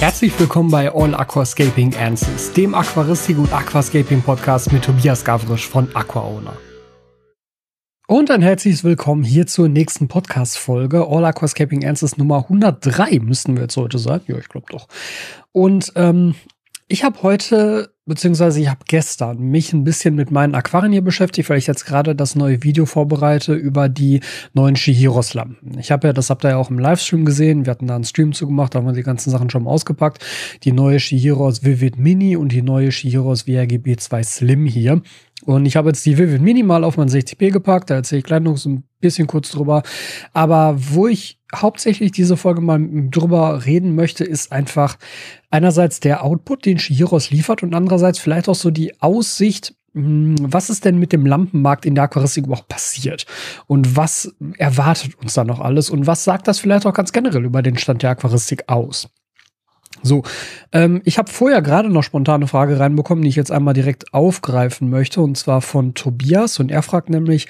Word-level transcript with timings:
Herzlich 0.00 0.38
willkommen 0.38 0.70
bei 0.70 0.94
All 0.94 1.12
Aquascaping 1.12 1.96
Answers, 1.96 2.52
dem 2.52 2.72
Aquaristik 2.72 3.36
und 3.36 3.52
Aquascaping 3.52 4.22
Podcast 4.22 4.72
mit 4.72 4.84
Tobias 4.84 5.24
Gavrisch 5.24 5.66
von 5.66 5.88
AquaOwner. 5.92 6.56
Und 8.06 8.30
ein 8.30 8.40
herzliches 8.40 8.84
Willkommen 8.84 9.24
hier 9.24 9.48
zur 9.48 9.68
nächsten 9.68 10.06
Podcast-Folge. 10.06 11.04
All 11.08 11.24
Aquascaping 11.24 11.84
Answers 11.84 12.16
Nummer 12.16 12.44
103 12.44 13.18
müssten 13.18 13.56
wir 13.56 13.62
jetzt 13.62 13.76
heute 13.76 13.98
sein. 13.98 14.20
Ja, 14.28 14.38
ich 14.38 14.48
glaube 14.48 14.66
doch. 14.70 14.86
Und 15.50 15.92
ähm, 15.96 16.36
ich 16.86 17.02
habe 17.02 17.20
heute, 17.24 17.92
beziehungsweise 18.08 18.60
ich 18.60 18.68
habe 18.68 18.80
gestern 18.86 19.38
mich 19.38 19.72
ein 19.72 19.84
bisschen 19.84 20.14
mit 20.14 20.30
meinen 20.30 20.54
Aquarien 20.54 20.92
hier 20.92 21.02
beschäftigt, 21.02 21.48
weil 21.48 21.58
ich 21.58 21.66
jetzt 21.66 21.84
gerade 21.84 22.16
das 22.16 22.34
neue 22.34 22.62
Video 22.64 22.86
vorbereite 22.86 23.54
über 23.54 23.88
die 23.88 24.20
neuen 24.54 24.74
Shihiros-Lampen. 24.74 25.78
Ich 25.78 25.92
habe 25.92 26.08
ja, 26.08 26.12
das 26.12 26.30
habt 26.30 26.44
ihr 26.44 26.50
ja 26.50 26.56
auch 26.56 26.70
im 26.70 26.78
Livestream 26.78 27.24
gesehen, 27.24 27.66
wir 27.66 27.70
hatten 27.70 27.86
da 27.86 27.94
einen 27.94 28.04
Stream 28.04 28.32
zugemacht, 28.32 28.74
da 28.74 28.80
haben 28.80 28.86
wir 28.86 28.92
die 28.94 29.02
ganzen 29.02 29.30
Sachen 29.30 29.50
schon 29.50 29.64
mal 29.64 29.70
ausgepackt. 29.70 30.24
Die 30.64 30.72
neue 30.72 30.98
Shihiros 30.98 31.62
Vivid 31.62 31.98
Mini 31.98 32.36
und 32.36 32.52
die 32.52 32.62
neue 32.62 32.90
Shihiros 32.90 33.46
WRGB 33.46 33.96
2 33.96 34.22
Slim 34.22 34.66
hier. 34.66 35.02
Und 35.44 35.66
ich 35.66 35.76
habe 35.76 35.90
jetzt 35.90 36.04
die 36.04 36.18
Vivid 36.18 36.42
Mini 36.42 36.62
mal 36.62 36.84
auf 36.84 36.96
mein 36.96 37.08
60p 37.08 37.50
gepackt, 37.50 37.90
da 37.90 37.94
erzähle 37.94 38.20
ich 38.20 38.24
gleich 38.24 38.40
noch 38.40 38.56
so 38.56 38.70
ein 38.70 38.84
bisschen 39.00 39.26
kurz 39.26 39.50
drüber. 39.50 39.82
Aber 40.32 40.74
wo 40.76 41.06
ich 41.06 41.37
hauptsächlich 41.54 42.12
diese 42.12 42.36
Folge 42.36 42.60
mal 42.60 42.80
drüber 43.10 43.64
reden 43.64 43.94
möchte, 43.94 44.24
ist 44.24 44.52
einfach 44.52 44.98
einerseits 45.50 46.00
der 46.00 46.24
Output, 46.24 46.66
den 46.66 46.78
Shihiros 46.78 47.30
liefert 47.30 47.62
und 47.62 47.74
andererseits 47.74 48.18
vielleicht 48.18 48.48
auch 48.48 48.54
so 48.54 48.70
die 48.70 49.00
Aussicht, 49.00 49.74
hm, 49.94 50.36
was 50.40 50.70
ist 50.70 50.84
denn 50.84 50.98
mit 50.98 51.12
dem 51.12 51.24
Lampenmarkt 51.24 51.86
in 51.86 51.94
der 51.94 52.04
Aquaristik 52.04 52.46
überhaupt 52.46 52.68
passiert? 52.68 53.26
Und 53.66 53.96
was 53.96 54.34
erwartet 54.58 55.14
uns 55.16 55.34
da 55.34 55.44
noch 55.44 55.60
alles? 55.60 55.90
Und 55.90 56.06
was 56.06 56.24
sagt 56.24 56.48
das 56.48 56.58
vielleicht 56.58 56.86
auch 56.86 56.94
ganz 56.94 57.12
generell 57.12 57.44
über 57.44 57.62
den 57.62 57.78
Stand 57.78 58.02
der 58.02 58.10
Aquaristik 58.10 58.64
aus? 58.68 59.08
So, 60.02 60.22
ähm, 60.72 61.00
ich 61.04 61.18
habe 61.18 61.30
vorher 61.30 61.62
gerade 61.62 61.88
noch 61.88 62.02
spontane 62.02 62.46
Frage 62.46 62.78
reinbekommen, 62.78 63.22
die 63.22 63.28
ich 63.28 63.36
jetzt 63.36 63.50
einmal 63.50 63.74
direkt 63.74 64.14
aufgreifen 64.14 64.90
möchte, 64.90 65.20
und 65.20 65.36
zwar 65.36 65.60
von 65.60 65.94
Tobias. 65.94 66.60
Und 66.60 66.70
er 66.70 66.82
fragt 66.82 67.10
nämlich, 67.10 67.48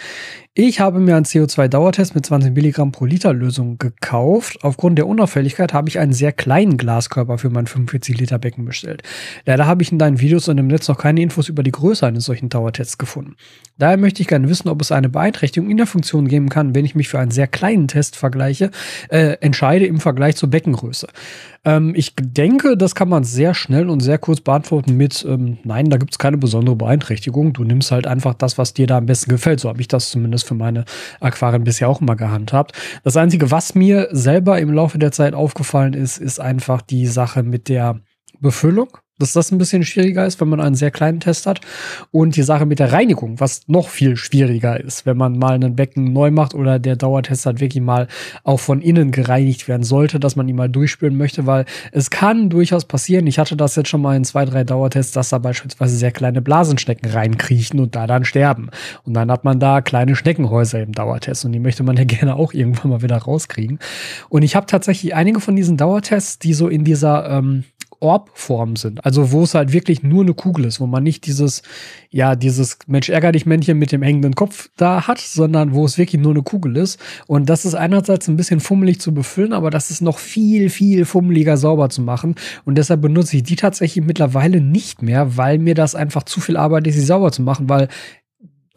ich 0.60 0.80
habe 0.80 0.98
mir 0.98 1.14
einen 1.14 1.24
CO2-Dauertest 1.24 2.16
mit 2.16 2.26
20 2.26 2.52
Milligramm 2.52 2.90
pro 2.90 3.04
Liter 3.04 3.32
Lösung 3.32 3.78
gekauft. 3.78 4.58
Aufgrund 4.62 4.98
der 4.98 5.06
Unauffälligkeit 5.06 5.72
habe 5.72 5.88
ich 5.88 6.00
einen 6.00 6.12
sehr 6.12 6.32
kleinen 6.32 6.76
Glaskörper 6.76 7.38
für 7.38 7.48
mein 7.48 7.68
45 7.68 8.18
Liter 8.18 8.40
Becken 8.40 8.64
bestellt. 8.64 9.04
Leider 9.46 9.66
habe 9.66 9.84
ich 9.84 9.92
in 9.92 10.00
deinen 10.00 10.18
Videos 10.18 10.48
und 10.48 10.58
im 10.58 10.66
Netz 10.66 10.88
noch 10.88 10.98
keine 10.98 11.22
Infos 11.22 11.48
über 11.48 11.62
die 11.62 11.70
Größe 11.70 12.04
eines 12.04 12.24
solchen 12.24 12.48
Dauertests 12.48 12.98
gefunden. 12.98 13.36
Daher 13.78 13.98
möchte 13.98 14.20
ich 14.20 14.26
gerne 14.26 14.48
wissen, 14.48 14.68
ob 14.68 14.82
es 14.82 14.90
eine 14.90 15.08
Beeinträchtigung 15.08 15.70
in 15.70 15.76
der 15.76 15.86
Funktion 15.86 16.26
geben 16.26 16.48
kann, 16.48 16.74
wenn 16.74 16.84
ich 16.84 16.96
mich 16.96 17.08
für 17.08 17.20
einen 17.20 17.30
sehr 17.30 17.46
kleinen 17.46 17.86
Test 17.86 18.16
vergleiche, 18.16 18.72
äh, 19.10 19.36
entscheide 19.40 19.86
im 19.86 20.00
Vergleich 20.00 20.34
zur 20.34 20.50
Beckengröße. 20.50 21.06
Ähm, 21.64 21.92
ich 21.96 22.14
denke, 22.16 22.76
das 22.76 22.94
kann 22.94 23.08
man 23.08 23.24
sehr 23.24 23.54
schnell 23.54 23.90
und 23.90 24.00
sehr 24.00 24.18
kurz 24.18 24.40
beantworten 24.40 24.96
mit, 24.96 25.24
ähm, 25.28 25.58
nein, 25.64 25.90
da 25.90 25.96
gibt 25.96 26.12
es 26.12 26.18
keine 26.18 26.38
besondere 26.38 26.76
Beeinträchtigung. 26.76 27.52
Du 27.52 27.64
nimmst 27.64 27.90
halt 27.90 28.06
einfach 28.06 28.34
das, 28.34 28.58
was 28.58 28.74
dir 28.74 28.86
da 28.86 28.98
am 28.98 29.06
besten 29.06 29.30
gefällt. 29.30 29.60
So 29.60 29.68
habe 29.68 29.80
ich 29.80 29.88
das 29.88 30.10
zumindest 30.10 30.46
für 30.46 30.54
meine 30.54 30.84
Aquarien 31.20 31.64
bisher 31.64 31.88
auch 31.88 32.00
immer 32.00 32.16
gehandhabt. 32.16 32.72
Das 33.04 33.16
Einzige, 33.16 33.50
was 33.50 33.74
mir 33.74 34.08
selber 34.12 34.58
im 34.60 34.72
Laufe 34.72 34.98
der 34.98 35.12
Zeit 35.12 35.34
aufgefallen 35.34 35.94
ist, 35.94 36.18
ist 36.18 36.40
einfach 36.40 36.82
die 36.82 37.06
Sache 37.06 37.42
mit 37.42 37.68
der 37.68 38.00
Befüllung 38.40 38.88
dass 39.18 39.32
das 39.32 39.50
ein 39.50 39.58
bisschen 39.58 39.84
schwieriger 39.84 40.24
ist, 40.24 40.40
wenn 40.40 40.48
man 40.48 40.60
einen 40.60 40.74
sehr 40.74 40.90
kleinen 40.90 41.20
Test 41.20 41.46
hat. 41.46 41.60
Und 42.10 42.36
die 42.36 42.42
Sache 42.42 42.66
mit 42.66 42.78
der 42.78 42.92
Reinigung, 42.92 43.40
was 43.40 43.62
noch 43.66 43.88
viel 43.88 44.16
schwieriger 44.16 44.78
ist, 44.78 45.06
wenn 45.06 45.16
man 45.16 45.38
mal 45.38 45.54
einen 45.54 45.76
Becken 45.76 46.12
neu 46.12 46.30
macht 46.30 46.54
oder 46.54 46.78
der 46.78 46.96
Dauertest 46.96 47.46
hat 47.46 47.60
wirklich 47.60 47.82
mal 47.82 48.08
auch 48.44 48.60
von 48.60 48.80
innen 48.80 49.10
gereinigt 49.10 49.68
werden 49.68 49.82
sollte, 49.82 50.20
dass 50.20 50.36
man 50.36 50.48
ihn 50.48 50.56
mal 50.56 50.68
durchspülen 50.68 51.16
möchte, 51.16 51.46
weil 51.46 51.64
es 51.92 52.10
kann 52.10 52.50
durchaus 52.50 52.84
passieren. 52.84 53.26
Ich 53.26 53.38
hatte 53.38 53.56
das 53.56 53.76
jetzt 53.76 53.88
schon 53.88 54.02
mal 54.02 54.16
in 54.16 54.24
zwei, 54.24 54.44
drei 54.44 54.64
Dauertests, 54.64 55.12
dass 55.12 55.30
da 55.30 55.38
beispielsweise 55.38 55.96
sehr 55.96 56.12
kleine 56.12 56.42
Blasenschnecken 56.42 57.10
reinkriechen 57.10 57.80
und 57.80 57.94
da 57.96 58.06
dann 58.06 58.24
sterben. 58.24 58.70
Und 59.04 59.14
dann 59.14 59.30
hat 59.30 59.44
man 59.44 59.60
da 59.60 59.80
kleine 59.80 60.16
Schneckenhäuser 60.16 60.80
im 60.80 60.92
Dauertest 60.92 61.44
und 61.44 61.52
die 61.52 61.60
möchte 61.60 61.82
man 61.82 61.96
ja 61.96 62.04
gerne 62.08 62.36
auch 62.36 62.52
irgendwann 62.52 62.90
mal 62.90 63.02
wieder 63.02 63.16
rauskriegen. 63.16 63.78
Und 64.28 64.42
ich 64.42 64.56
habe 64.56 64.66
tatsächlich 64.66 65.14
einige 65.14 65.40
von 65.40 65.56
diesen 65.56 65.76
Dauertests, 65.76 66.38
die 66.38 66.54
so 66.54 66.68
in 66.68 66.84
dieser 66.84 67.28
ähm, 67.30 67.64
Orb-Form 68.00 68.76
sind. 68.76 69.04
Also 69.04 69.32
wo 69.32 69.42
es 69.42 69.54
halt 69.54 69.72
wirklich 69.72 70.02
nur 70.02 70.22
eine 70.22 70.34
Kugel 70.34 70.64
ist, 70.64 70.80
wo 70.80 70.86
man 70.86 71.02
nicht 71.02 71.26
dieses, 71.26 71.62
ja, 72.10 72.36
dieses 72.36 72.78
Mensch 72.86 73.08
ärger 73.08 73.32
dich 73.32 73.46
Männchen 73.46 73.78
mit 73.78 73.92
dem 73.92 74.02
hängenden 74.02 74.34
Kopf 74.34 74.70
da 74.76 75.06
hat, 75.06 75.18
sondern 75.18 75.74
wo 75.74 75.84
es 75.84 75.98
wirklich 75.98 76.20
nur 76.20 76.32
eine 76.32 76.42
Kugel 76.42 76.76
ist. 76.76 76.98
Und 77.26 77.48
das 77.48 77.64
ist 77.64 77.74
einerseits 77.74 78.28
ein 78.28 78.36
bisschen 78.36 78.60
fummelig 78.60 79.00
zu 79.00 79.12
befüllen, 79.12 79.52
aber 79.52 79.70
das 79.70 79.90
ist 79.90 80.00
noch 80.00 80.18
viel, 80.18 80.70
viel 80.70 81.04
fummeliger 81.04 81.56
sauber 81.56 81.88
zu 81.90 82.02
machen. 82.02 82.34
Und 82.64 82.78
deshalb 82.78 83.02
benutze 83.02 83.36
ich 83.36 83.42
die 83.42 83.56
tatsächlich 83.56 84.04
mittlerweile 84.04 84.60
nicht 84.60 85.02
mehr, 85.02 85.36
weil 85.36 85.58
mir 85.58 85.74
das 85.74 85.94
einfach 85.94 86.22
zu 86.22 86.40
viel 86.40 86.56
Arbeit 86.56 86.86
ist, 86.86 86.94
sie 86.94 87.02
sauber 87.02 87.32
zu 87.32 87.42
machen, 87.42 87.68
weil 87.68 87.88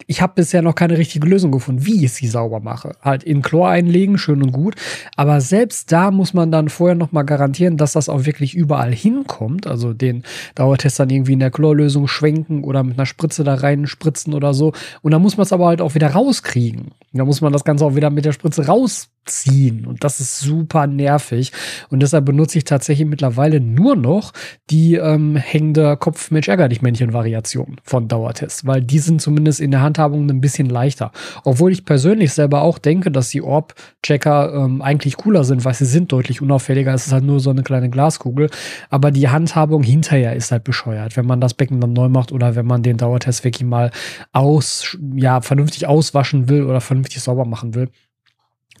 ich 0.06 0.22
habe 0.22 0.34
bisher 0.36 0.62
noch 0.62 0.74
keine 0.74 0.98
richtige 0.98 1.26
Lösung 1.26 1.52
gefunden, 1.52 1.86
wie 1.86 2.04
ich 2.04 2.12
sie 2.12 2.26
sauber 2.26 2.60
mache. 2.60 2.92
Halt 3.02 3.22
in 3.22 3.42
Chlor 3.42 3.68
einlegen, 3.68 4.18
schön 4.18 4.42
und 4.42 4.52
gut. 4.52 4.74
Aber 5.16 5.40
selbst 5.40 5.92
da 5.92 6.10
muss 6.10 6.34
man 6.34 6.50
dann 6.50 6.68
vorher 6.68 6.94
noch 6.94 7.12
mal 7.12 7.22
garantieren, 7.22 7.76
dass 7.76 7.92
das 7.92 8.08
auch 8.08 8.24
wirklich 8.24 8.54
überall 8.54 8.92
hinkommt. 8.92 9.66
Also 9.66 9.92
den 9.92 10.22
Dauertest 10.54 10.98
dann 11.00 11.10
irgendwie 11.10 11.34
in 11.34 11.40
der 11.40 11.50
Chlorlösung 11.50 12.08
schwenken 12.08 12.64
oder 12.64 12.82
mit 12.82 12.98
einer 12.98 13.06
Spritze 13.06 13.44
da 13.44 13.54
rein 13.54 13.86
spritzen 13.86 14.34
oder 14.34 14.54
so. 14.54 14.72
Und 15.02 15.12
dann 15.12 15.22
muss 15.22 15.36
man 15.36 15.44
es 15.44 15.52
aber 15.52 15.66
halt 15.66 15.80
auch 15.80 15.94
wieder 15.94 16.08
rauskriegen. 16.08 16.92
Da 17.12 17.24
muss 17.24 17.40
man 17.40 17.52
das 17.52 17.64
Ganze 17.64 17.84
auch 17.84 17.94
wieder 17.94 18.10
mit 18.10 18.24
der 18.24 18.32
Spritze 18.32 18.66
raus 18.66 19.08
ziehen. 19.24 19.86
Und 19.86 20.02
das 20.04 20.20
ist 20.20 20.40
super 20.40 20.86
nervig. 20.86 21.52
Und 21.90 22.00
deshalb 22.00 22.24
benutze 22.24 22.58
ich 22.58 22.64
tatsächlich 22.64 23.06
mittlerweile 23.06 23.60
nur 23.60 23.94
noch 23.96 24.32
die 24.70 24.96
ähm, 24.96 25.36
hängende 25.36 25.96
Kopf-Mensch 25.96 26.48
ärger 26.48 26.68
dich 26.68 26.82
Männchen-Variation 26.82 27.76
von 27.84 28.08
Dauertest, 28.08 28.66
weil 28.66 28.82
die 28.82 28.98
sind 28.98 29.20
zumindest 29.20 29.60
in 29.60 29.70
der 29.70 29.80
Handhabung 29.92 30.28
ein 30.30 30.40
bisschen 30.40 30.68
leichter. 30.68 31.12
Obwohl 31.44 31.70
ich 31.70 31.84
persönlich 31.84 32.32
selber 32.32 32.62
auch 32.62 32.78
denke, 32.78 33.10
dass 33.10 33.28
die 33.28 33.42
Orb-Checker 33.42 34.54
ähm, 34.54 34.80
eigentlich 34.80 35.18
cooler 35.18 35.44
sind, 35.44 35.64
weil 35.66 35.74
sie 35.74 35.84
sind 35.84 36.10
deutlich 36.12 36.40
unauffälliger. 36.40 36.94
Es 36.94 37.06
ist 37.06 37.12
halt 37.12 37.24
nur 37.24 37.40
so 37.40 37.50
eine 37.50 37.62
kleine 37.62 37.90
Glaskugel. 37.90 38.48
Aber 38.88 39.10
die 39.10 39.28
Handhabung 39.28 39.82
hinterher 39.82 40.34
ist 40.34 40.50
halt 40.50 40.64
bescheuert, 40.64 41.16
wenn 41.16 41.26
man 41.26 41.40
das 41.40 41.54
Becken 41.54 41.80
dann 41.80 41.92
neu 41.92 42.08
macht 42.08 42.32
oder 42.32 42.56
wenn 42.56 42.66
man 42.66 42.82
den 42.82 42.96
Dauertest 42.96 43.44
wirklich 43.44 43.68
mal 43.68 43.90
aus, 44.32 44.96
ja, 45.14 45.42
vernünftig 45.42 45.86
auswaschen 45.86 46.48
will 46.48 46.62
oder 46.64 46.80
vernünftig 46.80 47.22
sauber 47.22 47.44
machen 47.44 47.74
will 47.74 47.88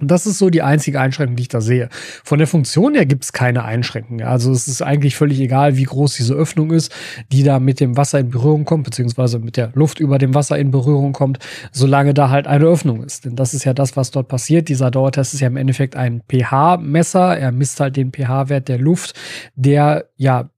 das 0.00 0.26
ist 0.26 0.38
so 0.38 0.50
die 0.50 0.62
einzige 0.62 1.00
Einschränkung, 1.00 1.36
die 1.36 1.42
ich 1.42 1.48
da 1.48 1.60
sehe. 1.60 1.88
Von 2.24 2.38
der 2.38 2.48
Funktion 2.48 2.94
her 2.94 3.06
gibt 3.06 3.24
es 3.24 3.32
keine 3.32 3.64
Einschränkungen. 3.64 4.26
Also 4.26 4.50
es 4.50 4.66
ist 4.66 4.82
eigentlich 4.82 5.16
völlig 5.16 5.38
egal, 5.40 5.76
wie 5.76 5.84
groß 5.84 6.14
diese 6.14 6.34
Öffnung 6.34 6.72
ist, 6.72 6.92
die 7.30 7.42
da 7.42 7.60
mit 7.60 7.78
dem 7.78 7.96
Wasser 7.96 8.18
in 8.18 8.30
Berührung 8.30 8.64
kommt, 8.64 8.84
beziehungsweise 8.84 9.38
mit 9.38 9.56
der 9.56 9.70
Luft 9.74 10.00
über 10.00 10.18
dem 10.18 10.34
Wasser 10.34 10.58
in 10.58 10.70
Berührung 10.70 11.12
kommt, 11.12 11.38
solange 11.72 12.14
da 12.14 12.30
halt 12.30 12.46
eine 12.46 12.64
Öffnung 12.64 13.04
ist. 13.04 13.26
Denn 13.26 13.36
das 13.36 13.54
ist 13.54 13.64
ja 13.64 13.74
das, 13.74 13.96
was 13.96 14.10
dort 14.10 14.28
passiert. 14.28 14.68
Dieser 14.68 14.90
Dauertest 14.90 15.34
ist 15.34 15.40
ja 15.40 15.46
im 15.46 15.56
Endeffekt 15.56 15.94
ein 15.94 16.22
pH-Messer. 16.28 17.38
Er 17.38 17.52
misst 17.52 17.78
halt 17.78 17.96
den 17.96 18.12
pH-Wert 18.12 18.68
der 18.68 18.78
Luft, 18.78 19.14
der 19.56 20.06
ja 20.16 20.48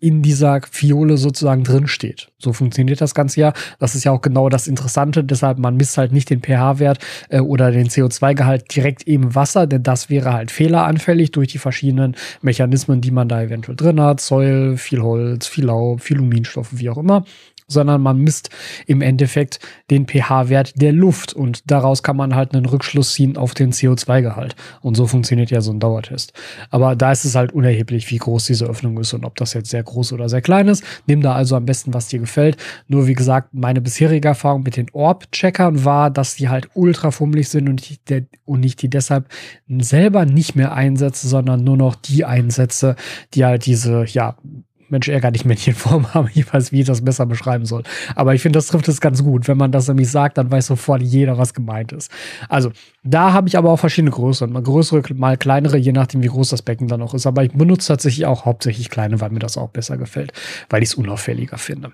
in 0.00 0.22
dieser 0.22 0.60
Fiole 0.70 1.16
sozusagen 1.16 1.62
drin 1.62 1.86
steht. 1.86 2.28
So 2.38 2.52
funktioniert 2.52 3.00
das 3.00 3.14
Ganze 3.14 3.40
ja. 3.40 3.52
Das 3.78 3.94
ist 3.94 4.04
ja 4.04 4.12
auch 4.12 4.22
genau 4.22 4.48
das 4.48 4.66
Interessante. 4.66 5.22
Deshalb, 5.22 5.58
man 5.58 5.76
misst 5.76 5.98
halt 5.98 6.12
nicht 6.12 6.30
den 6.30 6.40
pH-Wert 6.40 6.98
äh, 7.28 7.40
oder 7.40 7.70
den 7.70 7.88
CO2-Gehalt 7.88 8.74
direkt 8.74 9.06
im 9.06 9.34
Wasser, 9.34 9.66
denn 9.66 9.82
das 9.82 10.08
wäre 10.08 10.32
halt 10.32 10.50
fehleranfällig 10.50 11.32
durch 11.32 11.48
die 11.48 11.58
verschiedenen 11.58 12.16
Mechanismen, 12.40 13.00
die 13.00 13.10
man 13.10 13.28
da 13.28 13.42
eventuell 13.42 13.76
drin 13.76 14.00
hat. 14.00 14.20
Säul, 14.20 14.76
viel 14.78 15.02
Holz, 15.02 15.46
viel 15.46 15.66
Laub, 15.66 16.00
viel 16.00 16.16
Luminstoffe, 16.16 16.70
wie 16.72 16.88
auch 16.88 16.98
immer 16.98 17.24
sondern 17.70 18.02
man 18.02 18.18
misst 18.18 18.50
im 18.86 19.00
Endeffekt 19.00 19.60
den 19.90 20.06
pH-Wert 20.06 20.80
der 20.80 20.92
Luft 20.92 21.32
und 21.32 21.70
daraus 21.70 22.02
kann 22.02 22.16
man 22.16 22.34
halt 22.34 22.54
einen 22.54 22.66
Rückschluss 22.66 23.14
ziehen 23.14 23.36
auf 23.36 23.54
den 23.54 23.72
CO2-Gehalt. 23.72 24.56
Und 24.80 24.96
so 24.96 25.06
funktioniert 25.06 25.50
ja 25.50 25.60
so 25.60 25.72
ein 25.72 25.80
Dauertest. 25.80 26.32
Aber 26.70 26.96
da 26.96 27.12
ist 27.12 27.24
es 27.24 27.34
halt 27.34 27.52
unerheblich, 27.52 28.10
wie 28.10 28.18
groß 28.18 28.46
diese 28.46 28.66
Öffnung 28.66 28.98
ist 28.98 29.12
und 29.14 29.24
ob 29.24 29.36
das 29.36 29.54
jetzt 29.54 29.70
sehr 29.70 29.82
groß 29.82 30.12
oder 30.12 30.28
sehr 30.28 30.42
klein 30.42 30.68
ist. 30.68 30.84
Nimm 31.06 31.22
da 31.22 31.34
also 31.34 31.56
am 31.56 31.64
besten, 31.64 31.94
was 31.94 32.08
dir 32.08 32.18
gefällt. 32.18 32.56
Nur 32.88 33.06
wie 33.06 33.14
gesagt, 33.14 33.54
meine 33.54 33.80
bisherige 33.80 34.28
Erfahrung 34.28 34.62
mit 34.62 34.76
den 34.76 34.88
Orb-Checkern 34.92 35.84
war, 35.84 36.10
dass 36.10 36.36
die 36.36 36.48
halt 36.48 36.68
ultra 36.74 37.10
fummelig 37.10 37.48
sind 37.48 37.68
und 37.68 37.80
ich, 37.88 38.02
der, 38.04 38.24
und 38.44 38.64
ich 38.64 38.76
die 38.76 38.90
deshalb 38.90 39.26
selber 39.68 40.26
nicht 40.26 40.56
mehr 40.56 40.72
einsetze, 40.72 41.28
sondern 41.28 41.62
nur 41.64 41.76
noch 41.76 41.94
die 41.94 42.24
einsetze, 42.24 42.96
die 43.34 43.44
halt 43.44 43.66
diese, 43.66 44.04
ja, 44.06 44.36
Mensch, 44.90 45.08
ärger 45.08 45.30
dich 45.30 45.44
Männchenform 45.44 46.14
haben. 46.14 46.28
Ich 46.34 46.52
weiß, 46.52 46.72
wie 46.72 46.80
ich 46.80 46.86
das 46.86 47.04
besser 47.04 47.26
beschreiben 47.26 47.66
soll. 47.66 47.82
Aber 48.14 48.34
ich 48.34 48.42
finde, 48.42 48.56
das 48.56 48.68
trifft 48.68 48.88
es 48.88 49.00
ganz 49.00 49.22
gut. 49.22 49.48
Wenn 49.48 49.56
man 49.58 49.72
das 49.72 49.88
nämlich 49.88 50.10
sagt, 50.10 50.38
dann 50.38 50.50
weiß 50.50 50.66
sofort 50.66 51.02
jeder, 51.02 51.38
was 51.38 51.54
gemeint 51.54 51.92
ist. 51.92 52.10
Also, 52.48 52.70
da 53.02 53.32
habe 53.32 53.48
ich 53.48 53.58
aber 53.58 53.70
auch 53.70 53.78
verschiedene 53.78 54.10
Größen. 54.10 54.50
Mal 54.50 54.62
größere, 54.62 55.14
mal 55.14 55.36
kleinere, 55.36 55.76
je 55.76 55.92
nachdem, 55.92 56.22
wie 56.22 56.28
groß 56.28 56.50
das 56.50 56.62
Becken 56.62 56.88
dann 56.88 57.02
auch 57.02 57.14
ist. 57.14 57.26
Aber 57.26 57.44
ich 57.44 57.52
benutze 57.52 57.88
tatsächlich 57.88 58.26
auch 58.26 58.44
hauptsächlich 58.44 58.90
kleine, 58.90 59.20
weil 59.20 59.30
mir 59.30 59.38
das 59.38 59.56
auch 59.56 59.70
besser 59.70 59.96
gefällt, 59.96 60.32
weil 60.68 60.82
ich 60.82 60.90
es 60.90 60.94
unauffälliger 60.94 61.58
finde. 61.58 61.92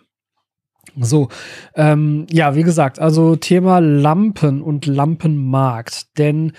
So, 0.98 1.28
ähm, 1.74 2.26
ja, 2.30 2.54
wie 2.54 2.62
gesagt, 2.62 2.98
also 2.98 3.36
Thema 3.36 3.80
Lampen 3.80 4.62
und 4.62 4.86
Lampenmarkt. 4.86 6.18
Denn 6.18 6.52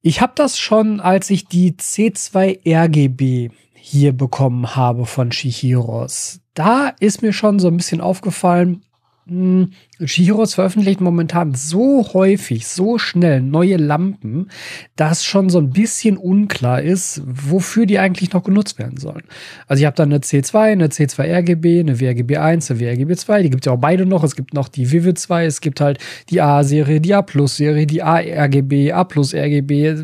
Ich 0.00 0.20
habe 0.20 0.32
das 0.36 0.58
schon, 0.58 1.00
als 1.00 1.28
ich 1.30 1.46
die 1.46 1.72
C2 1.72 2.60
RGB 2.66 3.50
hier 3.90 4.12
bekommen 4.12 4.76
habe 4.76 5.06
von 5.06 5.32
Shihiros. 5.32 6.40
Da 6.52 6.88
ist 7.00 7.22
mir 7.22 7.32
schon 7.32 7.58
so 7.58 7.68
ein 7.68 7.76
bisschen 7.78 8.02
aufgefallen, 8.02 8.82
hm, 9.26 9.72
Shihiros 10.04 10.54
veröffentlicht 10.54 11.00
momentan 11.00 11.54
so 11.54 12.06
häufig, 12.12 12.66
so 12.68 12.98
schnell 12.98 13.42
neue 13.42 13.76
Lampen, 13.76 14.48
dass 14.96 15.24
schon 15.24 15.50
so 15.50 15.58
ein 15.58 15.70
bisschen 15.70 16.16
unklar 16.16 16.82
ist, 16.82 17.22
wofür 17.26 17.84
die 17.86 17.98
eigentlich 17.98 18.32
noch 18.32 18.44
genutzt 18.44 18.78
werden 18.78 18.98
sollen. 18.98 19.24
Also 19.66 19.80
ich 19.80 19.86
habe 19.86 19.96
da 19.96 20.04
eine 20.04 20.18
C2, 20.18 20.58
eine 20.58 20.88
C2 20.88 21.38
RGB, 21.38 21.80
eine 21.80 22.00
WRGB 22.00 22.36
1, 22.36 22.70
eine 22.70 22.80
WRGB 22.80 23.16
2, 23.16 23.42
die 23.42 23.50
gibt 23.50 23.64
es 23.64 23.66
ja 23.66 23.72
auch 23.72 23.80
beide 23.80 24.06
noch. 24.06 24.22
Es 24.22 24.36
gibt 24.36 24.54
noch 24.54 24.68
die 24.68 24.92
Vivid 24.92 25.18
2, 25.18 25.46
es 25.46 25.60
gibt 25.60 25.80
halt 25.80 25.98
die 26.30 26.40
A-Serie, 26.40 27.00
die 27.00 27.14
A-Plus-Serie, 27.14 27.86
die 27.86 28.02
A-RGB, 28.02 28.92
A-Plus-RGB. 28.92 29.96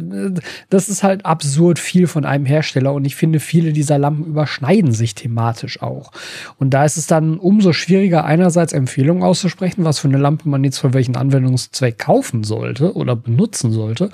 Das 0.70 0.88
ist 0.88 1.04
halt 1.04 1.24
absurd 1.24 1.78
viel 1.78 2.08
von 2.08 2.24
einem 2.24 2.46
Hersteller 2.46 2.92
und 2.92 3.04
ich 3.04 3.14
finde, 3.14 3.38
viele 3.38 3.72
dieser 3.72 3.98
Lampen 3.98 4.26
überschneiden 4.26 4.92
sich 4.92 5.14
thematisch 5.14 5.80
auch. 5.82 6.10
Und 6.58 6.70
da 6.70 6.84
ist 6.84 6.96
es 6.96 7.06
dann 7.06 7.38
umso 7.38 7.72
schwieriger, 7.72 8.24
einerseits 8.24 8.72
Empfehlungen 8.72 9.22
auszusprechen, 9.22 9.83
was 9.84 9.98
für 9.98 10.08
eine 10.08 10.18
Lampe 10.18 10.48
man 10.48 10.64
jetzt 10.64 10.78
für 10.78 10.94
welchen 10.94 11.16
Anwendungszweck 11.16 11.98
kaufen 11.98 12.44
sollte 12.44 12.94
oder 12.94 13.16
benutzen 13.16 13.72
sollte. 13.72 14.10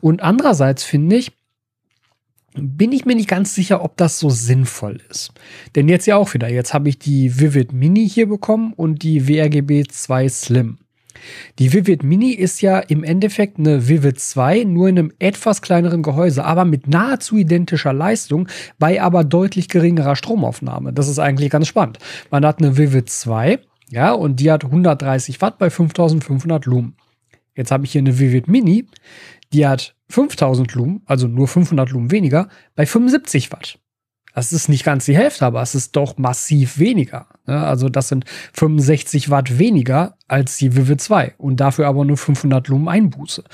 Und 0.00 0.22
andererseits 0.22 0.84
finde 0.84 1.16
ich, 1.16 1.32
bin 2.54 2.92
ich 2.92 3.04
mir 3.04 3.16
nicht 3.16 3.28
ganz 3.28 3.54
sicher, 3.54 3.82
ob 3.82 3.96
das 3.96 4.18
so 4.18 4.30
sinnvoll 4.30 5.00
ist. 5.10 5.32
Denn 5.74 5.88
jetzt 5.88 6.06
ja 6.06 6.16
auch 6.16 6.34
wieder, 6.34 6.48
jetzt 6.48 6.72
habe 6.72 6.88
ich 6.88 6.98
die 6.98 7.40
Vivid 7.40 7.72
Mini 7.72 8.08
hier 8.08 8.28
bekommen 8.28 8.72
und 8.74 9.02
die 9.02 9.28
WRGB 9.28 9.84
2 9.88 10.28
Slim. 10.28 10.78
Die 11.58 11.72
Vivid 11.72 12.02
Mini 12.02 12.30
ist 12.30 12.60
ja 12.60 12.78
im 12.78 13.04
Endeffekt 13.04 13.58
eine 13.58 13.88
Vivid 13.88 14.20
2, 14.20 14.64
nur 14.64 14.88
in 14.88 14.98
einem 14.98 15.12
etwas 15.18 15.62
kleineren 15.62 16.02
Gehäuse, 16.02 16.44
aber 16.44 16.64
mit 16.64 16.88
nahezu 16.88 17.36
identischer 17.36 17.92
Leistung, 17.92 18.48
bei 18.78 19.00
aber 19.00 19.24
deutlich 19.24 19.68
geringerer 19.68 20.16
Stromaufnahme. 20.16 20.92
Das 20.92 21.08
ist 21.08 21.18
eigentlich 21.18 21.50
ganz 21.50 21.66
spannend. 21.68 21.98
Man 22.30 22.44
hat 22.44 22.58
eine 22.58 22.76
Vivid 22.76 23.08
2, 23.08 23.58
ja, 23.94 24.10
und 24.10 24.40
die 24.40 24.50
hat 24.50 24.64
130 24.64 25.40
Watt 25.40 25.58
bei 25.58 25.70
5500 25.70 26.66
Lumen. 26.66 26.96
Jetzt 27.54 27.70
habe 27.70 27.84
ich 27.84 27.92
hier 27.92 28.00
eine 28.00 28.18
Vivid 28.18 28.48
Mini, 28.48 28.88
die 29.52 29.68
hat 29.68 29.94
5000 30.08 30.74
Lumen, 30.74 31.02
also 31.06 31.28
nur 31.28 31.46
500 31.46 31.90
Lumen 31.90 32.10
weniger, 32.10 32.48
bei 32.74 32.86
75 32.86 33.52
Watt. 33.52 33.78
Das 34.34 34.52
ist 34.52 34.68
nicht 34.68 34.82
ganz 34.82 35.04
die 35.04 35.16
Hälfte, 35.16 35.46
aber 35.46 35.62
es 35.62 35.76
ist 35.76 35.94
doch 35.94 36.18
massiv 36.18 36.80
weniger. 36.80 37.28
Ne? 37.46 37.56
Also 37.64 37.88
das 37.88 38.08
sind 38.08 38.24
65 38.54 39.30
Watt 39.30 39.60
weniger 39.60 40.16
als 40.26 40.56
die 40.56 40.74
Vivid 40.74 41.00
2 41.00 41.34
und 41.38 41.60
dafür 41.60 41.86
aber 41.86 42.04
nur 42.04 42.16
500 42.16 42.66
Lumen 42.66 42.88
Einbuße. 42.88 43.44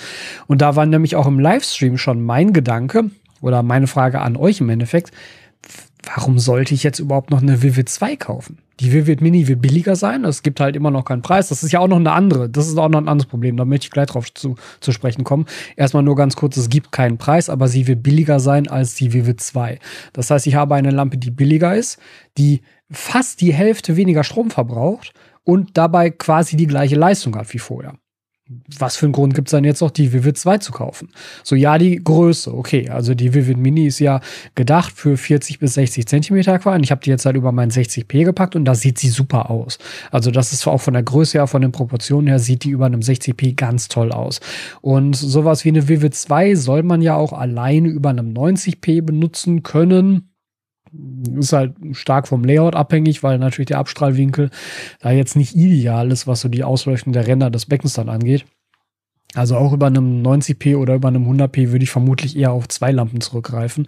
Und 0.47 0.63
da 0.63 0.75
war 0.75 0.87
nämlich 0.87 1.17
auch 1.17 1.27
im 1.27 1.39
Livestream 1.39 1.99
schon 1.99 2.23
mein 2.23 2.55
Gedanke 2.55 3.11
oder 3.43 3.63
meine 3.63 3.89
Frage 3.89 4.23
an 4.23 4.39
euch 4.39 4.63
im 4.63 4.71
Endeffekt, 4.71 5.11
warum 6.15 6.39
sollte 6.39 6.73
ich 6.73 6.83
jetzt 6.83 6.99
überhaupt 6.99 7.31
noch 7.31 7.43
eine 7.43 7.61
Vivid 7.61 7.91
2 7.91 8.17
kaufen? 8.17 8.57
Die 8.81 8.93
Vivid 8.93 9.21
Mini 9.21 9.47
wird 9.47 9.61
billiger 9.61 9.95
sein. 9.95 10.25
Es 10.25 10.43
gibt 10.43 10.59
halt 10.59 10.75
immer 10.75 10.91
noch 10.91 11.05
keinen 11.05 11.21
Preis. 11.21 11.49
Das 11.49 11.63
ist 11.63 11.71
ja 11.71 11.81
auch 11.81 11.89
noch 11.89 11.99
eine 11.99 12.13
andere. 12.13 12.49
Das 12.49 12.67
ist 12.67 12.79
auch 12.79 12.89
noch 12.89 13.01
ein 13.01 13.09
anderes 13.09 13.29
Problem. 13.29 13.59
Da 13.59 13.67
möchte 13.67 13.85
ich 13.85 13.91
gleich 13.91 14.07
drauf 14.07 14.33
zu, 14.33 14.57
zu 14.81 14.93
sprechen 14.93 15.23
kommen. 15.23 15.45
Erstmal 15.77 16.03
nur 16.03 16.17
ganz 16.17 16.35
kurz. 16.35 16.57
Es 16.57 16.71
gibt 16.71 16.91
keinen 16.91 17.19
Preis, 17.19 17.51
aber 17.51 17.69
sie 17.69 17.87
wird 17.87 18.03
billiger 18.03 18.41
sein 18.41 18.69
als 18.69 18.95
die 18.95 19.13
Vivid 19.13 19.41
2. 19.41 19.79
Das 20.15 20.31
heißt, 20.31 20.47
ich 20.47 20.55
habe 20.55 20.75
eine 20.75 20.91
Lampe, 20.91 21.19
die 21.19 21.31
billiger 21.31 21.77
ist, 21.77 21.99
die 22.39 22.63
fast 22.91 23.43
die 23.43 23.53
Hälfte 23.53 23.97
weniger 23.97 24.25
Strom 24.25 24.51
verbraucht 24.51 25.13
und 25.45 25.77
dabei 25.77 26.11
quasi 26.11 26.57
die 26.57 26.67
gleiche 26.67 26.97
Leistung 26.97 27.37
hat 27.37 27.53
wie 27.53 27.59
vorher 27.59 27.95
was 28.79 28.97
für 28.97 29.07
einen 29.07 29.13
Grund 29.13 29.35
gibt 29.35 29.49
es 29.49 29.53
dann 29.53 29.65
jetzt 29.65 29.81
noch, 29.81 29.91
die 29.91 30.13
Vivid 30.13 30.37
2 30.37 30.59
zu 30.59 30.73
kaufen? 30.73 31.09
So, 31.45 31.55
ja, 31.55 31.79
die 31.79 32.03
Größe, 32.03 32.53
okay. 32.53 32.89
Also 32.89 33.15
die 33.15 33.33
Vivid 33.33 33.59
Mini 33.59 33.87
ist 33.87 34.01
ja 34.01 34.21
gedacht 34.55 34.93
für 34.97 35.17
40 35.17 35.59
bis 35.59 35.75
60 35.75 36.07
Zentimeter 36.07 36.55
Aquarien. 36.55 36.83
Ich 36.83 36.91
habe 36.91 37.01
die 37.01 37.11
jetzt 37.11 37.27
halt 37.27 37.37
über 37.37 37.53
meinen 37.53 37.71
60p 37.71 38.25
gepackt 38.25 38.57
und 38.57 38.65
da 38.65 38.75
sieht 38.75 38.99
sie 38.99 39.09
super 39.09 39.51
aus. 39.51 39.79
Also 40.11 40.31
das 40.31 40.53
ist 40.53 40.67
auch 40.67 40.81
von 40.81 40.95
der 40.95 41.03
Größe 41.03 41.39
her, 41.39 41.47
von 41.47 41.63
den 41.63 41.73
Proportionen 41.73 42.27
her, 42.27 42.39
sieht 42.39 42.65
die 42.65 42.71
über 42.71 42.87
einem 42.87 43.01
60p 43.01 43.55
ganz 43.55 43.89
toll 43.89 44.13
aus. 44.13 44.41
Und 44.81 45.15
sowas 45.15 45.65
wie 45.65 45.69
eine 45.69 45.89
Vivid 45.89 46.15
2 46.15 46.57
soll 46.57 46.83
man 46.83 47.03
ja 47.03 47.15
auch 47.15 47.33
alleine 47.33 47.89
über 47.89 48.11
einem 48.11 48.33
90p 48.33 49.03
benutzen 49.03 49.63
können 49.63 50.30
ist 51.39 51.53
halt 51.53 51.75
stark 51.93 52.29
vom 52.29 52.45
Layout 52.45 52.75
abhängig, 52.75 53.23
weil 53.23 53.39
natürlich 53.39 53.69
der 53.69 53.79
Abstrahlwinkel 53.79 54.51
da 55.01 55.11
jetzt 55.11 55.37
nicht 55.37 55.55
ideal 55.55 56.11
ist, 56.11 56.27
was 56.27 56.41
so 56.41 56.49
die 56.49 56.65
Ausleuchtung 56.65 57.13
der 57.13 57.27
Ränder 57.27 57.51
des 57.51 57.67
Beckens 57.67 57.95
dann 57.95 58.09
angeht. 58.09 58.45
Also 59.35 59.57
auch 59.57 59.73
über 59.73 59.87
einem 59.87 60.23
90p 60.23 60.77
oder 60.77 60.97
über 60.97 61.09
einem 61.09 61.31
100p 61.31 61.71
würde 61.71 61.85
ich 61.85 61.91
vermutlich 61.91 62.37
eher 62.37 62.51
auf 62.51 62.67
zwei 62.67 62.91
Lampen 62.91 63.21
zurückgreifen. 63.21 63.87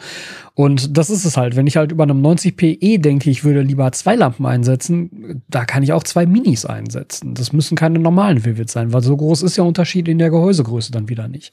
Und 0.55 0.97
das 0.97 1.11
ist 1.11 1.25
es 1.25 1.37
halt. 1.37 1.57
Wenn 1.57 1.67
ich 1.67 1.77
halt 1.77 1.91
über 1.91 2.05
einem 2.05 2.25
90p 2.25 2.79
eh 2.81 2.99
denke, 2.99 3.29
ich 3.29 3.43
würde 3.43 3.63
lieber 3.63 3.91
zwei 3.91 4.15
Lampen 4.15 4.47
einsetzen, 4.47 5.43
da 5.49 5.65
kann 5.65 5.83
ich 5.83 5.93
auch 5.93 6.05
zwei 6.05 6.27
Minis 6.27 6.65
einsetzen. 6.65 7.35
Das 7.35 7.53
müssen 7.53 7.77
keine 7.77 7.99
normalen 7.99 8.45
Vivid 8.45 8.71
sein, 8.71 8.93
weil 8.93 9.03
so 9.03 9.17
groß 9.17 9.43
ist 9.43 9.57
der 9.57 9.65
Unterschied 9.65 10.07
in 10.07 10.19
der 10.19 10.31
Gehäusegröße 10.31 10.93
dann 10.93 11.09
wieder 11.09 11.27
nicht. 11.27 11.53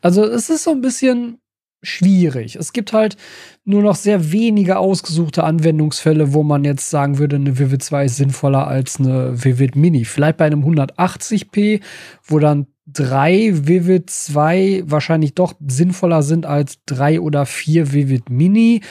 Also 0.00 0.24
es 0.24 0.48
ist 0.48 0.64
so 0.64 0.70
ein 0.70 0.80
bisschen 0.80 1.38
schwierig. 1.86 2.56
Es 2.56 2.72
gibt 2.72 2.92
halt 2.92 3.16
nur 3.64 3.82
noch 3.82 3.96
sehr 3.96 4.32
wenige 4.32 4.78
ausgesuchte 4.78 5.44
Anwendungsfälle, 5.44 6.32
wo 6.32 6.42
man 6.42 6.64
jetzt 6.64 6.90
sagen 6.90 7.18
würde, 7.18 7.36
eine 7.36 7.58
Vivid 7.58 7.82
2 7.82 8.04
ist 8.04 8.16
sinnvoller 8.16 8.66
als 8.66 9.00
eine 9.00 9.44
Vivid 9.44 9.76
Mini. 9.76 10.04
Vielleicht 10.04 10.36
bei 10.36 10.46
einem 10.46 10.64
180p, 10.64 11.80
wo 12.24 12.38
dann 12.38 12.66
drei 12.86 13.52
Vivid 13.52 14.10
2 14.10 14.84
wahrscheinlich 14.86 15.34
doch 15.34 15.54
sinnvoller 15.66 16.22
sind 16.22 16.46
als 16.46 16.78
drei 16.86 17.20
oder 17.20 17.46
vier 17.46 17.92
Vivid 17.92 18.30
Mini. 18.30 18.82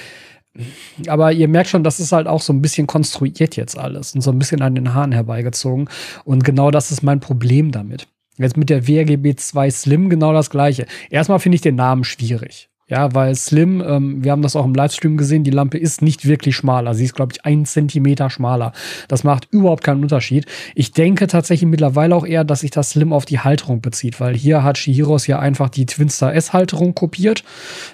Aber 1.07 1.31
ihr 1.31 1.47
merkt 1.47 1.69
schon, 1.69 1.83
das 1.83 1.99
ist 1.99 2.11
halt 2.11 2.27
auch 2.27 2.41
so 2.41 2.53
ein 2.53 2.61
bisschen 2.61 2.87
konstruiert 2.87 3.55
jetzt 3.55 3.77
alles 3.77 4.15
und 4.15 4.21
so 4.21 4.31
ein 4.31 4.39
bisschen 4.39 4.61
an 4.61 4.75
den 4.75 4.93
Haaren 4.93 5.11
herbeigezogen. 5.11 5.89
Und 6.23 6.43
genau 6.43 6.71
das 6.71 6.91
ist 6.91 7.03
mein 7.03 7.19
Problem 7.19 7.71
damit. 7.71 8.07
Jetzt 8.37 8.57
mit 8.57 8.69
der 8.69 8.87
WRGB 8.87 9.35
2 9.35 9.71
Slim 9.71 10.09
genau 10.09 10.33
das 10.33 10.49
gleiche. 10.49 10.85
Erstmal 11.09 11.39
finde 11.39 11.55
ich 11.55 11.61
den 11.61 11.75
Namen 11.75 12.03
schwierig. 12.03 12.69
Ja, 12.87 13.15
weil 13.15 13.33
Slim, 13.33 13.83
ähm, 13.85 14.23
wir 14.23 14.31
haben 14.31 14.43
das 14.43 14.55
auch 14.55 14.63
im 14.65 14.75
Livestream 14.75 15.17
gesehen, 15.17 15.43
die 15.43 15.49
Lampe 15.51 15.79
ist 15.79 16.03
nicht 16.03 16.27
wirklich 16.27 16.55
schmaler. 16.55 16.93
Sie 16.93 17.05
ist, 17.05 17.15
glaube 17.15 17.33
ich, 17.33 17.43
ein 17.43 17.65
Zentimeter 17.65 18.29
schmaler. 18.29 18.73
Das 19.07 19.23
macht 19.23 19.47
überhaupt 19.51 19.83
keinen 19.83 20.03
Unterschied. 20.03 20.45
Ich 20.75 20.91
denke 20.91 21.25
tatsächlich 21.25 21.67
mittlerweile 21.67 22.15
auch 22.15 22.27
eher, 22.27 22.43
dass 22.43 22.59
sich 22.59 22.69
das 22.69 22.91
Slim 22.91 23.11
auf 23.11 23.25
die 23.25 23.39
Halterung 23.39 23.81
bezieht, 23.81 24.19
weil 24.19 24.35
hier 24.35 24.61
hat 24.61 24.77
Shihiros 24.77 25.25
ja 25.25 25.39
einfach 25.39 25.69
die 25.69 25.87
Twinstar 25.87 26.35
S-Halterung 26.35 26.93
kopiert, 26.93 27.43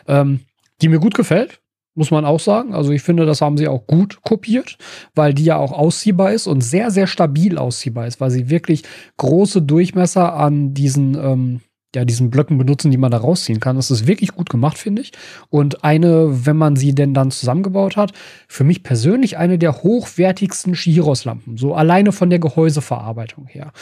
ähm, 0.07 0.41
die 0.81 0.89
mir 0.89 0.99
gut 0.99 1.15
gefällt. 1.15 1.61
Muss 1.93 2.11
man 2.11 2.25
auch 2.25 2.39
sagen. 2.39 2.73
Also 2.73 2.91
ich 2.91 3.01
finde, 3.01 3.25
das 3.25 3.41
haben 3.41 3.57
sie 3.57 3.67
auch 3.67 3.85
gut 3.85 4.21
kopiert, 4.23 4.77
weil 5.15 5.33
die 5.33 5.43
ja 5.45 5.57
auch 5.57 5.71
ausziehbar 5.71 6.33
ist 6.33 6.47
und 6.47 6.61
sehr, 6.61 6.91
sehr 6.91 7.07
stabil 7.07 7.57
ausziehbar 7.57 8.07
ist, 8.07 8.19
weil 8.19 8.31
sie 8.31 8.49
wirklich 8.49 8.83
große 9.17 9.61
Durchmesser 9.61 10.33
an 10.33 10.73
diesen 10.73 11.15
ähm, 11.15 11.61
ja, 11.93 12.05
diesen 12.05 12.29
Blöcken 12.29 12.57
benutzen, 12.57 12.89
die 12.89 12.97
man 12.97 13.11
da 13.11 13.17
rausziehen 13.17 13.59
kann. 13.59 13.75
Das 13.75 13.91
ist 13.91 14.07
wirklich 14.07 14.31
gut 14.31 14.49
gemacht, 14.49 14.77
finde 14.77 15.01
ich. 15.01 15.11
Und 15.49 15.83
eine, 15.83 16.45
wenn 16.45 16.55
man 16.55 16.75
sie 16.75 16.95
denn 16.95 17.13
dann 17.13 17.31
zusammengebaut 17.31 17.97
hat, 17.97 18.13
für 18.47 18.63
mich 18.63 18.83
persönlich 18.83 19.37
eine 19.37 19.57
der 19.57 19.83
hochwertigsten 19.83 20.73
Shiros-Lampen. 20.73 21.57
So 21.57 21.73
alleine 21.75 22.13
von 22.13 22.29
der 22.29 22.39
Gehäuseverarbeitung 22.39 23.47
her. 23.47 23.73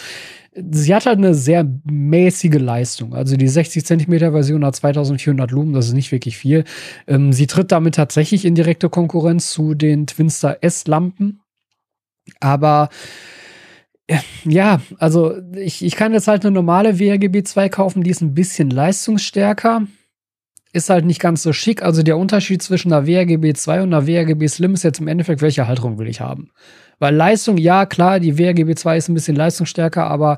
Sie 0.72 0.96
hat 0.96 1.06
halt 1.06 1.20
eine 1.20 1.36
sehr 1.36 1.66
mäßige 1.86 2.60
Leistung. 2.60 3.14
Also 3.14 3.38
die 3.38 3.48
60 3.48 3.86
Zentimeter 3.86 4.32
Version 4.32 4.66
hat 4.66 4.76
2400 4.76 5.52
Lumen, 5.52 5.74
das 5.74 5.88
ist 5.88 5.94
nicht 5.94 6.12
wirklich 6.12 6.38
viel. 6.38 6.64
Ähm, 7.08 7.32
sie 7.32 7.46
tritt 7.46 7.72
damit 7.72 7.96
tatsächlich 7.96 8.44
in 8.44 8.56
direkte 8.56 8.90
Konkurrenz 8.90 9.52
zu 9.52 9.76
den 9.76 10.08
Twinstar 10.08 10.58
S-Lampen. 10.62 11.42
Aber 12.40 12.90
ja, 14.44 14.82
also 14.98 15.36
ich, 15.56 15.84
ich 15.84 15.96
kann 15.96 16.14
jetzt 16.14 16.28
halt 16.28 16.46
eine 16.46 16.54
normale 16.54 17.00
WRGB 17.00 17.44
2 17.44 17.70
kaufen, 17.70 18.04
die 18.04 18.10
ist 18.10 18.22
ein 18.22 18.34
bisschen 18.34 18.70
leistungsstärker. 18.70 19.84
Ist 20.72 20.90
halt 20.92 21.06
nicht 21.06 21.20
ganz 21.20 21.42
so 21.42 21.52
schick. 21.52 21.82
Also 21.82 22.04
der 22.04 22.18
Unterschied 22.18 22.62
zwischen 22.62 22.94
einer 22.94 23.08
WRGB 23.08 23.54
2 23.54 23.82
und 23.82 23.94
einer 23.94 24.06
WRGB 24.06 24.48
Slim 24.48 24.76
ist 24.76 24.84
jetzt 24.84 25.00
im 25.00 25.08
Endeffekt, 25.08 25.42
welche 25.42 25.68
Halterung 25.68 25.98
will 25.98 26.08
ich 26.08 26.22
haben. 26.22 26.52
Weil 27.00 27.16
Leistung, 27.16 27.58
ja, 27.58 27.86
klar, 27.86 28.20
die 28.20 28.38
WRGB 28.38 28.76
2 28.76 28.98
ist 28.98 29.10
ein 29.10 29.16
bisschen 29.16 29.36
leistungsstärker, 29.36 30.06
aber 30.06 30.38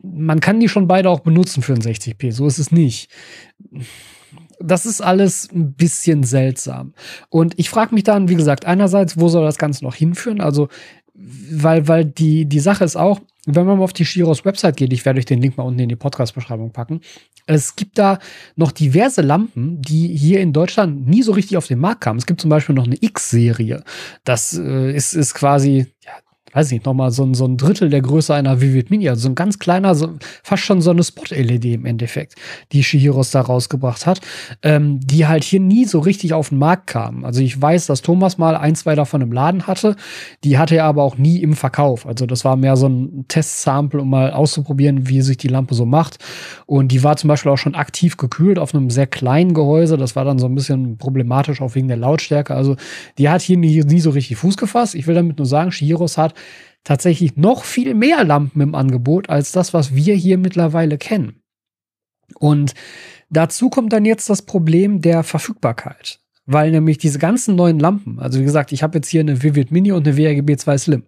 man 0.00 0.40
kann 0.40 0.60
die 0.60 0.68
schon 0.68 0.86
beide 0.86 1.10
auch 1.10 1.20
benutzen 1.20 1.62
für 1.62 1.74
ein 1.74 1.82
60p. 1.82 2.32
So 2.32 2.46
ist 2.46 2.58
es 2.58 2.70
nicht. 2.70 3.10
Das 4.60 4.86
ist 4.86 5.00
alles 5.00 5.48
ein 5.52 5.74
bisschen 5.74 6.22
seltsam. 6.22 6.94
Und 7.28 7.58
ich 7.58 7.70
frage 7.70 7.94
mich 7.94 8.04
dann, 8.04 8.28
wie 8.28 8.34
gesagt, 8.34 8.64
einerseits, 8.64 9.18
wo 9.18 9.28
soll 9.28 9.44
das 9.44 9.58
Ganze 9.58 9.84
noch 9.84 9.94
hinführen? 9.94 10.40
Also 10.40 10.68
weil, 11.50 11.88
weil 11.88 12.04
die, 12.04 12.46
die 12.46 12.60
Sache 12.60 12.84
ist 12.84 12.96
auch, 12.96 13.20
wenn 13.46 13.66
man 13.66 13.78
mal 13.78 13.84
auf 13.84 13.92
die 13.92 14.04
Shiros 14.04 14.44
Website 14.44 14.76
geht, 14.76 14.92
ich 14.92 15.04
werde 15.04 15.18
euch 15.18 15.24
den 15.24 15.40
Link 15.40 15.56
mal 15.56 15.64
unten 15.64 15.80
in 15.80 15.88
die 15.88 15.96
Podcast-Beschreibung 15.96 16.70
packen. 16.70 17.00
Es 17.46 17.76
gibt 17.76 17.98
da 17.98 18.18
noch 18.56 18.72
diverse 18.72 19.22
Lampen, 19.22 19.80
die 19.80 20.08
hier 20.08 20.40
in 20.40 20.52
Deutschland 20.52 21.08
nie 21.08 21.22
so 21.22 21.32
richtig 21.32 21.56
auf 21.56 21.66
den 21.66 21.78
Markt 21.78 22.02
kamen. 22.02 22.18
Es 22.18 22.26
gibt 22.26 22.42
zum 22.42 22.50
Beispiel 22.50 22.74
noch 22.74 22.86
eine 22.86 22.98
X-Serie. 23.00 23.84
Das 24.24 24.56
äh, 24.58 24.94
ist, 24.94 25.14
ist 25.14 25.34
quasi, 25.34 25.86
ja, 26.04 26.12
weiß 26.58 26.72
nicht, 26.72 26.86
nochmal 26.86 27.12
so, 27.12 27.32
so 27.34 27.44
ein 27.44 27.56
Drittel 27.56 27.88
der 27.88 28.02
Größe 28.02 28.34
einer 28.34 28.60
Vivid 28.60 28.90
Mini, 28.90 29.08
also 29.08 29.22
so 29.22 29.28
ein 29.28 29.36
ganz 29.36 29.60
kleiner, 29.60 29.94
so, 29.94 30.14
fast 30.42 30.64
schon 30.64 30.80
so 30.80 30.90
eine 30.90 31.04
Spot-LED 31.04 31.66
im 31.66 31.86
Endeffekt, 31.86 32.34
die 32.72 32.82
Shihiros 32.82 33.30
da 33.30 33.42
rausgebracht 33.42 34.06
hat, 34.06 34.20
ähm, 34.62 34.98
die 34.98 35.28
halt 35.28 35.44
hier 35.44 35.60
nie 35.60 35.84
so 35.84 36.00
richtig 36.00 36.34
auf 36.34 36.48
den 36.48 36.58
Markt 36.58 36.88
kamen. 36.88 37.24
Also 37.24 37.42
ich 37.42 37.60
weiß, 37.62 37.86
dass 37.86 38.02
Thomas 38.02 38.38
mal 38.38 38.56
ein, 38.56 38.74
zwei 38.74 38.96
davon 38.96 39.20
im 39.20 39.30
Laden 39.30 39.68
hatte, 39.68 39.94
die 40.42 40.58
hatte 40.58 40.74
er 40.74 40.86
aber 40.86 41.04
auch 41.04 41.16
nie 41.16 41.40
im 41.40 41.52
Verkauf. 41.52 42.06
Also 42.06 42.26
das 42.26 42.44
war 42.44 42.56
mehr 42.56 42.76
so 42.76 42.88
ein 42.88 43.26
Testsample, 43.28 44.00
um 44.00 44.10
mal 44.10 44.32
auszuprobieren, 44.32 45.08
wie 45.08 45.22
sich 45.22 45.36
die 45.36 45.48
Lampe 45.48 45.76
so 45.76 45.86
macht. 45.86 46.18
Und 46.66 46.90
die 46.90 47.04
war 47.04 47.16
zum 47.16 47.28
Beispiel 47.28 47.52
auch 47.52 47.58
schon 47.58 47.76
aktiv 47.76 48.16
gekühlt 48.16 48.58
auf 48.58 48.74
einem 48.74 48.90
sehr 48.90 49.06
kleinen 49.06 49.54
Gehäuse. 49.54 49.96
Das 49.96 50.16
war 50.16 50.24
dann 50.24 50.40
so 50.40 50.46
ein 50.46 50.56
bisschen 50.56 50.98
problematisch, 50.98 51.60
auch 51.60 51.76
wegen 51.76 51.86
der 51.86 51.98
Lautstärke. 51.98 52.56
Also 52.56 52.74
die 53.16 53.28
hat 53.28 53.42
hier 53.42 53.56
nie, 53.56 53.80
nie 53.84 54.00
so 54.00 54.10
richtig 54.10 54.38
Fuß 54.38 54.56
gefasst. 54.56 54.96
Ich 54.96 55.06
will 55.06 55.14
damit 55.14 55.38
nur 55.38 55.46
sagen, 55.46 55.70
Shihiros 55.70 56.18
hat 56.18 56.34
tatsächlich 56.88 57.36
noch 57.36 57.64
viel 57.64 57.92
mehr 57.92 58.24
Lampen 58.24 58.62
im 58.62 58.74
Angebot 58.74 59.28
als 59.28 59.52
das, 59.52 59.74
was 59.74 59.94
wir 59.94 60.14
hier 60.14 60.38
mittlerweile 60.38 60.96
kennen. 60.96 61.42
Und 62.38 62.72
dazu 63.28 63.68
kommt 63.68 63.92
dann 63.92 64.06
jetzt 64.06 64.30
das 64.30 64.40
Problem 64.40 65.02
der 65.02 65.22
Verfügbarkeit. 65.22 66.20
Weil 66.46 66.70
nämlich 66.70 66.96
diese 66.96 67.18
ganzen 67.18 67.56
neuen 67.56 67.78
Lampen, 67.78 68.18
also 68.18 68.40
wie 68.40 68.44
gesagt, 68.44 68.72
ich 68.72 68.82
habe 68.82 68.96
jetzt 68.96 69.08
hier 69.08 69.20
eine 69.20 69.42
Vivid 69.42 69.70
Mini 69.70 69.92
und 69.92 70.08
eine 70.08 70.16
WRGB 70.16 70.56
2 70.56 70.78
Slim, 70.78 71.02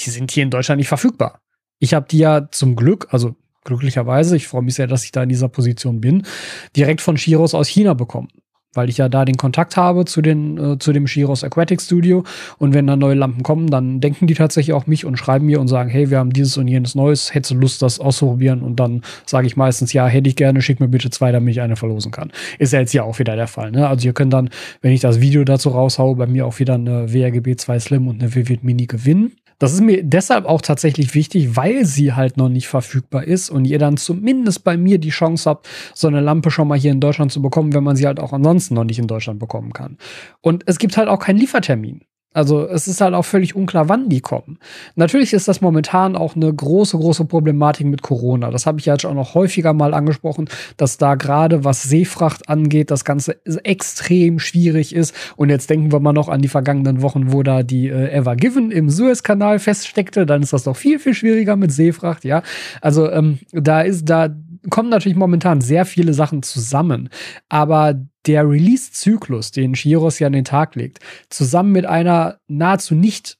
die 0.00 0.10
sind 0.10 0.32
hier 0.32 0.42
in 0.42 0.50
Deutschland 0.50 0.78
nicht 0.78 0.88
verfügbar. 0.88 1.40
Ich 1.78 1.94
habe 1.94 2.08
die 2.10 2.18
ja 2.18 2.48
zum 2.50 2.74
Glück, 2.74 3.06
also 3.10 3.36
glücklicherweise, 3.62 4.36
ich 4.36 4.48
freue 4.48 4.62
mich 4.62 4.74
sehr, 4.74 4.88
dass 4.88 5.04
ich 5.04 5.12
da 5.12 5.22
in 5.22 5.28
dieser 5.28 5.48
Position 5.48 6.00
bin, 6.00 6.26
direkt 6.74 7.00
von 7.00 7.16
Shiros 7.16 7.54
aus 7.54 7.68
China 7.68 7.94
bekommen 7.94 8.30
weil 8.74 8.88
ich 8.88 8.98
ja 8.98 9.08
da 9.08 9.24
den 9.24 9.36
Kontakt 9.36 9.76
habe 9.76 10.04
zu, 10.04 10.22
den, 10.22 10.58
äh, 10.58 10.78
zu 10.78 10.92
dem 10.92 11.06
Shiros 11.06 11.44
Aquatic 11.44 11.80
Studio. 11.80 12.24
Und 12.58 12.74
wenn 12.74 12.86
da 12.86 12.96
neue 12.96 13.14
Lampen 13.14 13.42
kommen, 13.42 13.68
dann 13.68 14.00
denken 14.00 14.26
die 14.26 14.34
tatsächlich 14.34 14.74
auch 14.74 14.86
mich 14.86 15.04
und 15.04 15.16
schreiben 15.16 15.46
mir 15.46 15.60
und 15.60 15.68
sagen, 15.68 15.90
hey, 15.90 16.10
wir 16.10 16.18
haben 16.18 16.32
dieses 16.32 16.56
und 16.56 16.68
jenes 16.68 16.94
Neues, 16.94 17.34
hättest 17.34 17.52
du 17.52 17.56
Lust, 17.56 17.82
das 17.82 18.00
auszuprobieren? 18.00 18.62
Und 18.62 18.80
dann 18.80 19.02
sage 19.26 19.46
ich 19.46 19.56
meistens, 19.56 19.92
ja, 19.92 20.06
hätte 20.06 20.28
ich 20.28 20.36
gerne, 20.36 20.62
schick 20.62 20.80
mir 20.80 20.88
bitte 20.88 21.10
zwei, 21.10 21.32
damit 21.32 21.54
ich 21.54 21.60
eine 21.60 21.76
verlosen 21.76 22.12
kann. 22.12 22.30
Ist 22.58 22.72
ja 22.72 22.80
jetzt 22.80 22.92
hier 22.92 23.04
auch 23.04 23.18
wieder 23.18 23.36
der 23.36 23.48
Fall. 23.48 23.70
Ne? 23.70 23.88
Also 23.88 24.06
ihr 24.06 24.12
könnt 24.12 24.32
dann, 24.32 24.50
wenn 24.82 24.92
ich 24.92 25.00
das 25.00 25.20
Video 25.20 25.44
dazu 25.44 25.70
raushaue, 25.70 26.16
bei 26.16 26.26
mir 26.26 26.46
auch 26.46 26.58
wieder 26.58 26.74
eine 26.74 27.12
WRGB 27.12 27.56
2 27.56 27.80
Slim 27.80 28.08
und 28.08 28.20
eine 28.20 28.34
Vivid 28.34 28.64
Mini 28.64 28.86
gewinnen. 28.86 29.32
Das 29.58 29.72
ist 29.72 29.80
mir 29.80 30.02
deshalb 30.02 30.46
auch 30.46 30.60
tatsächlich 30.60 31.14
wichtig, 31.14 31.56
weil 31.56 31.84
sie 31.84 32.12
halt 32.12 32.36
noch 32.36 32.48
nicht 32.48 32.68
verfügbar 32.68 33.24
ist 33.24 33.50
und 33.50 33.64
ihr 33.64 33.78
dann 33.78 33.96
zumindest 33.96 34.64
bei 34.64 34.76
mir 34.76 34.98
die 34.98 35.10
Chance 35.10 35.48
habt, 35.48 35.68
so 35.94 36.08
eine 36.08 36.20
Lampe 36.20 36.50
schon 36.50 36.68
mal 36.68 36.78
hier 36.78 36.92
in 36.92 37.00
Deutschland 37.00 37.32
zu 37.32 37.42
bekommen, 37.42 37.72
wenn 37.74 37.84
man 37.84 37.96
sie 37.96 38.06
halt 38.06 38.20
auch 38.20 38.32
ansonsten 38.32 38.74
noch 38.74 38.84
nicht 38.84 38.98
in 38.98 39.06
Deutschland 39.06 39.38
bekommen 39.38 39.72
kann. 39.72 39.98
Und 40.40 40.64
es 40.66 40.78
gibt 40.78 40.96
halt 40.96 41.08
auch 41.08 41.18
keinen 41.18 41.38
Liefertermin. 41.38 42.02
Also 42.34 42.68
es 42.68 42.88
ist 42.88 43.00
halt 43.00 43.14
auch 43.14 43.24
völlig 43.24 43.54
unklar, 43.56 43.88
wann 43.88 44.08
die 44.08 44.20
kommen. 44.20 44.58
Natürlich 44.96 45.32
ist 45.32 45.48
das 45.48 45.60
momentan 45.60 46.16
auch 46.16 46.36
eine 46.36 46.52
große, 46.52 46.98
große 46.98 47.24
Problematik 47.24 47.86
mit 47.86 48.02
Corona. 48.02 48.50
Das 48.50 48.66
habe 48.66 48.80
ich 48.80 48.86
ja 48.86 48.94
jetzt 48.94 49.06
auch 49.06 49.14
noch 49.14 49.34
häufiger 49.34 49.72
mal 49.72 49.94
angesprochen, 49.94 50.48
dass 50.76 50.98
da 50.98 51.14
gerade 51.14 51.64
was 51.64 51.84
Seefracht 51.84 52.48
angeht, 52.48 52.90
das 52.90 53.04
Ganze 53.04 53.38
extrem 53.64 54.40
schwierig 54.40 54.94
ist. 54.94 55.14
Und 55.36 55.48
jetzt 55.48 55.70
denken 55.70 55.92
wir 55.92 56.00
mal 56.00 56.12
noch 56.12 56.28
an 56.28 56.42
die 56.42 56.48
vergangenen 56.48 57.02
Wochen, 57.02 57.32
wo 57.32 57.44
da 57.44 57.62
die 57.62 57.88
äh, 57.88 58.10
Ever 58.10 58.34
Given 58.34 58.72
im 58.72 58.90
Suezkanal 58.90 59.60
feststeckte. 59.60 60.26
Dann 60.26 60.42
ist 60.42 60.52
das 60.52 60.64
doch 60.64 60.76
viel, 60.76 60.98
viel 60.98 61.14
schwieriger 61.14 61.54
mit 61.54 61.72
Seefracht, 61.72 62.24
ja. 62.24 62.42
Also 62.80 63.10
ähm, 63.10 63.38
da 63.52 63.82
ist, 63.82 64.06
da 64.06 64.28
kommen 64.70 64.88
natürlich 64.88 65.16
momentan 65.16 65.60
sehr 65.60 65.84
viele 65.84 66.14
Sachen 66.14 66.42
zusammen. 66.42 67.10
Aber 67.48 67.94
der 68.26 68.48
Release-Zyklus, 68.48 69.50
den 69.50 69.74
Shiros 69.74 70.18
ja 70.18 70.26
an 70.26 70.32
den 70.32 70.44
Tag 70.44 70.74
legt, 70.74 71.00
zusammen 71.28 71.72
mit 71.72 71.86
einer 71.86 72.38
nahezu 72.48 72.94
nicht 72.94 73.38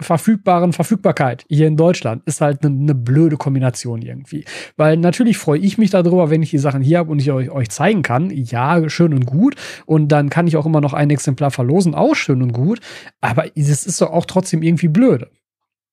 verfügbaren 0.00 0.72
Verfügbarkeit 0.72 1.44
hier 1.48 1.66
in 1.66 1.76
Deutschland 1.76 2.22
ist 2.26 2.40
halt 2.40 2.62
eine 2.62 2.74
ne 2.74 2.94
blöde 2.94 3.36
Kombination 3.36 4.02
irgendwie. 4.02 4.44
Weil 4.76 4.96
natürlich 4.98 5.38
freue 5.38 5.58
ich 5.58 5.78
mich 5.78 5.90
darüber, 5.90 6.28
wenn 6.28 6.42
ich 6.42 6.50
die 6.50 6.58
Sachen 6.58 6.82
hier 6.82 6.98
habe 6.98 7.10
und 7.10 7.20
ich 7.20 7.32
euch, 7.32 7.50
euch 7.50 7.70
zeigen 7.70 8.02
kann. 8.02 8.30
Ja, 8.30 8.88
schön 8.88 9.14
und 9.14 9.24
gut. 9.24 9.56
Und 9.86 10.08
dann 10.08 10.28
kann 10.28 10.46
ich 10.46 10.56
auch 10.56 10.66
immer 10.66 10.80
noch 10.80 10.92
ein 10.92 11.10
Exemplar 11.10 11.50
verlosen, 11.50 11.94
auch 11.94 12.14
schön 12.14 12.42
und 12.42 12.52
gut. 12.52 12.80
Aber 13.20 13.46
es 13.56 13.86
ist 13.86 14.00
doch 14.00 14.10
auch 14.10 14.26
trotzdem 14.26 14.62
irgendwie 14.62 14.88
blöde. 14.88 15.30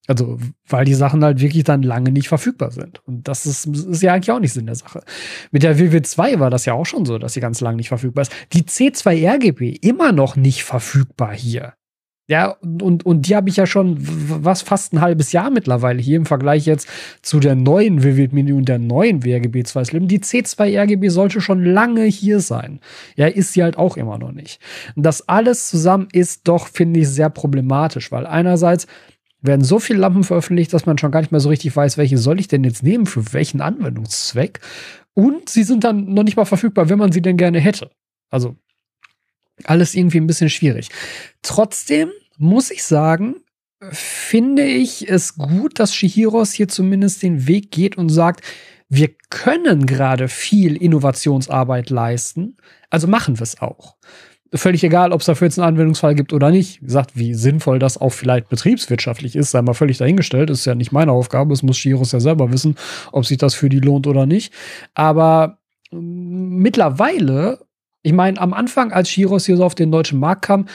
Also, 0.08 0.38
weil 0.68 0.84
die 0.84 0.96
Sachen 0.96 1.24
halt 1.24 1.40
wirklich 1.40 1.64
dann 1.64 1.82
lange 1.82 2.12
nicht 2.12 2.28
verfügbar 2.28 2.72
sind. 2.72 3.02
Und 3.08 3.28
das 3.28 3.46
ist, 3.46 3.66
ist 3.66 4.04
ja 4.04 4.14
eigentlich 4.14 4.32
auch 4.32 4.40
nicht 4.40 4.52
Sinn 4.52 4.66
der 4.66 4.76
Sache. 4.76 5.02
Mit 5.52 5.64
der 5.64 5.78
WW2 5.78 6.40
war 6.40 6.50
das 6.50 6.66
ja 6.66 6.74
auch 6.74 6.86
schon 6.86 7.06
so, 7.06 7.18
dass 7.18 7.34
sie 7.34 7.40
ganz 7.40 7.62
lange 7.62 7.78
nicht 7.78 7.88
verfügbar 7.88 8.24
ist. 8.24 8.34
Die 8.52 8.64
C2RGB 8.64 9.78
immer 9.82 10.12
noch 10.12 10.36
nicht 10.36 10.64
verfügbar 10.64 11.34
hier. 11.34 11.74
Ja, 12.30 12.56
und, 12.62 13.06
und 13.06 13.28
die 13.28 13.36
habe 13.36 13.50
ich 13.50 13.58
ja 13.58 13.66
schon, 13.66 13.98
was, 14.00 14.62
fast 14.62 14.94
ein 14.94 15.02
halbes 15.02 15.34
Jahr 15.34 15.50
mittlerweile 15.50 16.02
hier 16.02 16.16
im 16.16 16.26
Vergleich 16.26 16.66
jetzt 16.66 16.88
zu 17.22 17.42
der 17.42 17.56
neuen 17.56 18.02
Vivid 18.02 18.32
Mini 18.32 18.54
und 18.54 18.70
der 18.70 18.80
neuen 18.80 19.26
WRGB 19.26 19.64
2 19.64 19.84
Slim. 19.84 20.08
Die 20.08 20.20
C2RGB 20.20 21.10
sollte 21.10 21.42
schon 21.42 21.66
lange 21.66 22.06
hier 22.06 22.40
sein. 22.40 22.80
Ja, 23.18 23.28
ist 23.28 23.52
sie 23.52 23.62
halt 23.62 23.78
auch 23.78 23.98
immer 23.98 24.18
noch 24.20 24.32
nicht. 24.32 24.62
Und 24.96 25.06
das 25.06 25.28
alles 25.28 25.68
zusammen 25.68 26.08
ist 26.14 26.48
doch, 26.48 26.68
finde 26.68 27.02
ich, 27.02 27.10
sehr 27.10 27.30
problematisch, 27.30 28.10
weil 28.10 28.26
einerseits 28.26 28.88
werden 29.44 29.64
so 29.64 29.78
viele 29.78 30.00
Lampen 30.00 30.24
veröffentlicht, 30.24 30.74
dass 30.74 30.86
man 30.86 30.98
schon 30.98 31.12
gar 31.12 31.20
nicht 31.20 31.32
mehr 31.32 31.42
so 31.42 31.50
richtig 31.50 31.76
weiß, 31.76 31.98
welche 31.98 32.18
soll 32.18 32.40
ich 32.40 32.48
denn 32.48 32.64
jetzt 32.64 32.82
nehmen, 32.82 33.06
für 33.06 33.34
welchen 33.34 33.62
Anwendungszweck. 33.62 34.60
Und 35.14 35.50
sie 35.50 35.64
sind 35.64 35.84
dann 35.84 36.14
noch 36.14 36.24
nicht 36.24 36.38
mal 36.38 36.46
verfügbar, 36.46 36.90
wenn 36.90 36.98
man 36.98 37.12
sie 37.12 37.22
denn 37.22 37.38
gerne 37.38 37.60
hätte. 37.60 37.92
Also 38.30 38.56
alles 39.66 39.94
irgendwie 39.94 40.18
ein 40.18 40.28
bisschen 40.28 40.50
schwierig. 40.50 40.90
Trotzdem 41.44 42.10
muss 42.38 42.72
ich 42.72 42.84
sagen, 42.84 43.36
finde 43.92 44.64
ich 44.64 45.10
es 45.10 45.36
gut, 45.36 45.80
dass 45.80 45.94
Shihiros 45.94 46.54
hier 46.54 46.68
zumindest 46.68 47.22
den 47.22 47.48
Weg 47.48 47.70
geht 47.70 47.98
und 47.98 48.10
sagt, 48.10 48.44
wir 48.90 49.10
können 49.30 49.86
gerade 49.86 50.30
viel 50.30 50.76
Innovationsarbeit 50.78 51.90
leisten, 51.90 52.58
also 52.90 53.08
machen 53.08 53.40
wir 53.40 53.44
es 53.44 53.60
auch 53.60 53.98
völlig 54.56 54.84
egal, 54.84 55.12
ob 55.12 55.22
es 55.22 55.26
dafür 55.26 55.48
jetzt 55.48 55.60
einen 55.60 55.68
Anwendungsfall 55.68 56.16
gibt 56.16 56.34
oder 56.34 56.52
nicht. 56.52 56.82
Wie 56.82 56.86
gesagt, 56.86 57.12
wie 57.16 57.34
sinnvoll 57.34 57.80
das 57.80 58.00
auch 58.00 58.12
vielleicht 58.12 58.50
betriebswirtschaftlich 58.50 59.36
ist, 59.36 59.52
sei 59.52 59.62
mal 59.62 59.74
völlig 59.74 59.98
dahingestellt. 59.98 60.50
Ist 60.50 60.66
ja 60.66 60.76
nicht 60.76 60.92
meine 60.92 61.12
Aufgabe. 61.12 61.54
Es 61.54 61.64
muss 61.64 61.82
Giros 61.82 62.12
ja 62.12 62.20
selber 62.20 62.52
wissen, 62.52 62.76
ob 63.12 63.26
sich 63.26 63.38
das 63.38 63.56
für 63.56 63.70
die 63.70 63.80
lohnt 63.80 64.08
oder 64.08 64.26
nicht. 64.26 64.54
Aber 64.94 65.58
mm, 65.92 66.58
mittlerweile, 66.58 67.60
ich 68.02 68.14
meine, 68.14 68.40
am 68.40 68.54
Anfang, 68.54 68.92
als 68.92 69.12
Giros 69.12 69.46
hier 69.46 69.58
so 69.58 69.66
auf 69.66 69.76
den 69.76 69.92
deutschen 69.92 70.20
Markt 70.20 70.44
kam, 70.44 70.68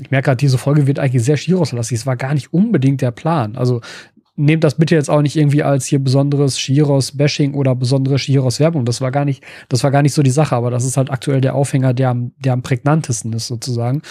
ich 0.00 0.10
merke 0.10 0.26
gerade, 0.26 0.38
diese 0.38 0.58
Folge 0.58 0.86
wird 0.86 0.98
eigentlich 0.98 1.24
sehr 1.24 1.36
Giros-lastig. 1.36 1.98
Es 1.98 2.06
war 2.06 2.16
gar 2.16 2.34
nicht 2.34 2.52
unbedingt 2.52 3.02
der 3.02 3.10
Plan. 3.10 3.56
Also 3.56 3.80
nehmt 4.40 4.64
das 4.64 4.76
bitte 4.76 4.94
jetzt 4.94 5.10
auch 5.10 5.22
nicht 5.22 5.36
irgendwie 5.36 5.62
als 5.62 5.86
hier 5.86 5.98
besonderes 5.98 6.58
Shiros-Bashing 6.58 7.54
oder 7.54 7.74
besondere 7.74 8.18
Shiros-Werbung. 8.18 8.84
Das 8.84 9.00
war 9.00 9.10
gar 9.10 9.24
nicht, 9.24 9.44
das 9.68 9.84
war 9.84 9.90
gar 9.90 10.02
nicht 10.02 10.14
so 10.14 10.22
die 10.22 10.30
Sache, 10.30 10.56
aber 10.56 10.70
das 10.70 10.84
ist 10.84 10.96
halt 10.96 11.10
aktuell 11.10 11.40
der 11.40 11.54
Aufhänger, 11.54 11.94
der 11.94 12.10
am, 12.10 12.32
der 12.38 12.54
am 12.54 12.62
prägnantesten 12.62 13.32
ist, 13.32 13.46
sozusagen. 13.46 14.02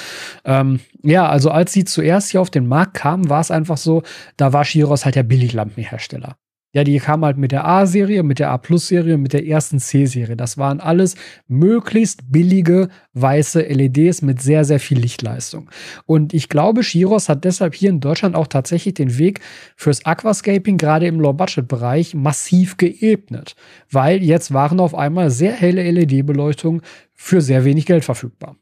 Ähm, 0.45 0.79
ja, 1.03 1.27
also 1.27 1.51
als 1.51 1.74
sie 1.74 1.86
zuerst 1.86 2.31
hier 2.31 2.41
auf 2.41 2.50
den 2.50 2.67
Markt 2.67 2.93
kamen, 2.93 3.29
war 3.29 3.41
es 3.41 3.51
einfach 3.51 3.77
so, 3.77 4.03
da 4.38 4.53
war 4.53 4.63
Shiros 4.65 5.05
halt 5.05 5.15
der 5.15 5.24
Billiglampenhersteller. 5.24 6.38
Ja, 6.71 6.83
die 6.83 6.99
kam 6.99 7.25
halt 7.25 7.38
mit 7.38 7.51
der 7.51 7.65
A-Serie, 7.65 8.21
mit 8.21 8.38
der 8.38 8.51
A-Plus-Serie, 8.51 9.17
mit 9.17 9.33
der 9.33 9.47
ersten 9.47 9.79
C-Serie. 9.79 10.35
Das 10.35 10.59
waren 10.59 10.79
alles 10.79 11.15
möglichst 11.47 12.31
billige 12.31 12.89
weiße 13.13 13.61
LEDs 13.61 14.21
mit 14.21 14.39
sehr, 14.39 14.63
sehr 14.63 14.79
viel 14.79 14.99
Lichtleistung. 14.99 15.71
Und 16.05 16.31
ich 16.31 16.47
glaube, 16.47 16.83
Shiros 16.83 17.27
hat 17.27 17.43
deshalb 17.43 17.73
hier 17.73 17.89
in 17.89 18.01
Deutschland 18.01 18.35
auch 18.35 18.45
tatsächlich 18.45 18.93
den 18.93 19.17
Weg 19.17 19.39
fürs 19.75 20.05
Aquascaping 20.05 20.77
gerade 20.77 21.07
im 21.07 21.19
Low-Budget-Bereich 21.19 22.13
massiv 22.13 22.77
geebnet. 22.77 23.55
Weil 23.89 24.23
jetzt 24.23 24.53
waren 24.53 24.79
auf 24.79 24.93
einmal 24.93 25.31
sehr 25.31 25.53
helle 25.53 25.89
LED-Beleuchtungen 25.89 26.81
für 27.15 27.41
sehr 27.41 27.65
wenig 27.65 27.88
Geld 27.88 28.05
verfügbar. 28.05 28.55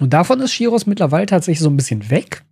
Und 0.00 0.12
davon 0.12 0.40
ist 0.40 0.52
Shiros 0.52 0.86
mittlerweile 0.86 1.26
tatsächlich 1.26 1.62
so 1.62 1.70
ein 1.70 1.76
bisschen 1.76 2.10
weg. 2.10 2.42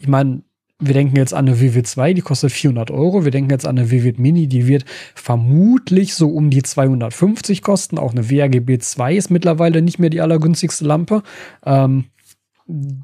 Ich 0.00 0.08
meine, 0.08 0.42
wir 0.80 0.94
denken 0.94 1.16
jetzt 1.16 1.34
an 1.34 1.48
eine 1.48 1.60
Vivid 1.60 1.88
2, 1.88 2.14
die 2.14 2.20
kostet 2.20 2.52
400 2.52 2.92
Euro. 2.92 3.24
Wir 3.24 3.32
denken 3.32 3.50
jetzt 3.50 3.66
an 3.66 3.78
eine 3.78 3.90
Vivid 3.90 4.18
Mini, 4.20 4.46
die 4.46 4.68
wird 4.68 4.84
vermutlich 5.14 6.14
so 6.14 6.28
um 6.28 6.50
die 6.50 6.62
250 6.62 7.62
kosten. 7.62 7.98
Auch 7.98 8.12
eine 8.12 8.30
WRGB 8.30 8.78
2 8.78 9.16
ist 9.16 9.30
mittlerweile 9.30 9.82
nicht 9.82 9.98
mehr 9.98 10.10
die 10.10 10.20
allergünstigste 10.20 10.84
Lampe. 10.84 11.24
Ähm, 11.66 12.04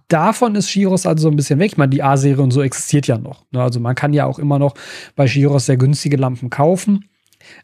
davon 0.08 0.54
ist 0.54 0.70
Shiros 0.70 1.04
also 1.04 1.22
so 1.22 1.28
ein 1.30 1.36
bisschen 1.36 1.58
weg. 1.58 1.72
Ich 1.72 1.76
meine, 1.76 1.90
die 1.90 2.02
A-Serie 2.02 2.44
und 2.44 2.52
so 2.52 2.62
existiert 2.62 3.08
ja 3.08 3.18
noch. 3.18 3.44
Ne? 3.50 3.60
Also 3.60 3.80
man 3.80 3.96
kann 3.96 4.12
ja 4.12 4.26
auch 4.26 4.38
immer 4.38 4.60
noch 4.60 4.74
bei 5.16 5.26
Shiros 5.26 5.66
sehr 5.66 5.76
günstige 5.76 6.16
Lampen 6.16 6.50
kaufen. 6.50 7.06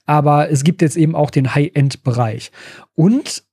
Aber 0.07 0.51
es 0.51 0.65
gibt 0.65 0.83
jetzt 0.83 0.97
eben 0.97 1.15
auch 1.15 1.31
den 1.31 1.55
High-End-Bereich. 1.55 2.51
Und 2.97 3.45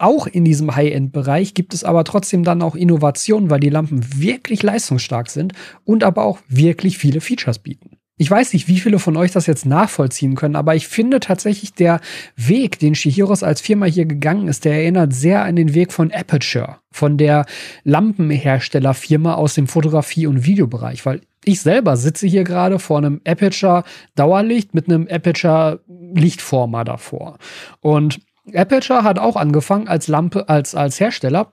auch 0.00 0.26
in 0.26 0.44
diesem 0.44 0.74
High-End-Bereich 0.74 1.54
gibt 1.54 1.72
es 1.72 1.84
aber 1.84 2.04
trotzdem 2.04 2.42
dann 2.42 2.62
auch 2.62 2.74
Innovationen, 2.74 3.48
weil 3.48 3.60
die 3.60 3.70
Lampen 3.70 4.04
wirklich 4.20 4.62
leistungsstark 4.62 5.30
sind 5.30 5.52
und 5.84 6.02
aber 6.02 6.24
auch 6.24 6.40
wirklich 6.48 6.98
viele 6.98 7.20
Features 7.20 7.60
bieten. 7.60 7.98
ich 8.18 8.30
weiß 8.30 8.52
nicht, 8.52 8.68
wie 8.68 8.78
viele 8.78 8.98
von 8.98 9.16
euch 9.16 9.32
das 9.32 9.46
jetzt 9.46 9.66
nachvollziehen 9.66 10.34
können, 10.34 10.56
aber 10.56 10.74
ich 10.74 10.86
finde 10.86 11.18
tatsächlich 11.18 11.74
der 11.74 12.00
Weg, 12.36 12.78
den 12.78 12.94
Shihiros 12.94 13.42
als 13.42 13.60
Firma 13.60 13.86
hier 13.86 14.04
gegangen 14.04 14.48
ist, 14.48 14.64
der 14.64 14.74
erinnert 14.74 15.12
sehr 15.12 15.44
an 15.44 15.56
den 15.56 15.74
Weg 15.74 15.92
von 15.92 16.12
Aperture, 16.12 16.78
von 16.90 17.16
der 17.16 17.46
Lampenherstellerfirma 17.84 19.34
aus 19.34 19.54
dem 19.54 19.66
Fotografie- 19.66 20.26
und 20.26 20.44
Videobereich, 20.44 21.06
weil 21.06 21.22
ich 21.44 21.60
selber 21.60 21.96
sitze 21.96 22.26
hier 22.26 22.44
gerade 22.44 22.78
vor 22.78 22.98
einem 22.98 23.20
Aperture 23.26 23.84
Dauerlicht 24.14 24.74
mit 24.74 24.88
einem 24.88 25.08
Aperture 25.10 25.80
Lichtformer 26.14 26.84
davor. 26.84 27.38
Und 27.80 28.20
Aperture 28.52 29.04
hat 29.04 29.18
auch 29.18 29.36
angefangen 29.36 29.88
als 29.88 30.08
Lampe, 30.08 30.48
als, 30.48 30.74
als 30.74 30.98
Hersteller 30.98 31.52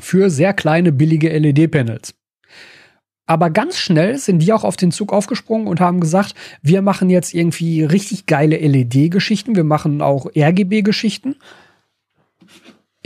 für 0.00 0.30
sehr 0.30 0.52
kleine, 0.52 0.92
billige 0.92 1.36
LED-Panels. 1.36 2.14
Aber 3.26 3.50
ganz 3.50 3.76
schnell 3.76 4.16
sind 4.16 4.38
die 4.38 4.52
auch 4.54 4.64
auf 4.64 4.76
den 4.76 4.90
Zug 4.90 5.12
aufgesprungen 5.12 5.66
und 5.66 5.80
haben 5.80 6.00
gesagt, 6.00 6.34
wir 6.62 6.80
machen 6.80 7.10
jetzt 7.10 7.34
irgendwie 7.34 7.84
richtig 7.84 8.24
geile 8.24 8.56
LED-Geschichten, 8.56 9.54
wir 9.54 9.64
machen 9.64 10.00
auch 10.00 10.26
RGB-Geschichten 10.34 11.36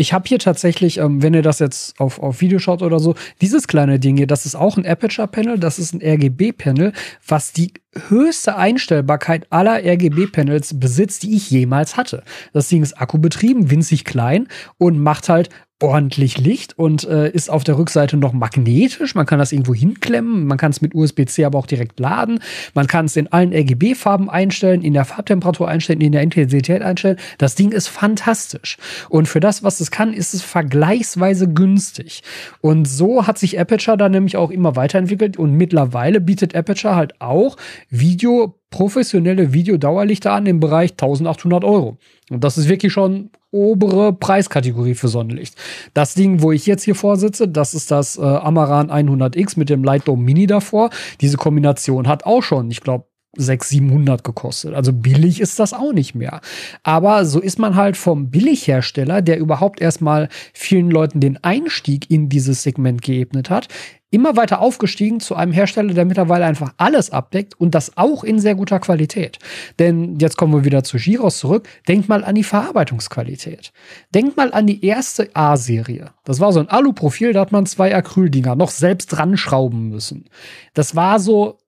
ich 0.03 0.13
habe 0.13 0.29
hier 0.29 0.41
tatsächlich, 0.41 0.99
ähm, 0.99 1.23
wenn 1.23 1.33
ihr 1.33 1.43
das 1.43 1.61
jetzt 1.61 1.99
auf, 2.01 2.19
auf 2.19 2.41
Video 2.41 2.59
schaut 2.59 2.83
oder 2.83 2.99
so, 2.99 3.15
dieses 3.41 3.69
kleine 3.69 4.01
Ding 4.01 4.17
hier, 4.17 4.27
das 4.27 4.47
ist 4.47 4.57
auch 4.57 4.77
ein 4.77 4.85
Aperture-Panel, 4.85 5.61
das 5.61 5.79
ist 5.79 5.95
ein 5.95 6.03
RGB-Panel, 6.03 6.93
was 7.27 7.53
die 7.53 7.73
höchste 8.09 8.57
Einstellbarkeit 8.57 9.47
aller 9.51 9.85
RGB-Panels 9.85 10.81
besitzt, 10.81 11.23
die 11.23 11.37
ich 11.37 11.51
jemals 11.51 11.97
hatte. 11.97 12.25
Das 12.53 12.69
Ding 12.69 12.83
ist 12.83 13.01
akkubetrieben, 13.01 13.71
winzig 13.71 14.05
klein 14.05 14.49
und 14.77 14.99
macht 14.99 15.29
halt 15.29 15.51
ordentlich 15.83 16.39
Licht 16.39 16.79
und 16.79 17.05
äh, 17.05 17.29
ist 17.31 17.51
auf 17.51 17.65
der 17.65 17.77
Rückseite 17.77 18.17
noch 18.17 18.33
magnetisch. 18.33 19.15
Man 19.15 19.27
kann 19.27 19.39
das 19.39 19.53
irgendwo 19.53 19.75
hinklemmen. 19.75 20.47
Man 20.47 20.59
kann 20.59 20.71
es 20.71 20.81
mit 20.81 20.95
USB-C 20.95 21.45
aber 21.45 21.59
auch 21.59 21.67
direkt 21.67 21.99
laden. 21.99 22.41
Man 22.75 22.87
kann 22.87 23.07
es 23.07 23.17
in 23.17 23.33
allen 23.33 23.53
RGB-Farben 23.53 24.31
einstellen, 24.31 24.83
in 24.83 24.95
der 24.95 25.05
Farbtemperatur 25.05 25.69
einstellen, 25.69 26.01
in 26.01 26.13
der 26.13 26.23
Intensität 26.23 26.83
einstellen. 26.83 27.19
Das 27.39 27.55
Ding 27.55 27.73
ist 27.73 27.89
fantastisch. 27.89 28.77
Und 29.09 29.27
für 29.27 29.41
das, 29.41 29.63
was 29.63 29.81
es 29.81 29.91
kann, 29.91 30.13
ist 30.13 30.35
es 30.35 30.43
vergleichsweise 30.43 31.49
günstig. 31.49 32.23
Und 32.61 32.87
so 32.87 33.27
hat 33.27 33.39
sich 33.39 33.59
Aperture 33.59 33.97
dann 33.97 34.13
nämlich 34.13 34.37
auch 34.37 34.51
immer 34.51 34.77
weiterentwickelt 34.77 35.37
und 35.37 35.57
mittlerweile 35.57 36.21
bietet 36.21 36.55
Aperture 36.55 36.95
halt 36.95 37.21
auch 37.21 37.57
Video 37.91 38.62
professionelle 38.73 39.53
Videodauerlichter 39.53 40.33
an 40.33 40.47
im 40.47 40.59
Bereich 40.59 40.93
1800 40.93 41.63
Euro. 41.63 41.99
Und 42.31 42.43
das 42.43 42.59
ist 42.59 42.69
wirklich 42.69 42.93
schon 42.93 43.31
obere 43.53 44.13
Preiskategorie 44.13 44.95
für 44.95 45.09
Sonnenlicht. 45.09 45.55
Das 45.95 46.15
Ding, 46.15 46.43
wo 46.43 46.51
ich 46.51 46.67
jetzt 46.67 46.83
hier 46.83 46.97
vorsitze, 46.97 47.47
das 47.47 47.75
ist 47.75 47.93
das 47.93 48.19
äh, 48.19 48.23
Amaran 48.23 48.91
100X 48.91 49.59
mit 49.59 49.69
dem 49.69 49.85
Light 49.85 50.09
Dome 50.09 50.25
Mini 50.25 50.49
davor. 50.49 50.91
Diese 51.21 51.37
Kombination 51.37 52.09
hat 52.09 52.25
auch 52.25 52.43
schon, 52.43 52.71
ich 52.71 52.81
glaube, 52.81 53.05
600, 53.37 53.69
700 53.69 54.25
gekostet. 54.25 54.75
Also 54.75 54.93
billig 54.93 55.41
ist 55.41 55.59
das 55.59 55.73
auch 55.73 55.93
nicht 55.93 56.15
mehr. 56.15 56.41
Aber 56.83 57.25
so 57.25 57.41
ist 57.41 57.59
man 57.59 57.77
halt 57.77 57.97
vom 57.97 58.31
Billighersteller, 58.31 59.23
der 59.23 59.39
überhaupt 59.39 59.81
erstmal 59.81 60.29
vielen 60.53 60.91
Leuten 60.91 61.21
den 61.21 61.43
Einstieg 61.43 62.11
in 62.11 62.29
dieses 62.29 62.63
Segment 62.63 63.01
geebnet 63.01 63.49
hat, 63.49 63.69
immer 64.13 64.37
weiter 64.37 64.61
aufgestiegen 64.61 65.19
zu 65.21 65.35
einem 65.35 65.53
Hersteller, 65.53 65.95
der 65.95 66.05
mittlerweile 66.05 66.45
einfach 66.45 66.75
alles 66.77 67.11
abdeckt 67.11 67.59
und 67.59 67.75
das 67.75 67.97
auch 67.97 68.23
in 68.23 68.39
sehr 68.39 68.55
guter 68.55 68.79
Qualität. 68.79 69.39
Denn 69.79 70.19
jetzt 70.19 70.37
kommen 70.37 70.53
wir 70.53 70.65
wieder 70.65 70.85
zu 70.85 70.99
Giros 70.99 71.39
zurück. 71.39 71.67
Denkt 71.89 72.09
mal 72.09 72.23
an 72.23 72.35
die 72.35 72.45
Verarbeitungsqualität. 72.45 73.73
Denkt 74.15 74.37
mal 74.37 74.53
an 74.53 74.67
die 74.67 74.85
erste 74.85 75.31
A-Serie. 75.35 76.11
Das 76.25 76.41
war 76.41 76.53
so 76.53 76.61
ein 76.61 76.69
Aluprofil, 76.69 77.33
da 77.33 77.41
hat 77.41 77.53
man 77.53 77.67
zwei 77.67 77.95
Acryldinger 77.95 78.55
noch 78.55 78.71
selbst 78.71 79.07
dran 79.09 79.37
schrauben 79.37 79.89
müssen. 79.89 80.27
Das 80.75 80.95
war 80.95 81.19
so 81.19 81.59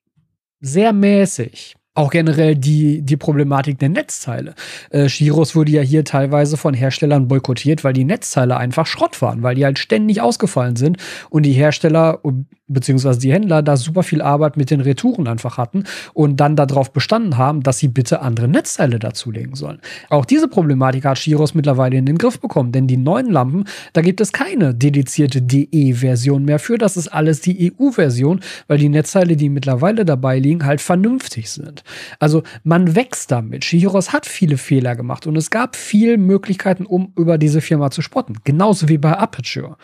sehr 0.60 0.92
mäßig. 0.92 1.76
Auch 1.96 2.10
generell 2.10 2.56
die, 2.56 3.02
die 3.02 3.16
Problematik 3.16 3.78
der 3.78 3.88
Netzteile. 3.88 4.56
Äh, 4.90 5.08
Shiros 5.08 5.54
wurde 5.54 5.70
ja 5.70 5.80
hier 5.80 6.04
teilweise 6.04 6.56
von 6.56 6.74
Herstellern 6.74 7.28
boykottiert, 7.28 7.84
weil 7.84 7.92
die 7.92 8.04
Netzteile 8.04 8.56
einfach 8.56 8.86
Schrott 8.86 9.22
waren, 9.22 9.44
weil 9.44 9.54
die 9.54 9.64
halt 9.64 9.78
ständig 9.78 10.20
ausgefallen 10.20 10.74
sind 10.74 10.96
und 11.30 11.44
die 11.44 11.52
Hersteller 11.52 12.20
beziehungsweise 12.66 13.20
die 13.20 13.32
Händler 13.32 13.62
da 13.62 13.76
super 13.76 14.02
viel 14.02 14.22
Arbeit 14.22 14.56
mit 14.56 14.70
den 14.70 14.80
Retouren 14.80 15.28
einfach 15.28 15.58
hatten 15.58 15.84
und 16.14 16.38
dann 16.38 16.56
darauf 16.56 16.92
bestanden 16.92 17.36
haben, 17.36 17.62
dass 17.62 17.78
sie 17.78 17.88
bitte 17.88 18.22
andere 18.22 18.48
Netzteile 18.48 18.98
dazulegen 18.98 19.54
sollen. 19.54 19.80
Auch 20.08 20.24
diese 20.24 20.48
Problematik 20.48 21.04
hat 21.04 21.18
Shiros 21.18 21.54
mittlerweile 21.54 21.96
in 21.96 22.06
den 22.06 22.18
Griff 22.18 22.40
bekommen, 22.40 22.72
denn 22.72 22.86
die 22.86 22.96
neuen 22.96 23.30
Lampen, 23.30 23.64
da 23.92 24.00
gibt 24.00 24.20
es 24.20 24.32
keine 24.32 24.74
dedizierte 24.74 25.42
DE-Version 25.42 26.44
mehr 26.44 26.58
für. 26.58 26.78
Das 26.78 26.96
ist 26.96 27.08
alles 27.08 27.40
die 27.40 27.72
EU-Version, 27.78 28.40
weil 28.66 28.78
die 28.78 28.88
Netzteile, 28.88 29.36
die 29.36 29.50
mittlerweile 29.50 30.04
dabei 30.04 30.38
liegen, 30.38 30.64
halt 30.64 30.80
vernünftig 30.80 31.50
sind. 31.50 31.83
Also 32.18 32.42
man 32.62 32.94
wächst 32.94 33.30
damit. 33.30 33.64
Shiros 33.64 34.12
hat 34.12 34.26
viele 34.26 34.56
Fehler 34.56 34.97
gemacht 34.97 35.26
und 35.26 35.36
es 35.36 35.50
gab 35.50 35.76
viele 35.76 36.18
Möglichkeiten, 36.18 36.86
um 36.86 37.12
über 37.16 37.38
diese 37.38 37.60
Firma 37.60 37.90
zu 37.90 38.02
spotten. 38.02 38.38
Genauso 38.44 38.88
wie 38.88 38.99
bei 38.99 39.16
Aperture. 39.16 39.76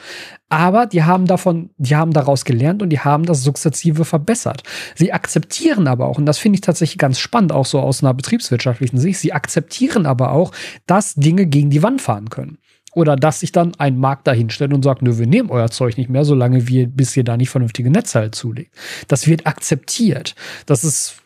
Aber 0.49 0.87
die 0.87 1.05
haben 1.05 1.27
davon, 1.27 1.71
die 1.79 1.95
haben 1.95 2.13
daraus 2.13 2.45
gelernt 2.45 2.83
und 2.83 2.91
die 2.91 3.01
haben 3.01 3.25
das 3.25 3.43
sukzessive 3.43 4.05
verbessert. 4.05 4.63
Sie 4.97 5.13
akzeptieren 5.13 5.87
aber 5.87 6.07
auch, 6.07 6.19
und 6.19 6.27
das 6.27 6.39
finde 6.39 6.57
ich 6.57 6.61
tatsächlich 6.61 6.99
ganz 6.99 7.21
spannend, 7.21 7.53
auch 7.53 7.67
so 7.67 7.79
aus 7.81 8.03
einer 8.03 8.15
betriebswirtschaftlichen 8.15 8.99
Sicht, 8.99 9.21
sie 9.21 9.33
akzeptieren 9.33 10.07
aber 10.07 10.33
auch, 10.33 10.53
dass 10.87 11.15
Dinge 11.15 11.47
gegen 11.47 11.71
die 11.71 11.83
Wand 11.83 12.03
fahren 12.03 12.31
können. 12.31 12.59
Oder 12.93 13.15
dass 13.15 13.41
sich 13.41 13.53
dann 13.53 13.73
ein 13.79 13.99
Markt 13.99 14.27
dahinstellt 14.27 14.73
und 14.73 14.83
sagt, 14.83 15.03
nö, 15.03 15.19
wir 15.19 15.27
nehmen 15.27 15.51
euer 15.51 15.71
Zeug 15.71 15.97
nicht 15.97 16.11
mehr, 16.11 16.25
solange 16.25 16.67
wir, 16.67 16.89
bis 16.89 17.17
ihr 17.17 17.23
da 17.23 17.37
nicht 17.37 17.51
vernünftige 17.51 17.91
Netzteile 17.91 18.33
zulegt. 18.33 18.75
Das 19.07 19.29
wird 19.29 19.47
akzeptiert. 19.47 20.35
Das 20.67 20.83
ist 20.83 21.23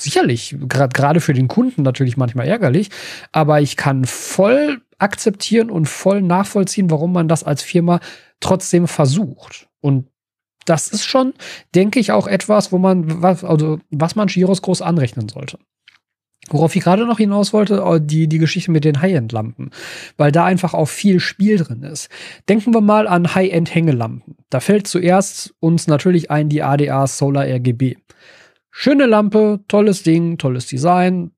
sicherlich 0.00 0.56
gerade 0.68 1.20
für 1.20 1.34
den 1.34 1.48
Kunden 1.48 1.82
natürlich 1.82 2.16
manchmal 2.16 2.48
ärgerlich, 2.48 2.90
aber 3.32 3.60
ich 3.60 3.76
kann 3.76 4.04
voll 4.04 4.80
akzeptieren 4.98 5.70
und 5.70 5.86
voll 5.86 6.22
nachvollziehen, 6.22 6.90
warum 6.90 7.12
man 7.12 7.28
das 7.28 7.44
als 7.44 7.62
Firma 7.62 8.00
trotzdem 8.40 8.86
versucht. 8.86 9.68
Und 9.80 10.06
das 10.66 10.88
ist 10.88 11.04
schon, 11.04 11.34
denke 11.74 12.00
ich, 12.00 12.12
auch 12.12 12.26
etwas, 12.26 12.70
wo 12.70 12.78
man, 12.78 13.22
was, 13.22 13.44
also, 13.44 13.80
was 13.90 14.14
man 14.14 14.28
Giros 14.28 14.62
groß 14.62 14.82
anrechnen 14.82 15.28
sollte. 15.28 15.58
Worauf 16.48 16.74
ich 16.74 16.82
gerade 16.82 17.06
noch 17.06 17.18
hinaus 17.18 17.52
wollte, 17.52 17.84
oh, 17.84 17.98
die, 17.98 18.28
die 18.28 18.38
Geschichte 18.38 18.70
mit 18.70 18.84
den 18.84 19.00
High-End-Lampen, 19.00 19.70
weil 20.16 20.32
da 20.32 20.44
einfach 20.44 20.74
auch 20.74 20.88
viel 20.88 21.20
Spiel 21.20 21.58
drin 21.58 21.82
ist. 21.82 22.08
Denken 22.48 22.74
wir 22.74 22.80
mal 22.80 23.06
an 23.06 23.34
High-End-Hängelampen. 23.34 24.36
Da 24.48 24.60
fällt 24.60 24.86
zuerst 24.86 25.54
uns 25.60 25.86
natürlich 25.86 26.30
ein 26.30 26.48
die 26.48 26.62
ADA 26.62 27.06
Solar 27.06 27.44
RGB. 27.44 27.96
Schöne 28.70 29.06
Lampe, 29.06 29.60
tolles 29.68 30.02
Ding, 30.02 30.38
tolles 30.38 30.66
Design, 30.66 31.32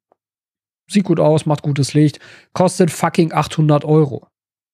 sieht 0.89 1.05
gut 1.05 1.21
aus, 1.21 1.47
macht 1.47 1.63
gutes 1.63 1.95
Licht, 1.95 2.21
kostet 2.53 2.91
fucking 2.91 3.33
800 3.33 3.85
Euro. 3.85 4.27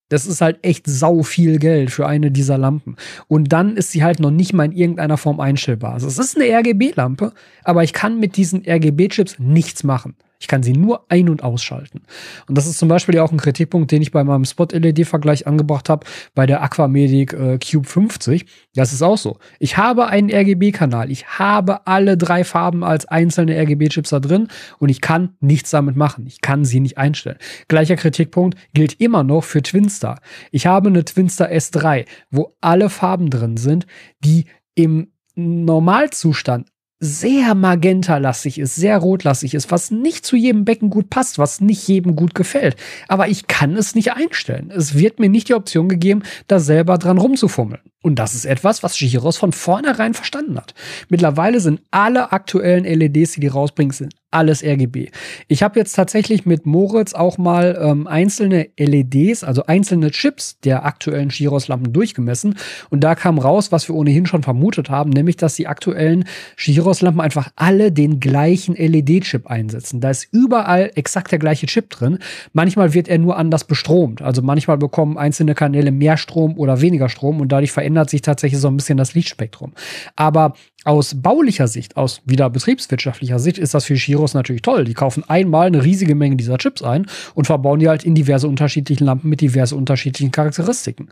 Das 0.09 0.25
ist 0.25 0.41
halt 0.41 0.57
echt 0.63 0.87
sau 0.87 1.21
viel 1.21 1.59
Geld 1.59 1.91
für 1.91 2.07
eine 2.07 2.31
dieser 2.31 2.57
Lampen. 2.57 2.95
Und 3.27 3.53
dann 3.53 3.77
ist 3.77 3.91
sie 3.91 4.03
halt 4.03 4.19
noch 4.19 4.31
nicht 4.31 4.53
mal 4.53 4.65
in 4.65 4.71
irgendeiner 4.71 5.17
Form 5.17 5.39
einstellbar. 5.39 5.93
Also 5.93 6.07
es 6.07 6.17
ist 6.17 6.35
eine 6.35 6.49
RGB-Lampe, 6.51 7.31
aber 7.63 7.83
ich 7.83 7.93
kann 7.93 8.19
mit 8.19 8.35
diesen 8.35 8.63
RGB-Chips 8.67 9.37
nichts 9.37 9.83
machen. 9.83 10.15
Ich 10.39 10.47
kann 10.47 10.63
sie 10.63 10.71
nur 10.71 11.05
ein- 11.09 11.27
und 11.27 11.43
ausschalten. 11.43 12.01
Und 12.47 12.57
das 12.57 12.65
ist 12.65 12.79
zum 12.79 12.87
Beispiel 12.87 13.15
ja 13.15 13.23
auch 13.23 13.31
ein 13.31 13.37
Kritikpunkt, 13.37 13.91
den 13.91 14.01
ich 14.01 14.11
bei 14.11 14.23
meinem 14.23 14.45
Spot-LED-Vergleich 14.45 15.47
angebracht 15.47 15.89
habe, 15.89 16.05
bei 16.33 16.45
der 16.45 16.63
Aquamedic 16.63 17.33
äh, 17.33 17.59
Cube 17.59 17.85
50. 17.85 18.45
Das 18.73 18.93
ist 18.93 19.01
auch 19.01 19.17
so. 19.17 19.37
Ich 19.59 19.75
habe 19.75 20.07
einen 20.07 20.31
RGB-Kanal. 20.31 21.11
Ich 21.11 21.27
habe 21.39 21.85
alle 21.87 22.15
drei 22.15 22.45
Farben 22.45 22.85
als 22.85 23.05
einzelne 23.05 23.59
RGB-Chips 23.59 24.11
da 24.11 24.21
drin 24.21 24.47
und 24.79 24.87
ich 24.87 25.01
kann 25.01 25.35
nichts 25.41 25.71
damit 25.71 25.97
machen. 25.97 26.25
Ich 26.25 26.39
kann 26.39 26.63
sie 26.63 26.79
nicht 26.79 26.97
einstellen. 26.97 27.37
Gleicher 27.67 27.97
Kritikpunkt 27.97 28.57
gilt 28.73 29.01
immer 29.01 29.23
noch 29.23 29.43
für 29.43 29.61
Twinstar. 29.61 30.21
Ich 30.51 30.65
habe 30.67 30.87
eine 30.87 31.03
Twinstar 31.03 31.49
S3, 31.49 32.05
wo 32.31 32.55
alle 32.61 32.89
Farben 32.89 33.29
drin 33.29 33.57
sind, 33.57 33.87
die 34.23 34.45
im 34.73 35.11
Normalzustand 35.35 36.69
sehr 36.99 37.55
magentalastig 37.55 38.59
ist, 38.59 38.75
sehr 38.75 38.97
rotlastig 38.97 39.53
ist, 39.53 39.71
was 39.71 39.89
nicht 39.89 40.25
zu 40.25 40.35
jedem 40.35 40.65
Becken 40.65 40.89
gut 40.89 41.09
passt, 41.09 41.39
was 41.39 41.61
nicht 41.61 41.87
jedem 41.87 42.15
gut 42.15 42.35
gefällt. 42.35 42.75
Aber 43.07 43.29
ich 43.29 43.47
kann 43.47 43.75
es 43.77 43.95
nicht 43.95 44.13
einstellen. 44.13 44.71
Es 44.75 44.95
wird 44.95 45.19
mir 45.19 45.29
nicht 45.29 45.47
die 45.47 45.53
Option 45.53 45.87
gegeben, 45.87 46.23
da 46.47 46.59
selber 46.59 46.97
dran 46.97 47.17
rumzufummeln. 47.17 47.81
Und 48.01 48.17
das 48.17 48.33
ist 48.33 48.45
etwas, 48.45 48.81
was 48.81 48.97
Giros 48.97 49.35
von 49.35 49.51
vornherein 49.51 50.13
verstanden 50.13 50.57
hat. 50.57 50.73
Mittlerweile 51.09 51.59
sind 51.59 51.81
alle 51.91 52.31
aktuellen 52.31 52.85
LEDs, 52.85 53.33
die 53.33 53.41
die 53.41 53.47
rausbringen, 53.47 53.91
sind 53.91 54.13
alles 54.31 54.63
RGB. 54.63 55.09
Ich 55.47 55.63
habe 55.63 55.79
jetzt 55.79 55.93
tatsächlich 55.93 56.45
mit 56.45 56.65
Moritz 56.65 57.13
auch 57.13 57.37
mal 57.37 57.77
ähm, 57.81 58.05
einzelne 58.05 58.69
LEDs, 58.77 59.43
also 59.43 59.65
einzelne 59.65 60.11
Chips 60.11 60.59
der 60.59 60.85
aktuellen 60.85 61.29
Giros-Lampen 61.29 61.93
durchgemessen. 61.93 62.55
Und 62.89 63.03
da 63.03 63.15
kam 63.15 63.39
raus, 63.39 63.71
was 63.71 63.87
wir 63.89 63.95
ohnehin 63.95 64.27
schon 64.27 64.43
vermutet 64.43 64.89
haben, 64.89 65.09
nämlich, 65.09 65.37
dass 65.37 65.55
die 65.55 65.67
aktuellen 65.67 66.25
Giros-Lampen 66.57 67.21
einfach 67.21 67.49
alle 67.55 67.91
den 67.91 68.19
gleichen 68.19 68.75
LED-Chip 68.75 69.47
einsetzen. 69.47 69.99
Da 69.99 70.11
ist 70.11 70.27
überall 70.31 70.91
exakt 70.93 71.31
der 71.31 71.39
gleiche 71.39 71.65
Chip 71.65 71.89
drin. 71.89 72.19
Manchmal 72.53 72.93
wird 72.93 73.07
er 73.07 73.17
nur 73.17 73.35
anders 73.35 73.63
bestromt. 73.63 74.21
Also 74.21 74.43
manchmal 74.43 74.77
bekommen 74.77 75.17
einzelne 75.17 75.55
Kanäle 75.55 75.91
mehr 75.91 76.17
Strom 76.17 76.57
oder 76.57 76.81
weniger 76.81 77.09
Strom 77.09 77.41
und 77.41 77.51
dadurch 77.51 77.71
verändert 77.71 77.88
verändert 77.89 78.11
sich 78.11 78.21
tatsächlich 78.21 78.61
so 78.61 78.67
ein 78.67 78.77
bisschen 78.77 78.99
das 78.99 79.15
Lichtspektrum. 79.15 79.73
Aber 80.15 80.53
aus 80.85 81.15
baulicher 81.19 81.67
Sicht, 81.67 81.97
aus 81.97 82.21
wieder 82.23 82.47
betriebswirtschaftlicher 82.51 83.39
Sicht, 83.39 83.57
ist 83.57 83.73
das 83.73 83.85
für 83.85 83.97
Shiros 83.97 84.35
natürlich 84.35 84.61
toll. 84.61 84.83
Die 84.83 84.93
kaufen 84.93 85.23
einmal 85.27 85.65
eine 85.67 85.83
riesige 85.83 86.13
Menge 86.13 86.35
dieser 86.35 86.59
Chips 86.59 86.83
ein 86.83 87.07
und 87.33 87.45
verbauen 87.45 87.79
die 87.79 87.89
halt 87.89 88.03
in 88.03 88.13
diverse 88.13 88.47
unterschiedlichen 88.47 89.05
Lampen 89.05 89.27
mit 89.27 89.41
diverse 89.41 89.75
unterschiedlichen 89.75 90.31
Charakteristiken. 90.31 91.09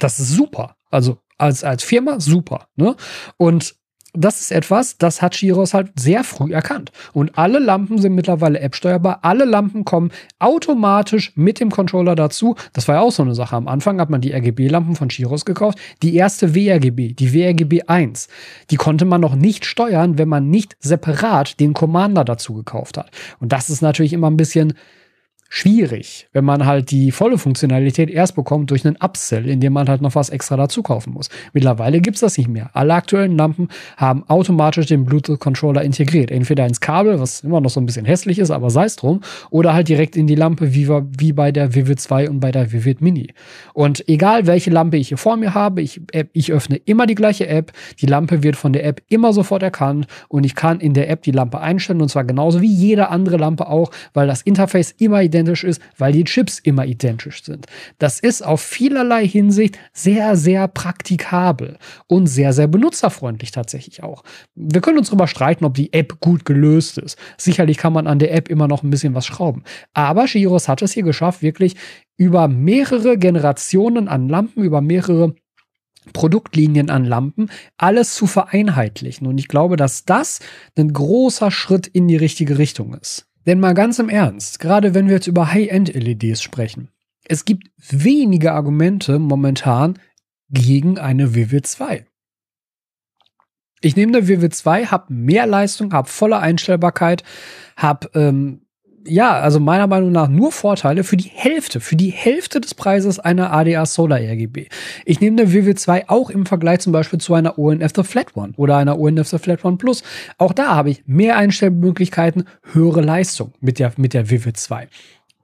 Das 0.00 0.20
ist 0.20 0.32
super. 0.32 0.76
Also 0.90 1.16
als, 1.38 1.64
als 1.64 1.82
Firma 1.82 2.20
super. 2.20 2.68
Ne? 2.76 2.94
Und 3.38 3.74
das 4.14 4.40
ist 4.40 4.52
etwas, 4.52 4.98
das 4.98 5.22
hat 5.22 5.34
Shiros 5.34 5.72
halt 5.72 5.90
sehr 5.96 6.22
früh 6.22 6.52
erkannt. 6.52 6.92
Und 7.14 7.38
alle 7.38 7.58
Lampen 7.58 7.98
sind 7.98 8.14
mittlerweile 8.14 8.60
App-steuerbar. 8.60 9.20
Alle 9.22 9.46
Lampen 9.46 9.86
kommen 9.86 10.10
automatisch 10.38 11.32
mit 11.34 11.60
dem 11.60 11.70
Controller 11.70 12.14
dazu. 12.14 12.56
Das 12.74 12.88
war 12.88 12.96
ja 12.96 13.00
auch 13.00 13.12
so 13.12 13.22
eine 13.22 13.34
Sache. 13.34 13.56
Am 13.56 13.68
Anfang 13.68 14.00
hat 14.00 14.10
man 14.10 14.20
die 14.20 14.32
RGB-Lampen 14.32 14.96
von 14.96 15.08
Shiros 15.08 15.46
gekauft. 15.46 15.78
Die 16.02 16.14
erste 16.14 16.54
WRGB, 16.54 17.14
die 17.14 17.32
WRGB 17.32 17.84
1, 17.86 18.28
die 18.70 18.76
konnte 18.76 19.06
man 19.06 19.22
noch 19.22 19.34
nicht 19.34 19.64
steuern, 19.64 20.18
wenn 20.18 20.28
man 20.28 20.50
nicht 20.50 20.76
separat 20.80 21.58
den 21.58 21.72
Commander 21.72 22.24
dazu 22.24 22.52
gekauft 22.52 22.98
hat. 22.98 23.10
Und 23.40 23.52
das 23.52 23.70
ist 23.70 23.80
natürlich 23.80 24.12
immer 24.12 24.30
ein 24.30 24.36
bisschen 24.36 24.74
schwierig, 25.54 26.28
wenn 26.32 26.46
man 26.46 26.64
halt 26.64 26.90
die 26.90 27.12
volle 27.12 27.36
Funktionalität 27.36 28.08
erst 28.08 28.34
bekommt 28.36 28.70
durch 28.70 28.86
einen 28.86 28.96
Upsell, 28.96 29.46
in 29.46 29.60
dem 29.60 29.74
man 29.74 29.86
halt 29.86 30.00
noch 30.00 30.14
was 30.14 30.30
extra 30.30 30.56
dazu 30.56 30.82
kaufen 30.82 31.12
muss. 31.12 31.28
Mittlerweile 31.52 32.00
gibt's 32.00 32.20
das 32.20 32.38
nicht 32.38 32.48
mehr. 32.48 32.70
Alle 32.72 32.94
aktuellen 32.94 33.36
Lampen 33.36 33.68
haben 33.98 34.24
automatisch 34.28 34.86
den 34.86 35.04
Bluetooth-Controller 35.04 35.82
integriert. 35.82 36.30
Entweder 36.30 36.64
ins 36.66 36.80
Kabel, 36.80 37.20
was 37.20 37.42
immer 37.42 37.60
noch 37.60 37.68
so 37.68 37.80
ein 37.80 37.84
bisschen 37.84 38.06
hässlich 38.06 38.38
ist, 38.38 38.50
aber 38.50 38.70
sei 38.70 38.86
es 38.86 38.96
drum, 38.96 39.20
oder 39.50 39.74
halt 39.74 39.88
direkt 39.88 40.16
in 40.16 40.26
die 40.26 40.36
Lampe, 40.36 40.72
wie, 40.72 40.88
wie 40.88 41.34
bei 41.34 41.52
der 41.52 41.74
Vivid 41.74 42.00
2 42.00 42.30
und 42.30 42.40
bei 42.40 42.50
der 42.50 42.72
Vivid 42.72 43.02
Mini. 43.02 43.34
Und 43.74 44.08
egal 44.08 44.46
welche 44.46 44.70
Lampe 44.70 44.96
ich 44.96 45.08
hier 45.08 45.18
vor 45.18 45.36
mir 45.36 45.52
habe, 45.52 45.82
ich, 45.82 46.00
ich 46.32 46.50
öffne 46.50 46.76
immer 46.76 47.06
die 47.06 47.14
gleiche 47.14 47.46
App. 47.46 47.72
Die 48.00 48.06
Lampe 48.06 48.42
wird 48.42 48.56
von 48.56 48.72
der 48.72 48.86
App 48.86 49.02
immer 49.10 49.34
sofort 49.34 49.62
erkannt 49.62 50.06
und 50.28 50.44
ich 50.44 50.54
kann 50.54 50.80
in 50.80 50.94
der 50.94 51.10
App 51.10 51.20
die 51.24 51.30
Lampe 51.30 51.60
einstellen 51.60 52.00
und 52.00 52.08
zwar 52.08 52.24
genauso 52.24 52.62
wie 52.62 52.72
jede 52.72 53.10
andere 53.10 53.36
Lampe 53.36 53.68
auch, 53.68 53.90
weil 54.14 54.26
das 54.26 54.40
Interface 54.40 54.92
immer 54.92 55.22
identisch 55.22 55.41
identisch 55.42 55.64
ist, 55.64 55.80
weil 55.98 56.12
die 56.12 56.24
Chips 56.24 56.58
immer 56.58 56.86
identisch 56.86 57.42
sind. 57.42 57.66
Das 57.98 58.20
ist 58.20 58.42
auf 58.42 58.60
vielerlei 58.60 59.26
Hinsicht 59.26 59.78
sehr, 59.92 60.36
sehr 60.36 60.68
praktikabel 60.68 61.78
und 62.06 62.26
sehr, 62.26 62.52
sehr 62.52 62.68
benutzerfreundlich 62.68 63.50
tatsächlich 63.50 64.02
auch. 64.02 64.22
Wir 64.54 64.80
können 64.80 64.98
uns 64.98 65.08
darüber 65.08 65.26
streiten, 65.26 65.64
ob 65.64 65.74
die 65.74 65.92
App 65.92 66.20
gut 66.20 66.44
gelöst 66.44 66.98
ist. 66.98 67.18
Sicherlich 67.36 67.76
kann 67.76 67.92
man 67.92 68.06
an 68.06 68.18
der 68.18 68.32
App 68.32 68.48
immer 68.48 68.68
noch 68.68 68.82
ein 68.82 68.90
bisschen 68.90 69.14
was 69.14 69.26
schrauben. 69.26 69.64
Aber 69.92 70.26
Shiros 70.26 70.68
hat 70.68 70.82
es 70.82 70.92
hier 70.92 71.02
geschafft, 71.02 71.42
wirklich 71.42 71.76
über 72.16 72.48
mehrere 72.48 73.18
Generationen 73.18 74.08
an 74.08 74.28
Lampen, 74.28 74.62
über 74.62 74.80
mehrere 74.80 75.34
Produktlinien 76.12 76.90
an 76.90 77.04
Lampen, 77.04 77.48
alles 77.78 78.14
zu 78.14 78.26
vereinheitlichen. 78.26 79.26
Und 79.26 79.38
ich 79.38 79.48
glaube, 79.48 79.76
dass 79.76 80.04
das 80.04 80.40
ein 80.76 80.92
großer 80.92 81.50
Schritt 81.50 81.86
in 81.86 82.08
die 82.08 82.16
richtige 82.16 82.58
Richtung 82.58 82.94
ist. 82.94 83.31
Denn 83.46 83.60
mal 83.60 83.74
ganz 83.74 83.98
im 83.98 84.08
Ernst, 84.08 84.60
gerade 84.60 84.94
wenn 84.94 85.06
wir 85.06 85.14
jetzt 85.14 85.26
über 85.26 85.52
High-End-LEDs 85.52 86.42
sprechen, 86.42 86.88
es 87.24 87.44
gibt 87.44 87.70
wenige 87.76 88.52
Argumente 88.52 89.18
momentan 89.18 89.98
gegen 90.50 90.98
eine 90.98 91.34
Vivid 91.34 91.66
2. 91.66 92.06
Ich 93.80 93.96
nehme 93.96 94.16
eine 94.16 94.28
Vivid 94.28 94.54
2, 94.54 94.86
habe 94.86 95.12
mehr 95.12 95.46
Leistung, 95.46 95.92
habe 95.92 96.08
volle 96.08 96.38
Einstellbarkeit, 96.38 97.24
habe 97.76 98.10
ähm, 98.14 98.66
ja, 99.04 99.40
also 99.40 99.60
meiner 99.60 99.86
Meinung 99.86 100.12
nach 100.12 100.28
nur 100.28 100.52
Vorteile 100.52 101.04
für 101.04 101.16
die 101.16 101.30
Hälfte, 101.32 101.80
für 101.80 101.96
die 101.96 102.10
Hälfte 102.10 102.60
des 102.60 102.74
Preises 102.74 103.18
einer 103.18 103.52
ADA 103.52 103.86
Solar 103.86 104.18
RGB. 104.18 104.68
Ich 105.04 105.20
nehme 105.20 105.40
eine 105.40 105.52
Vivid 105.52 105.78
2 105.78 106.08
auch 106.08 106.30
im 106.30 106.46
Vergleich 106.46 106.80
zum 106.80 106.92
Beispiel 106.92 107.20
zu 107.20 107.34
einer 107.34 107.58
ONF 107.58 107.92
The 107.94 108.04
Flat 108.04 108.36
One 108.36 108.52
oder 108.56 108.76
einer 108.76 108.98
ONF 108.98 109.28
The 109.28 109.38
Flat 109.38 109.64
One 109.64 109.76
Plus. 109.76 110.02
Auch 110.38 110.52
da 110.52 110.74
habe 110.74 110.90
ich 110.90 111.02
mehr 111.06 111.36
Einstellmöglichkeiten, 111.36 112.44
höhere 112.72 113.00
Leistung 113.00 113.52
mit 113.60 113.78
der, 113.78 113.92
mit 113.96 114.14
der 114.14 114.30
Vivid 114.30 114.56
2 114.56 114.88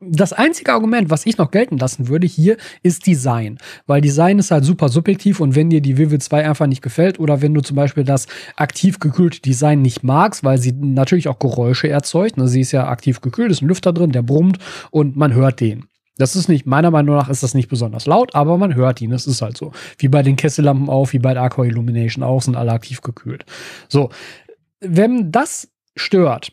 das 0.01 0.33
einzige 0.33 0.73
Argument, 0.73 1.11
was 1.11 1.27
ich 1.27 1.39
noch 1.39 1.51
gelten 1.51 1.77
lassen 1.77 2.09
würde 2.09 2.27
hier, 2.27 2.57
ist 2.83 3.07
Design. 3.07 3.59
Weil 3.87 4.01
Design 4.01 4.39
ist 4.39 4.51
halt 4.51 4.65
super 4.65 4.89
subjektiv 4.89 5.41
und 5.41 5.57
wenn 5.57 5.71
dir 5.71 5.81
die 5.81 5.99
Vivid 5.99 6.23
2 6.23 6.49
einfach 6.49 6.67
nicht 6.67 6.83
gefällt 6.83 7.19
oder 7.19 7.43
wenn 7.43 7.55
du 7.55 7.61
zum 7.61 7.77
Beispiel 7.77 8.05
das 8.05 8.27
aktiv 8.57 9.01
gekühlte 9.01 9.41
Design 9.41 9.83
nicht 9.83 10.05
magst, 10.05 10.45
weil 10.45 10.59
sie 10.59 10.73
natürlich 10.73 11.29
auch 11.29 11.39
Geräusche 11.39 11.89
erzeugt, 11.89 12.37
ne, 12.37 12.47
sie 12.47 12.61
ist 12.61 12.73
ja 12.73 12.89
aktiv 12.89 13.21
gekühlt, 13.21 13.51
ist 13.51 13.63
ein 13.63 13.69
Lüfter 13.69 13.93
drin, 13.93 14.13
der 14.13 14.23
brummt 14.23 14.59
und 14.91 15.17
man 15.17 15.35
hört 15.35 15.61
den. 15.61 15.87
Das 16.17 16.35
ist 16.35 16.49
nicht, 16.49 16.67
meiner 16.67 16.91
Meinung 16.91 17.17
nach 17.17 17.29
ist 17.29 17.45
das 17.45 17.55
nicht 17.55 17.69
besonders 17.69 18.07
laut, 18.07 18.35
aber 18.35 18.59
man 18.59 18.75
hört 18.75 19.01
ihn. 19.01 19.11
Das 19.11 19.27
ist 19.27 19.41
halt 19.41 19.57
so. 19.57 19.73
Wie 19.99 20.09
bei 20.09 20.23
den 20.23 20.35
Kessellampen 20.35 20.89
auch, 20.89 21.13
wie 21.13 21.21
bei 21.21 21.33
der 21.33 21.45
Aqua 21.45 21.65
Illumination 21.65 22.25
auch, 22.25 22.43
sind 22.43 22.57
alle 22.57 22.73
aktiv 22.73 23.03
gekühlt. 23.03 23.45
So. 23.89 24.11
Wenn 24.81 25.31
das 25.31 25.69
stört, 25.97 26.53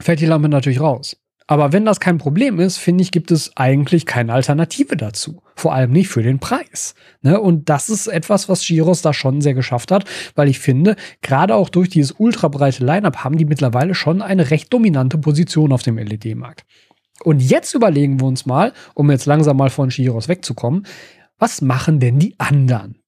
fällt 0.00 0.20
die 0.20 0.26
Lampe 0.26 0.50
natürlich 0.50 0.80
raus. 0.80 1.16
Aber 1.50 1.72
wenn 1.72 1.86
das 1.86 1.98
kein 1.98 2.18
Problem 2.18 2.60
ist, 2.60 2.76
finde 2.76 3.02
ich, 3.02 3.10
gibt 3.10 3.30
es 3.30 3.56
eigentlich 3.56 4.04
keine 4.04 4.34
Alternative 4.34 4.96
dazu. 4.96 5.42
Vor 5.56 5.74
allem 5.74 5.90
nicht 5.90 6.08
für 6.08 6.22
den 6.22 6.38
Preis. 6.38 6.94
Ne? 7.22 7.40
Und 7.40 7.70
das 7.70 7.88
ist 7.88 8.06
etwas, 8.06 8.50
was 8.50 8.64
Giros 8.64 9.00
da 9.00 9.14
schon 9.14 9.40
sehr 9.40 9.54
geschafft 9.54 9.90
hat, 9.90 10.04
weil 10.34 10.48
ich 10.48 10.58
finde, 10.58 10.94
gerade 11.22 11.54
auch 11.54 11.70
durch 11.70 11.88
dieses 11.88 12.12
ultrabreite 12.12 12.84
Lineup 12.84 13.24
haben 13.24 13.38
die 13.38 13.46
mittlerweile 13.46 13.94
schon 13.94 14.20
eine 14.20 14.50
recht 14.50 14.72
dominante 14.72 15.16
Position 15.16 15.72
auf 15.72 15.82
dem 15.82 15.96
LED-Markt. 15.96 16.66
Und 17.24 17.40
jetzt 17.40 17.74
überlegen 17.74 18.20
wir 18.20 18.26
uns 18.26 18.44
mal, 18.44 18.74
um 18.94 19.10
jetzt 19.10 19.24
langsam 19.24 19.56
mal 19.56 19.70
von 19.70 19.88
Giros 19.88 20.28
wegzukommen, 20.28 20.86
was 21.38 21.62
machen 21.62 21.98
denn 21.98 22.18
die 22.18 22.38
anderen? 22.38 22.98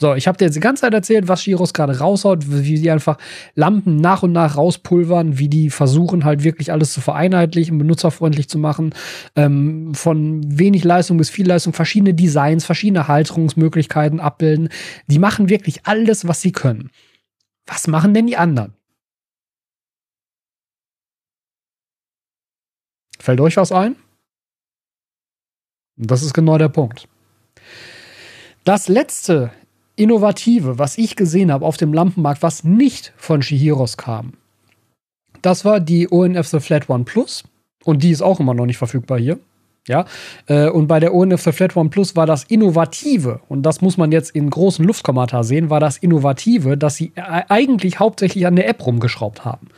So, 0.00 0.14
ich 0.14 0.26
habe 0.26 0.36
dir 0.36 0.46
jetzt 0.46 0.56
die 0.56 0.60
ganze 0.60 0.80
Zeit 0.80 0.92
erzählt, 0.92 1.28
was 1.28 1.44
Giros 1.44 1.72
gerade 1.72 2.00
raushaut, 2.00 2.50
wie 2.50 2.80
die 2.80 2.90
einfach 2.90 3.16
Lampen 3.54 3.96
nach 3.96 4.24
und 4.24 4.32
nach 4.32 4.56
rauspulvern, 4.56 5.38
wie 5.38 5.48
die 5.48 5.70
versuchen 5.70 6.24
halt 6.24 6.42
wirklich 6.42 6.72
alles 6.72 6.92
zu 6.92 7.00
vereinheitlichen, 7.00 7.78
benutzerfreundlich 7.78 8.48
zu 8.48 8.58
machen, 8.58 8.92
ähm, 9.36 9.94
von 9.94 10.42
wenig 10.58 10.82
Leistung 10.82 11.16
bis 11.16 11.30
viel 11.30 11.46
Leistung, 11.46 11.72
verschiedene 11.74 12.12
Designs, 12.12 12.64
verschiedene 12.64 13.06
Halterungsmöglichkeiten 13.06 14.18
abbilden. 14.18 14.68
Die 15.06 15.20
machen 15.20 15.48
wirklich 15.48 15.86
alles, 15.86 16.26
was 16.26 16.40
sie 16.40 16.52
können. 16.52 16.90
Was 17.66 17.86
machen 17.86 18.14
denn 18.14 18.26
die 18.26 18.36
anderen? 18.36 18.74
Fällt 23.20 23.40
euch 23.40 23.56
was 23.56 23.70
ein? 23.70 23.94
Das 25.96 26.24
ist 26.24 26.34
genau 26.34 26.58
der 26.58 26.68
Punkt. 26.68 27.08
Das 28.64 28.88
letzte 28.88 29.52
Innovative, 29.96 30.78
was 30.78 30.98
ich 30.98 31.16
gesehen 31.16 31.52
habe 31.52 31.64
auf 31.64 31.76
dem 31.76 31.92
Lampenmarkt, 31.92 32.42
was 32.42 32.64
nicht 32.64 33.12
von 33.16 33.42
Shihiros 33.42 33.96
kam. 33.96 34.34
Das 35.42 35.64
war 35.64 35.80
die 35.80 36.10
ONF 36.10 36.46
The 36.48 36.60
Flat 36.60 36.88
One 36.88 37.04
Plus. 37.04 37.44
Und 37.84 38.02
die 38.02 38.10
ist 38.10 38.22
auch 38.22 38.40
immer 38.40 38.54
noch 38.54 38.66
nicht 38.66 38.78
verfügbar 38.78 39.18
hier. 39.18 39.38
Ja, 39.86 40.06
äh, 40.46 40.68
und 40.68 40.86
bei 40.86 40.98
der 40.98 41.12
ONF 41.12 41.42
The 41.42 41.52
Flat 41.52 41.76
One 41.76 41.90
Plus 41.90 42.16
war 42.16 42.24
das 42.24 42.44
Innovative, 42.44 43.40
und 43.48 43.64
das 43.64 43.82
muss 43.82 43.98
man 43.98 44.12
jetzt 44.12 44.30
in 44.30 44.48
großen 44.48 44.82
Luftkommentar 44.82 45.44
sehen, 45.44 45.68
war 45.68 45.78
das 45.78 45.98
Innovative, 45.98 46.78
dass 46.78 46.96
sie 46.96 47.12
eigentlich 47.16 47.98
hauptsächlich 47.98 48.46
an 48.46 48.56
der 48.56 48.66
App 48.66 48.86
rumgeschraubt 48.86 49.44
haben. 49.44 49.68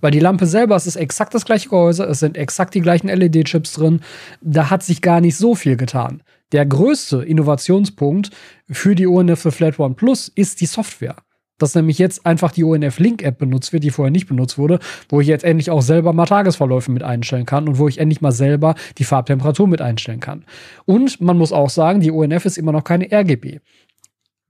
Weil 0.00 0.10
die 0.10 0.20
Lampe 0.20 0.46
selber, 0.46 0.76
es 0.76 0.86
ist 0.86 0.96
exakt 0.96 1.34
das 1.34 1.44
gleiche 1.44 1.68
Gehäuse, 1.68 2.04
es 2.04 2.20
sind 2.20 2.36
exakt 2.36 2.74
die 2.74 2.80
gleichen 2.80 3.08
LED-Chips 3.08 3.72
drin, 3.72 4.00
da 4.40 4.70
hat 4.70 4.82
sich 4.82 5.02
gar 5.02 5.20
nicht 5.20 5.36
so 5.36 5.54
viel 5.54 5.76
getan. 5.76 6.22
Der 6.52 6.64
größte 6.64 7.22
Innovationspunkt 7.22 8.30
für 8.70 8.94
die 8.94 9.06
ONF 9.06 9.40
für 9.40 9.52
Flat 9.52 9.78
One 9.78 9.94
Plus 9.94 10.28
ist 10.28 10.60
die 10.60 10.66
Software. 10.66 11.16
Dass 11.58 11.74
nämlich 11.74 11.98
jetzt 11.98 12.24
einfach 12.24 12.52
die 12.52 12.62
ONF 12.62 13.00
Link 13.00 13.22
App 13.22 13.38
benutzt 13.38 13.72
wird, 13.72 13.82
die 13.82 13.90
vorher 13.90 14.12
nicht 14.12 14.28
benutzt 14.28 14.58
wurde, 14.58 14.78
wo 15.08 15.20
ich 15.20 15.26
jetzt 15.26 15.44
endlich 15.44 15.70
auch 15.70 15.82
selber 15.82 16.12
mal 16.12 16.24
Tagesverläufe 16.24 16.92
mit 16.92 17.02
einstellen 17.02 17.46
kann 17.46 17.68
und 17.68 17.78
wo 17.78 17.88
ich 17.88 17.98
endlich 17.98 18.20
mal 18.20 18.30
selber 18.30 18.76
die 18.96 19.04
Farbtemperatur 19.04 19.66
mit 19.66 19.82
einstellen 19.82 20.20
kann. 20.20 20.44
Und 20.86 21.20
man 21.20 21.36
muss 21.36 21.52
auch 21.52 21.68
sagen, 21.68 22.00
die 22.00 22.12
ONF 22.12 22.44
ist 22.44 22.58
immer 22.58 22.72
noch 22.72 22.84
keine 22.84 23.10
RGB. 23.12 23.58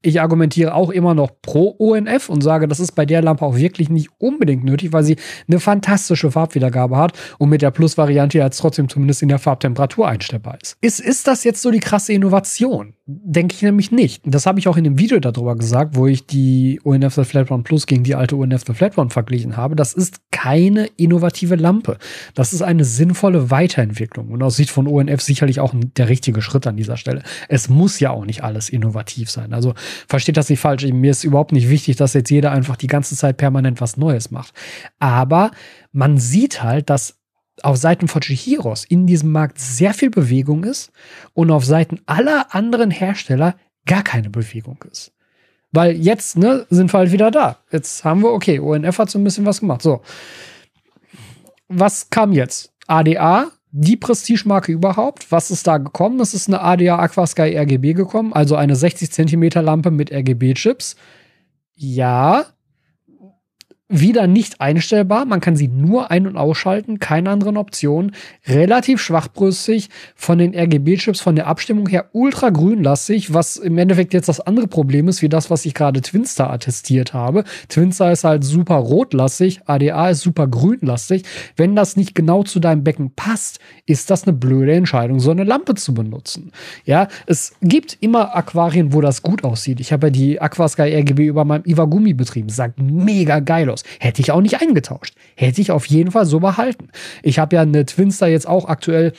Ich 0.01 0.21
argumentiere 0.21 0.75
auch 0.75 0.91
immer 0.91 1.15
noch 1.15 1.31
pro 1.43 1.75
ONF 1.79 2.29
und 2.29 2.41
sage, 2.41 2.69
das 2.69 2.79
ist 2.79 2.93
bei 2.93 3.05
der 3.05 3.21
Lampe 3.21 3.45
auch 3.45 3.57
wirklich 3.57 3.91
nicht 3.91 4.11
unbedingt 4.19 4.63
nötig, 4.63 4.93
weil 4.93 5.03
sie 5.03 5.17
eine 5.49 5.59
fantastische 5.59 6.31
Farbwiedergabe 6.31 6.97
hat 6.97 7.19
und 7.39 7.49
mit 7.49 7.63
der 7.63 7.73
Plus-Variante 7.73 8.39
jetzt 8.39 8.59
trotzdem 8.59 8.89
zumindest 8.89 9.23
in 9.23 9.29
der 9.29 9.41
Farbtemperatur 9.41 10.07
einstellbar 10.07 10.59
ist. 10.63 10.77
Ist, 10.81 11.01
ist 11.01 11.27
das 11.27 11.43
jetzt 11.43 11.63
so 11.63 11.73
die 11.73 11.81
krasse 11.81 12.13
Innovation? 12.13 12.95
Denke 13.11 13.55
ich 13.55 13.63
nämlich 13.63 13.91
nicht. 13.91 14.23
Das 14.27 14.45
habe 14.45 14.59
ich 14.59 14.69
auch 14.69 14.77
in 14.77 14.85
dem 14.85 14.99
Video 14.99 15.19
darüber 15.19 15.57
gesagt, 15.57 15.97
wo 15.97 16.07
ich 16.07 16.27
die 16.27 16.79
ONF 16.85 17.15
The 17.15 17.25
Flat 17.25 17.51
One 17.51 17.63
Plus 17.63 17.87
gegen 17.87 18.05
die 18.05 18.15
alte 18.15 18.37
ONF 18.37 18.65
The 18.67 18.75
Flat 18.75 18.99
One 18.99 19.09
verglichen 19.09 19.57
habe. 19.57 19.77
Das 19.77 19.95
ist 19.95 20.21
keine 20.31 20.91
innovative 20.99 21.55
Lampe. 21.55 21.97
Das 22.35 22.53
ist 22.53 22.61
eine 22.61 22.85
sinnvolle 22.85 23.51
Weiterentwicklung 23.51 24.29
und 24.29 24.43
aus 24.43 24.57
Sicht 24.57 24.71
von 24.71 24.87
ONF 24.87 25.23
sicherlich 25.23 25.59
auch 25.59 25.73
der 25.75 26.11
richtige 26.11 26.43
Schritt 26.43 26.67
an 26.67 26.77
dieser 26.77 26.99
Stelle. 26.99 27.23
Es 27.49 27.71
muss 27.71 27.99
ja 27.99 28.11
auch 28.11 28.27
nicht 28.27 28.45
alles 28.45 28.69
innovativ 28.69 29.31
sein. 29.31 29.55
Also 29.55 29.73
versteht 30.07 30.37
das 30.37 30.51
nicht 30.51 30.61
falsch. 30.61 30.85
Mir 30.85 31.11
ist 31.11 31.25
überhaupt 31.25 31.53
nicht 31.53 31.71
wichtig, 31.71 31.97
dass 31.97 32.13
jetzt 32.13 32.31
jeder 32.31 32.53
einfach 32.53 32.77
die 32.77 32.89
ganze 32.89 33.17
Zeit 33.17 33.39
permanent 33.39 33.81
was 33.81 33.97
Neues 33.97 34.31
macht. 34.31 34.53
Aber 34.99 35.51
man 35.93 36.19
sieht 36.19 36.63
halt, 36.63 36.91
dass 36.91 37.18
auf 37.65 37.77
Seiten 37.77 38.09
von 38.09 38.21
Chihiros 38.21 38.85
in 38.85 39.07
diesem 39.07 39.33
Markt 39.33 39.59
sehr 39.59 39.95
viel 39.95 40.11
Bewegung 40.11 40.65
ist 40.65 40.91
und 41.35 41.51
auf 41.51 41.65
Seiten 41.65 42.01
aller 42.07 42.55
anderen 42.55 42.91
Hersteller 42.91 43.57
gar 43.87 44.03
keine 44.03 44.31
Bewegung 44.31 44.85
ist. 44.91 45.13
Weil 45.73 45.97
jetzt, 45.97 46.39
ne, 46.39 46.67
sind 46.71 46.93
wir 46.93 46.99
halt 46.99 47.13
wieder 47.13 47.31
da. 47.31 47.59
Jetzt 47.71 48.05
haben 48.05 48.23
wir, 48.23 48.33
okay, 48.33 48.59
ONF 48.59 48.99
hat 48.99 49.11
so 49.11 49.19
ein 49.19 49.25
bisschen 49.25 49.45
was 49.45 49.61
gemacht. 49.61 49.83
So. 49.83 50.01
Was 51.69 52.09
kam 52.09 52.33
jetzt? 52.33 52.73
ADA, 52.87 53.51
die 53.71 53.97
Prestigemarke 53.97 54.73
überhaupt. 54.73 55.31
Was 55.31 55.51
ist 55.51 55.67
da 55.67 55.77
gekommen? 55.77 56.21
Es 56.21 56.33
ist 56.33 56.49
eine 56.49 56.63
ADA 56.63 56.99
Aquasky 56.99 57.59
RGB 57.59 57.93
gekommen, 57.93 58.33
also 58.33 58.57
eine 58.57 58.77
60 58.77 59.13
Zentimeter 59.13 59.61
Lampe 59.61 59.91
mit 59.91 60.11
RGB-Chips. 60.11 60.97
Ja, 61.75 62.47
wieder 63.89 64.27
nicht 64.27 64.61
einstellbar. 64.61 65.25
Man 65.25 65.41
kann 65.41 65.57
sie 65.57 65.69
nur 65.69 66.11
ein- 66.11 66.27
und 66.27 66.37
ausschalten, 66.37 66.99
keine 66.99 67.31
anderen 67.31 67.57
Optionen. 67.57 68.13
Relativ 68.47 69.01
schwachbrüstig 69.01 69.89
von 70.15 70.39
den 70.39 70.55
RGB-Chips, 70.55 71.21
von 71.21 71.37
der 71.37 71.47
Abstimmung 71.47 71.89
her 71.89 72.11
ultra 72.13 72.51
grünlastig, 72.51 73.33
was 73.33 73.57
im 73.57 73.79
Endeffekt 73.79 74.13
jetzt 74.13 74.29
das 74.29 74.41
andere 74.41 74.69
Problem 74.69 75.09
ist, 75.09 75.23
wie 75.23 75.31
das, 75.31 75.49
was 75.51 75.65
ich 75.65 75.73
gerade 75.73 76.03
Twinstar 76.03 76.51
attestiert 76.51 77.15
habe. 77.15 77.45
Twinstar 77.69 78.13
ist 78.13 78.25
halt 78.25 78.45
super 78.45 78.77
rotlastig, 78.77 79.61
ADA 79.65 80.11
ist 80.11 80.21
super 80.21 80.47
grünlastig. 80.47 81.23
Wenn 81.57 81.75
das 81.75 81.97
nicht 81.97 82.15
genau 82.15 82.43
zu 82.43 82.61
deinem 82.61 82.85
Becken 82.85 83.13
passt, 83.15 83.59
ist 83.87 84.11
das 84.11 84.25
eine 84.25 84.37
blöde 84.37 84.75
Entscheidung, 84.75 85.19
so 85.19 85.31
eine 85.31 85.45
Lampe 85.45 85.75
zu 85.75 85.95
benutzen. 85.95 86.53
Ja, 86.85 87.09
es 87.27 87.55
gibt 87.63 87.97
immer 88.01 88.37
Aquarien, 88.37 88.93
wo 88.93 89.01
das 89.01 89.23
gut 89.23 89.45
aussieht. 89.45 89.81
Ich 89.81 89.93
habe 89.93 90.09
ja 90.09 90.11
die 90.11 90.41
Aquasky 90.41 90.95
RGB 90.95 91.27
über 91.27 91.47
meinem 91.47 91.65
Iwagumi 91.65 92.13
betrieben. 92.13 92.51
Sah 92.51 92.69
mega 92.77 93.41
geil 93.41 93.71
aus 93.71 93.78
aus. 93.79 93.85
Hätte 94.01 94.21
ich 94.21 94.33
auch 94.33 94.41
nicht 94.41 94.61
eingetauscht. 94.61 95.15
Hätte 95.37 95.61
ich 95.61 95.71
auf 95.71 95.87
jeden 95.87 96.11
Fall 96.11 96.27
so 96.27 96.41
behalten. 96.41 96.89
Ich 97.23 97.39
habe 97.39 97.57
ja 97.57 97.63
eine 97.63 97.85
Twinster 97.87 98.27
jetzt 98.27 98.49
auch 98.49 98.67
aktuell 98.67 99.13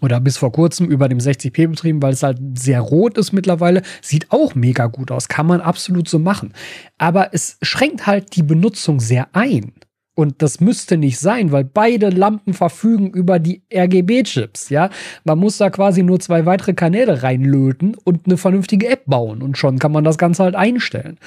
oder 0.00 0.20
bis 0.20 0.36
vor 0.36 0.52
kurzem 0.52 0.90
über 0.90 1.08
dem 1.08 1.18
60p 1.18 1.68
betrieben, 1.68 2.02
weil 2.02 2.12
es 2.12 2.22
halt 2.22 2.38
sehr 2.58 2.80
rot 2.80 3.16
ist 3.16 3.32
mittlerweile. 3.32 3.82
Sieht 4.02 4.30
auch 4.30 4.54
mega 4.54 4.86
gut 4.86 5.10
aus. 5.10 5.28
Kann 5.28 5.46
man 5.46 5.60
absolut 5.60 6.08
so 6.08 6.18
machen. 6.18 6.52
Aber 6.98 7.32
es 7.32 7.58
schränkt 7.62 8.06
halt 8.06 8.34
die 8.36 8.42
Benutzung 8.42 9.00
sehr 9.00 9.28
ein. 9.32 9.72
Und 10.16 10.42
das 10.42 10.60
müsste 10.60 10.96
nicht 10.96 11.18
sein, 11.18 11.50
weil 11.50 11.64
beide 11.64 12.08
Lampen 12.08 12.54
verfügen 12.54 13.10
über 13.10 13.40
die 13.40 13.62
RGB-Chips, 13.74 14.70
ja. 14.70 14.90
Man 15.24 15.38
muss 15.40 15.58
da 15.58 15.70
quasi 15.70 16.04
nur 16.04 16.20
zwei 16.20 16.46
weitere 16.46 16.72
Kanäle 16.72 17.24
reinlöten 17.24 17.96
und 18.04 18.26
eine 18.26 18.36
vernünftige 18.36 18.88
App 18.88 19.06
bauen 19.06 19.42
und 19.42 19.58
schon 19.58 19.80
kann 19.80 19.90
man 19.90 20.04
das 20.04 20.16
Ganze 20.16 20.44
halt 20.44 20.54
einstellen. 20.54 21.18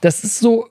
Das 0.00 0.24
ist 0.24 0.38
so, 0.38 0.68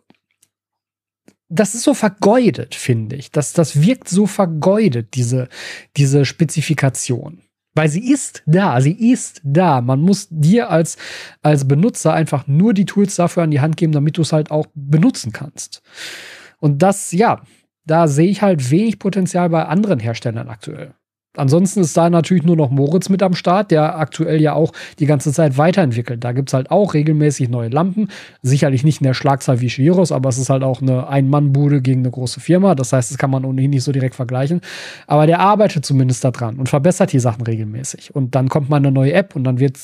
das 1.51 1.75
ist 1.75 1.83
so 1.83 1.93
vergeudet, 1.93 2.75
finde 2.75 3.17
ich. 3.17 3.29
Das, 3.29 3.51
das 3.53 3.81
wirkt 3.81 4.07
so 4.07 4.25
vergeudet, 4.25 5.15
diese, 5.15 5.49
diese 5.97 6.23
Spezifikation. 6.25 7.41
Weil 7.73 7.89
sie 7.89 8.11
ist 8.11 8.43
da, 8.45 8.81
sie 8.81 9.11
ist 9.11 9.41
da. 9.43 9.81
Man 9.81 10.01
muss 10.01 10.27
dir 10.29 10.69
als, 10.69 10.97
als 11.41 11.67
Benutzer 11.67 12.13
einfach 12.13 12.47
nur 12.47 12.73
die 12.73 12.85
Tools 12.85 13.15
dafür 13.15 13.43
an 13.43 13.51
die 13.51 13.61
Hand 13.61 13.77
geben, 13.77 13.93
damit 13.93 14.17
du 14.17 14.21
es 14.21 14.33
halt 14.33 14.51
auch 14.51 14.67
benutzen 14.73 15.31
kannst. 15.31 15.81
Und 16.59 16.81
das, 16.81 17.11
ja, 17.11 17.41
da 17.85 18.07
sehe 18.07 18.29
ich 18.29 18.41
halt 18.41 18.71
wenig 18.71 18.99
Potenzial 18.99 19.49
bei 19.49 19.65
anderen 19.65 19.99
Herstellern 19.99 20.49
aktuell. 20.49 20.93
Ansonsten 21.37 21.81
ist 21.81 21.95
da 21.95 22.09
natürlich 22.09 22.43
nur 22.43 22.55
noch 22.57 22.71
Moritz 22.71 23.07
mit 23.07 23.23
am 23.23 23.35
Start, 23.35 23.71
der 23.71 23.97
aktuell 23.97 24.41
ja 24.41 24.53
auch 24.53 24.73
die 24.99 25.05
ganze 25.05 25.31
Zeit 25.31 25.57
weiterentwickelt. 25.57 26.23
Da 26.23 26.31
gibt 26.31 26.49
es 26.49 26.53
halt 26.53 26.71
auch 26.71 26.93
regelmäßig 26.93 27.49
neue 27.49 27.69
Lampen. 27.69 28.09
Sicherlich 28.41 28.83
nicht 28.83 29.01
in 29.01 29.05
der 29.05 29.13
Schlagzahl 29.13 29.61
wie 29.61 29.69
Shiros, 29.69 30.11
aber 30.11 30.29
es 30.29 30.37
ist 30.37 30.49
halt 30.49 30.63
auch 30.63 30.81
eine 30.81 31.07
Ein-Mann-Bude 31.07 31.81
gegen 31.81 32.01
eine 32.01 32.11
große 32.11 32.39
Firma. 32.39 32.75
Das 32.75 32.91
heißt, 32.91 33.11
das 33.11 33.17
kann 33.17 33.29
man 33.29 33.45
ohnehin 33.45 33.69
nicht 33.69 33.83
so 33.83 33.91
direkt 33.91 34.15
vergleichen. 34.15 34.61
Aber 35.07 35.27
der 35.27 35.39
arbeitet 35.39 35.85
zumindest 35.85 36.23
daran 36.23 36.57
und 36.57 36.67
verbessert 36.67 37.13
die 37.13 37.19
Sachen 37.19 37.43
regelmäßig. 37.43 38.13
Und 38.15 38.35
dann 38.35 38.49
kommt 38.49 38.69
mal 38.69 38.77
eine 38.77 38.91
neue 38.91 39.13
App 39.13 39.35
und 39.35 39.43
dann 39.43 39.51
dann 39.51 39.57
gibt 39.57 39.77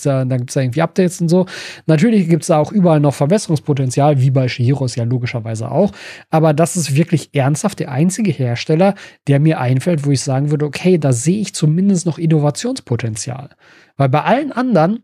es 0.49 0.53
da 0.53 0.61
irgendwie 0.61 0.81
Updates 0.81 1.21
und 1.21 1.29
so. 1.29 1.45
Natürlich 1.85 2.29
gibt 2.29 2.43
es 2.43 2.47
da 2.47 2.57
auch 2.57 2.71
überall 2.71 2.99
noch 2.99 3.13
Verbesserungspotenzial, 3.13 4.21
wie 4.21 4.31
bei 4.31 4.47
Shiros 4.47 4.95
ja 4.95 5.03
logischerweise 5.03 5.71
auch. 5.71 5.91
Aber 6.29 6.53
das 6.53 6.75
ist 6.75 6.95
wirklich 6.95 7.29
ernsthaft 7.33 7.79
der 7.79 7.91
einzige 7.91 8.31
Hersteller, 8.31 8.95
der 9.27 9.39
mir 9.39 9.59
einfällt, 9.59 10.05
wo 10.05 10.11
ich 10.11 10.21
sagen 10.21 10.51
würde, 10.51 10.65
okay, 10.65 10.97
da 10.97 11.11
sehe 11.11 11.36
sehe 11.37 11.41
ich 11.43 11.53
zumindest 11.53 12.05
noch 12.05 12.17
Innovationspotenzial. 12.17 13.55
Weil 13.95 14.09
bei 14.09 14.23
allen 14.23 14.51
anderen 14.51 15.03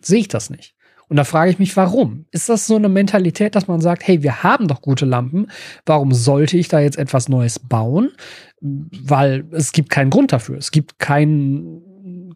sehe 0.00 0.20
ich 0.20 0.28
das 0.28 0.48
nicht. 0.48 0.74
Und 1.08 1.16
da 1.16 1.24
frage 1.24 1.50
ich 1.50 1.58
mich, 1.58 1.76
warum? 1.76 2.26
Ist 2.30 2.48
das 2.48 2.66
so 2.66 2.76
eine 2.76 2.88
Mentalität, 2.88 3.54
dass 3.54 3.66
man 3.66 3.80
sagt, 3.80 4.06
hey, 4.06 4.22
wir 4.22 4.42
haben 4.42 4.68
doch 4.68 4.80
gute 4.80 5.04
Lampen, 5.04 5.50
warum 5.84 6.14
sollte 6.14 6.56
ich 6.56 6.68
da 6.68 6.78
jetzt 6.80 6.96
etwas 6.96 7.28
Neues 7.28 7.58
bauen? 7.58 8.12
Weil 8.60 9.44
es 9.50 9.72
gibt 9.72 9.90
keinen 9.90 10.10
Grund 10.10 10.32
dafür. 10.32 10.56
Es 10.56 10.70
gibt 10.70 10.98
kein, 10.98 11.82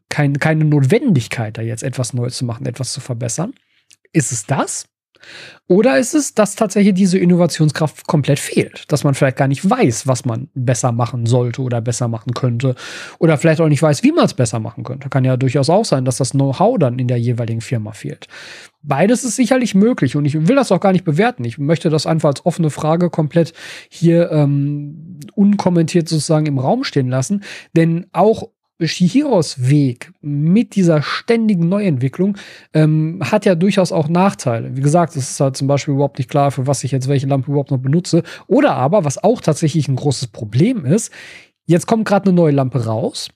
kein, 0.09 0.39
keine 0.39 0.65
Notwendigkeit, 0.65 1.57
da 1.57 1.63
jetzt 1.63 1.85
etwas 1.85 2.13
Neues 2.13 2.37
zu 2.37 2.45
machen, 2.45 2.67
etwas 2.67 2.93
zu 2.93 3.01
verbessern. 3.01 3.55
Ist 4.13 4.33
es 4.33 4.45
das? 4.45 4.87
Oder 5.67 5.99
ist 5.99 6.15
es, 6.15 6.35
dass 6.35 6.57
tatsächlich 6.57 6.93
diese 6.93 7.19
Innovationskraft 7.19 8.07
komplett 8.07 8.39
fehlt? 8.39 8.85
Dass 8.93 9.03
man 9.03 9.15
vielleicht 9.15 9.39
gar 9.39 9.49
nicht 9.49 9.69
weiß, 9.69 10.07
was 10.07 10.27
man 10.27 10.49
besser 10.55 10.93
machen 10.93 11.25
sollte 11.25 11.63
oder 11.63 11.81
besser 11.81 12.07
machen 12.07 12.35
könnte. 12.35 12.75
Oder 13.19 13.39
vielleicht 13.39 13.63
auch 13.63 13.69
nicht 13.69 13.83
weiß, 13.83 14.03
wie 14.03 14.13
man 14.13 14.27
es 14.27 14.35
besser 14.35 14.61
machen 14.61 14.85
könnte. 14.85 15.09
Kann 15.09 15.25
ja 15.25 15.39
durchaus 15.39 15.71
auch 15.71 15.87
sein, 15.87 16.05
dass 16.05 16.19
das 16.19 16.33
Know-how 16.33 16.79
dann 16.79 16.99
in 16.99 17.09
der 17.09 17.19
jeweiligen 17.19 17.63
Firma 17.63 17.93
fehlt. 17.93 18.29
Beides 18.83 19.25
ist 19.25 19.37
sicherlich 19.37 19.75
möglich 19.75 20.15
und 20.15 20.27
ich 20.27 20.47
will 20.47 20.57
das 20.57 20.71
auch 20.71 20.81
gar 20.81 20.93
nicht 20.93 21.07
bewerten. 21.07 21.45
Ich 21.45 21.57
möchte 21.57 21.89
das 21.89 22.07
einfach 22.07 22.29
als 22.29 22.45
offene 22.45 22.69
Frage 22.69 23.09
komplett 23.09 23.55
hier 23.89 24.31
ähm, 24.31 25.19
unkommentiert 25.35 26.07
sozusagen 26.07 26.45
im 26.45 26.59
Raum 26.59 26.85
stehen 26.85 27.09
lassen. 27.09 27.43
Denn 27.75 28.07
auch 28.13 28.51
Shihiros 28.81 29.69
Weg 29.69 30.13
mit 30.21 30.75
dieser 30.75 31.01
ständigen 31.01 31.69
Neuentwicklung 31.69 32.37
ähm, 32.73 33.21
hat 33.23 33.47
ja 33.47 33.55
durchaus 33.55 33.93
auch 33.93 34.09
Nachteile. 34.09 34.77
Wie 34.77 34.81
gesagt, 34.81 35.15
es 35.17 35.31
ist 35.31 35.41
halt 35.41 35.57
zum 35.57 35.69
Beispiel 35.69 35.95
überhaupt 35.95 36.19
nicht 36.19 36.29
klar, 36.29 36.51
für 36.51 36.67
was 36.67 36.83
ich 36.83 36.91
jetzt 36.91 37.09
welche 37.09 37.27
Lampe 37.27 37.51
überhaupt 37.51 37.71
noch 37.71 37.79
benutze. 37.79 38.25
Oder 38.49 38.75
aber, 38.75 39.05
was 39.05 39.23
auch 39.23 39.41
tatsächlich 39.41 39.87
ein 39.87 39.97
großes 39.97 40.29
Problem 40.29 40.85
ist, 40.85 41.13
jetzt 41.67 41.87
kommt 41.87 42.05
gerade 42.07 42.27
eine 42.27 42.35
neue 42.35 42.53
Lampe 42.53 42.85
raus. 42.85 43.29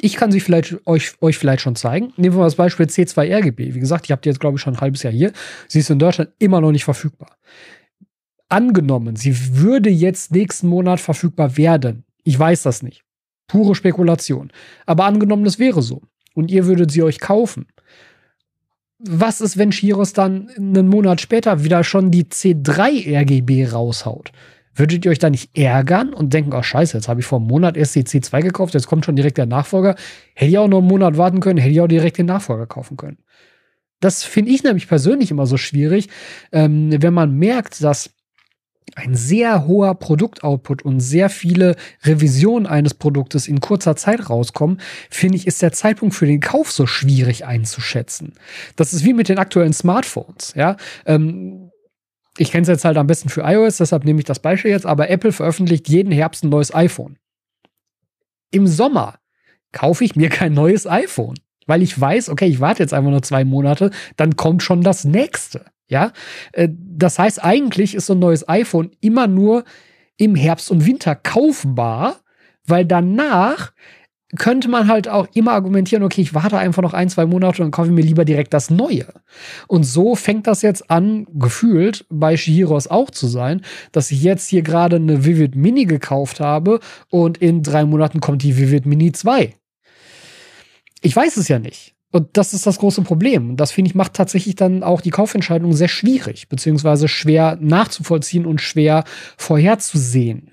Ich 0.00 0.14
kann 0.14 0.30
sie 0.30 0.38
vielleicht 0.38 0.86
euch, 0.86 1.20
euch 1.20 1.38
vielleicht 1.38 1.62
schon 1.62 1.74
zeigen. 1.74 2.12
Nehmen 2.16 2.36
wir 2.36 2.40
mal 2.40 2.44
das 2.44 2.54
Beispiel 2.54 2.86
C2 2.86 3.36
RGB. 3.36 3.74
Wie 3.74 3.80
gesagt, 3.80 4.06
ich 4.06 4.12
habe 4.12 4.22
die 4.22 4.28
jetzt, 4.28 4.38
glaube 4.38 4.56
ich, 4.56 4.62
schon 4.62 4.74
ein 4.74 4.80
halbes 4.80 5.02
Jahr 5.02 5.12
hier. 5.12 5.32
Sie 5.66 5.80
ist 5.80 5.90
in 5.90 5.98
Deutschland 5.98 6.30
immer 6.38 6.60
noch 6.60 6.70
nicht 6.70 6.84
verfügbar. 6.84 7.36
Angenommen, 8.48 9.16
sie 9.16 9.56
würde 9.56 9.90
jetzt 9.90 10.30
nächsten 10.30 10.68
Monat 10.68 11.00
verfügbar 11.00 11.56
werden. 11.56 12.04
Ich 12.22 12.38
weiß 12.38 12.62
das 12.62 12.82
nicht. 12.82 13.02
Pure 13.48 13.74
Spekulation. 13.74 14.52
Aber 14.86 15.04
angenommen, 15.04 15.44
das 15.44 15.58
wäre 15.58 15.82
so. 15.82 16.02
Und 16.34 16.50
ihr 16.50 16.66
würdet 16.66 16.92
sie 16.92 17.02
euch 17.02 17.18
kaufen. 17.18 17.66
Was 19.00 19.40
ist, 19.40 19.58
wenn 19.58 19.72
Shiros 19.72 20.12
dann 20.12 20.48
einen 20.56 20.88
Monat 20.88 21.20
später 21.20 21.64
wieder 21.64 21.82
schon 21.82 22.10
die 22.10 22.24
C3 22.24 23.18
RGB 23.20 23.72
raushaut? 23.72 24.32
Würdet 24.74 25.04
ihr 25.04 25.10
euch 25.10 25.18
da 25.18 25.30
nicht 25.30 25.56
ärgern 25.56 26.14
und 26.14 26.32
denken, 26.32 26.52
oh 26.52 26.62
scheiße, 26.62 26.96
jetzt 26.96 27.08
habe 27.08 27.20
ich 27.20 27.26
vor 27.26 27.38
einem 27.38 27.48
Monat 27.48 27.76
erst 27.76 27.96
die 27.96 28.04
C2 28.04 28.42
gekauft, 28.42 28.74
jetzt 28.74 28.86
kommt 28.86 29.04
schon 29.04 29.16
direkt 29.16 29.38
der 29.38 29.46
Nachfolger. 29.46 29.96
Hätte 30.34 30.50
ich 30.50 30.58
auch 30.58 30.68
noch 30.68 30.78
einen 30.78 30.86
Monat 30.86 31.16
warten 31.16 31.40
können, 31.40 31.58
hätte 31.58 31.72
ich 31.72 31.80
auch 31.80 31.88
direkt 31.88 32.18
den 32.18 32.26
Nachfolger 32.26 32.66
kaufen 32.66 32.96
können. 32.96 33.18
Das 34.00 34.22
finde 34.22 34.52
ich 34.52 34.62
nämlich 34.62 34.86
persönlich 34.86 35.32
immer 35.32 35.46
so 35.46 35.56
schwierig, 35.56 36.08
ähm, 36.52 36.90
wenn 37.02 37.14
man 37.14 37.36
merkt, 37.36 37.82
dass 37.82 38.10
ein 38.96 39.14
sehr 39.14 39.66
hoher 39.66 39.94
Produktoutput 39.94 40.82
und 40.82 41.00
sehr 41.00 41.30
viele 41.30 41.76
Revisionen 42.02 42.66
eines 42.66 42.94
Produktes 42.94 43.48
in 43.48 43.60
kurzer 43.60 43.96
Zeit 43.96 44.30
rauskommen, 44.30 44.80
finde 45.10 45.36
ich, 45.36 45.46
ist 45.46 45.62
der 45.62 45.72
Zeitpunkt 45.72 46.14
für 46.14 46.26
den 46.26 46.40
Kauf 46.40 46.70
so 46.70 46.86
schwierig 46.86 47.46
einzuschätzen. 47.46 48.34
Das 48.76 48.92
ist 48.92 49.04
wie 49.04 49.12
mit 49.12 49.28
den 49.28 49.38
aktuellen 49.38 49.72
Smartphones, 49.72 50.54
ja. 50.54 50.76
Ähm, 51.06 51.70
ich 52.38 52.52
kenne 52.52 52.62
es 52.62 52.68
jetzt 52.68 52.84
halt 52.84 52.96
am 52.96 53.08
besten 53.08 53.28
für 53.28 53.42
iOS, 53.42 53.78
deshalb 53.78 54.04
nehme 54.04 54.20
ich 54.20 54.24
das 54.24 54.38
Beispiel 54.38 54.70
jetzt, 54.70 54.86
aber 54.86 55.10
Apple 55.10 55.32
veröffentlicht 55.32 55.88
jeden 55.88 56.12
Herbst 56.12 56.44
ein 56.44 56.50
neues 56.50 56.74
iPhone. 56.74 57.18
Im 58.50 58.66
Sommer 58.66 59.18
kaufe 59.72 60.04
ich 60.04 60.16
mir 60.16 60.28
kein 60.28 60.54
neues 60.54 60.86
iPhone, 60.86 61.36
weil 61.66 61.82
ich 61.82 62.00
weiß, 62.00 62.28
okay, 62.28 62.46
ich 62.46 62.60
warte 62.60 62.82
jetzt 62.82 62.94
einfach 62.94 63.10
nur 63.10 63.22
zwei 63.22 63.44
Monate, 63.44 63.90
dann 64.16 64.36
kommt 64.36 64.62
schon 64.62 64.82
das 64.82 65.04
nächste. 65.04 65.64
Ja, 65.88 66.12
äh, 66.52 66.68
das 66.70 67.18
heißt, 67.18 67.42
eigentlich 67.42 67.94
ist 67.94 68.06
so 68.06 68.14
ein 68.14 68.18
neues 68.18 68.48
iPhone 68.48 68.90
immer 69.00 69.26
nur 69.26 69.64
im 70.16 70.34
Herbst 70.34 70.70
und 70.70 70.86
Winter 70.86 71.14
kaufbar, 71.14 72.20
weil 72.66 72.84
danach 72.84 73.72
könnte 74.36 74.68
man 74.68 74.88
halt 74.88 75.08
auch 75.08 75.26
immer 75.32 75.52
argumentieren, 75.52 76.02
okay, 76.02 76.20
ich 76.20 76.34
warte 76.34 76.58
einfach 76.58 76.82
noch 76.82 76.92
ein, 76.92 77.08
zwei 77.08 77.24
Monate 77.24 77.62
und 77.62 77.70
kaufe 77.70 77.90
mir 77.90 78.02
lieber 78.02 78.26
direkt 78.26 78.52
das 78.52 78.68
Neue. 78.68 79.06
Und 79.68 79.84
so 79.84 80.14
fängt 80.16 80.46
das 80.46 80.60
jetzt 80.60 80.90
an, 80.90 81.26
gefühlt 81.32 82.04
bei 82.10 82.36
Shihiros 82.36 82.88
auch 82.88 83.10
zu 83.10 83.26
sein, 83.26 83.62
dass 83.92 84.10
ich 84.10 84.22
jetzt 84.22 84.48
hier 84.48 84.62
gerade 84.62 84.96
eine 84.96 85.24
Vivid 85.24 85.56
Mini 85.56 85.86
gekauft 85.86 86.40
habe 86.40 86.80
und 87.08 87.38
in 87.38 87.62
drei 87.62 87.86
Monaten 87.86 88.20
kommt 88.20 88.42
die 88.42 88.58
Vivid 88.58 88.84
Mini 88.84 89.12
2. 89.12 89.54
Ich 91.00 91.16
weiß 91.16 91.38
es 91.38 91.48
ja 91.48 91.58
nicht. 91.58 91.94
Und 92.10 92.36
das 92.36 92.54
ist 92.54 92.66
das 92.66 92.78
große 92.78 93.02
Problem. 93.02 93.56
Das, 93.56 93.72
finde 93.72 93.90
ich, 93.90 93.94
macht 93.94 94.14
tatsächlich 94.14 94.56
dann 94.56 94.82
auch 94.82 95.00
die 95.00 95.10
Kaufentscheidung 95.10 95.74
sehr 95.74 95.88
schwierig, 95.88 96.48
beziehungsweise 96.48 97.06
schwer 97.06 97.58
nachzuvollziehen 97.60 98.46
und 98.46 98.60
schwer 98.62 99.04
vorherzusehen. 99.36 100.52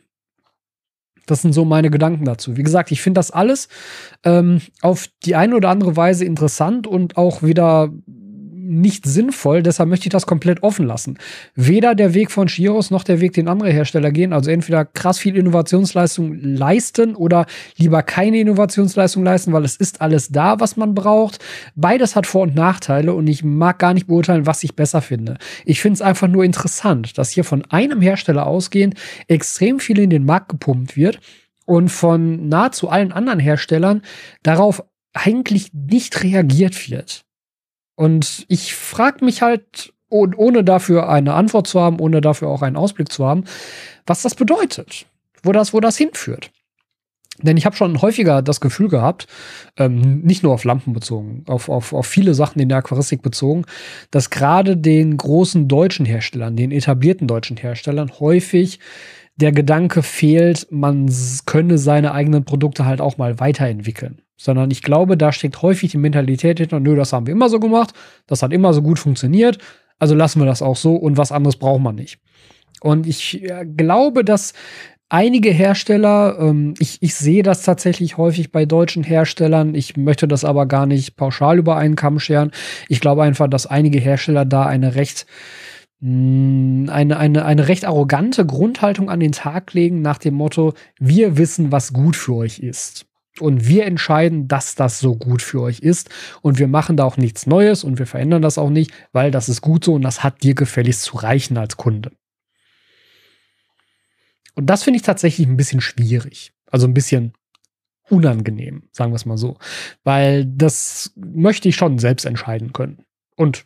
Das 1.26 1.42
sind 1.42 1.54
so 1.54 1.66
meine 1.66 1.90
Gedanken 1.90 2.26
dazu. 2.26 2.58
Wie 2.58 2.64
gesagt, 2.64 2.92
ich 2.92 3.02
finde 3.02 3.20
das 3.20 3.32
alles 3.32 3.68
ähm, 4.24 4.62
auf 4.82 5.08
die 5.24 5.36
eine 5.36 5.56
oder 5.56 5.70
andere 5.70 5.96
Weise 5.96 6.26
interessant 6.26 6.88
und 6.88 7.18
auch 7.18 7.42
wieder 7.42 7.92
nicht 8.66 9.06
sinnvoll, 9.06 9.64
deshalb 9.64 9.90
möchte 9.90 10.08
ich 10.08 10.12
das 10.12 10.26
komplett 10.26 10.64
offen 10.64 10.86
lassen. 10.86 11.18
Weder 11.56 11.96
der 11.96 12.14
Weg 12.14 12.32
von 12.32 12.48
Chiros 12.48 12.92
noch 12.92 13.04
der 13.04 13.22
Weg, 13.22 13.34
den 13.34 13.48
andere 13.48 13.72
Hersteller 13.72 14.12
gehen, 14.12 14.34
also 14.34 14.50
entweder 14.50 14.86
krass 14.86 15.20
viel 15.20 15.36
Innovationsleistung 15.36 16.38
leisten 16.42 17.16
oder 17.16 17.46
lieber 17.78 18.04
keine 18.04 18.40
Innovationsleistung 18.40 19.24
leisten, 19.24 19.54
weil 19.54 19.66
es 19.66 19.76
ist 19.76 20.02
alles 20.02 20.30
da, 20.30 20.60
was 20.60 20.78
man 20.78 20.94
braucht. 20.94 21.44
Beides 21.76 22.16
hat 22.16 22.28
Vor- 22.28 22.44
und 22.44 22.56
Nachteile 22.56 23.14
und 23.14 23.28
ich 23.28 23.44
mag 23.44 23.80
gar 23.80 23.94
nicht 23.94 24.08
beurteilen, 24.08 24.46
was 24.46 24.64
ich 24.64 24.76
besser 24.76 25.02
finde. 25.02 25.38
Ich 25.66 25.82
finde 25.82 25.96
es 25.96 26.02
einfach 26.02 26.28
nur 26.28 26.44
interessant, 26.44 27.18
dass 27.18 27.30
hier 27.30 27.44
von 27.44 27.64
einem 27.70 28.02
Hersteller 28.02 28.48
ausgehend 28.48 28.96
extrem 29.28 29.80
viel 29.80 30.00
in 30.00 30.10
den 30.10 30.26
Markt 30.26 30.50
gepumpt 30.50 30.98
wird 30.98 31.20
und 31.66 31.90
von 31.90 32.48
nahezu 32.48 32.90
allen 32.90 33.12
anderen 33.12 33.40
Herstellern 33.40 34.02
darauf 34.44 34.84
eigentlich 35.14 35.74
nicht 35.74 36.24
reagiert 36.24 36.90
wird. 36.90 37.25
Und 37.96 38.46
ich 38.50 38.76
frage 38.76 39.24
mich 39.24 39.42
halt, 39.42 39.94
ohne 40.10 40.64
dafür 40.64 41.10
eine 41.10 41.34
Antwort 41.34 41.68
zu 41.68 41.82
haben, 41.82 42.00
ohne 42.00 42.22
dafür 42.22 42.50
auch 42.50 42.62
einen 42.62 42.76
Ausblick 42.76 43.12
zu 43.12 43.26
haben, 43.26 43.44
was 44.06 44.22
das 44.22 44.36
bedeutet, 44.36 45.06
wo 45.44 45.52
das, 45.52 45.74
wo 45.74 45.80
das 45.80 45.98
hinführt. 45.98 46.52
Denn 47.42 47.58
ich 47.58 47.66
habe 47.66 47.76
schon 47.76 48.02
häufiger 48.02 48.42
das 48.42 48.62
Gefühl 48.62 48.88
gehabt, 48.88 49.28
ähm, 49.78 50.22
nicht 50.22 50.42
nur 50.42 50.54
auf 50.54 50.64
Lampen 50.64 50.94
bezogen, 50.94 51.44
auf, 51.48 51.68
auf, 51.68 51.92
auf 51.92 52.08
viele 52.08 52.34
Sachen 52.34 52.62
in 52.62 52.70
der 52.70 52.78
Aquaristik 52.78 53.22
bezogen, 53.22 53.66
dass 54.10 54.30
gerade 54.30 54.78
den 54.78 55.18
großen 55.18 55.68
deutschen 55.68 56.06
Herstellern, 56.06 56.56
den 56.56 56.72
etablierten 56.72 57.28
deutschen 57.28 57.58
Herstellern 57.58 58.10
häufig 58.20 58.80
der 59.36 59.52
Gedanke 59.52 60.02
fehlt, 60.02 60.68
man 60.72 61.14
könne 61.46 61.78
seine 61.78 62.14
eigenen 62.14 62.46
Produkte 62.46 62.86
halt 62.86 63.02
auch 63.02 63.18
mal 63.18 63.38
weiterentwickeln. 63.38 64.22
Sondern 64.38 64.72
ich 64.72 64.82
glaube, 64.82 65.18
da 65.18 65.32
steckt 65.32 65.62
häufig 65.62 65.92
die 65.92 65.98
Mentalität 65.98 66.60
hinter, 66.60 66.80
nö, 66.80 66.96
das 66.96 67.14
haben 67.14 67.28
wir 67.28 67.34
immer 67.34 67.50
so 67.50 67.60
gemacht, 67.60 67.94
das 68.28 68.44
hat 68.44 68.52
immer 68.52 68.74
so 68.74 68.82
gut 68.82 69.00
funktioniert, 69.00 69.60
also 70.00 70.14
lassen 70.14 70.40
wir 70.40 70.46
das 70.46 70.62
auch 70.62 70.76
so 70.76 70.96
und 70.96 71.18
was 71.18 71.32
anderes 71.32 71.56
braucht 71.56 71.82
man 71.82 71.96
nicht. 71.96 72.20
Und 72.82 73.08
ich 73.08 73.44
äh, 73.44 73.66
glaube, 73.66 74.24
dass 74.24 74.54
einige 75.10 75.52
Hersteller, 75.52 76.38
ähm, 76.40 76.74
ich, 76.80 76.98
ich 77.02 77.16
sehe 77.16 77.44
das 77.44 77.64
tatsächlich 77.64 78.18
häufig 78.18 78.52
bei 78.52 78.66
deutschen 78.66 79.04
Herstellern, 79.04 79.76
ich 79.76 79.98
möchte 79.98 80.28
das 80.28 80.44
aber 80.44 80.66
gar 80.66 80.86
nicht 80.86 81.16
pauschal 81.16 81.58
über 81.58 81.78
einen 81.78 81.96
Kamm 81.96 82.20
scheren. 82.20 82.52
Ich 82.90 83.00
glaube 83.00 83.24
einfach, 83.24 83.48
dass 83.48 83.68
einige 83.68 84.00
Hersteller 84.00 84.46
da 84.46 84.66
eine 84.66 84.96
recht 84.96 85.26
mm, 86.00 86.90
eine, 86.90 87.18
eine, 87.18 87.46
eine 87.46 87.68
recht 87.68 87.86
arrogante 87.86 88.46
Grundhaltung 88.46 89.10
an 89.10 89.20
den 89.20 89.32
Tag 89.32 89.74
legen 89.74 90.02
nach 90.02 90.18
dem 90.18 90.34
Motto, 90.36 90.74
wir 91.00 91.38
wissen, 91.38 91.72
was 91.72 91.94
gut 91.94 92.16
für 92.16 92.36
euch 92.36 92.60
ist. 92.60 93.06
Und 93.40 93.68
wir 93.68 93.86
entscheiden, 93.86 94.48
dass 94.48 94.76
das 94.76 95.00
so 95.00 95.16
gut 95.16 95.42
für 95.42 95.62
euch 95.62 95.80
ist. 95.80 96.10
Und 96.42 96.58
wir 96.58 96.68
machen 96.68 96.96
da 96.96 97.04
auch 97.04 97.18
nichts 97.18 97.48
Neues 97.48 97.84
und 97.84 98.00
wir 98.00 98.08
verändern 98.08 98.42
das 98.42 98.58
auch 98.58 98.70
nicht, 98.70 98.92
weil 99.12 99.32
das 99.32 99.50
ist 99.50 99.62
gut 99.62 99.84
so 99.84 99.94
und 99.94 100.04
das 100.04 100.24
hat 100.24 100.44
dir 100.44 100.56
gefälligst 100.56 101.04
zu 101.04 101.18
reichen 101.18 101.58
als 101.58 101.76
Kunde. 101.76 102.12
Und 104.56 104.68
das 104.68 104.84
finde 104.84 104.98
ich 104.98 105.04
tatsächlich 105.04 105.48
ein 105.48 105.58
bisschen 105.58 105.82
schwierig. 105.82 106.54
Also 106.72 106.88
ein 106.88 106.94
bisschen 106.94 107.34
unangenehm, 108.10 108.84
sagen 108.92 109.12
wir 109.12 109.18
es 109.18 109.26
mal 109.26 109.38
so. 109.38 109.58
Weil 110.04 110.46
das 110.46 111.12
möchte 111.16 111.68
ich 111.68 111.76
schon 111.76 112.00
selbst 112.00 112.26
entscheiden 112.26 112.72
können. 112.72 113.04
Und 113.36 113.66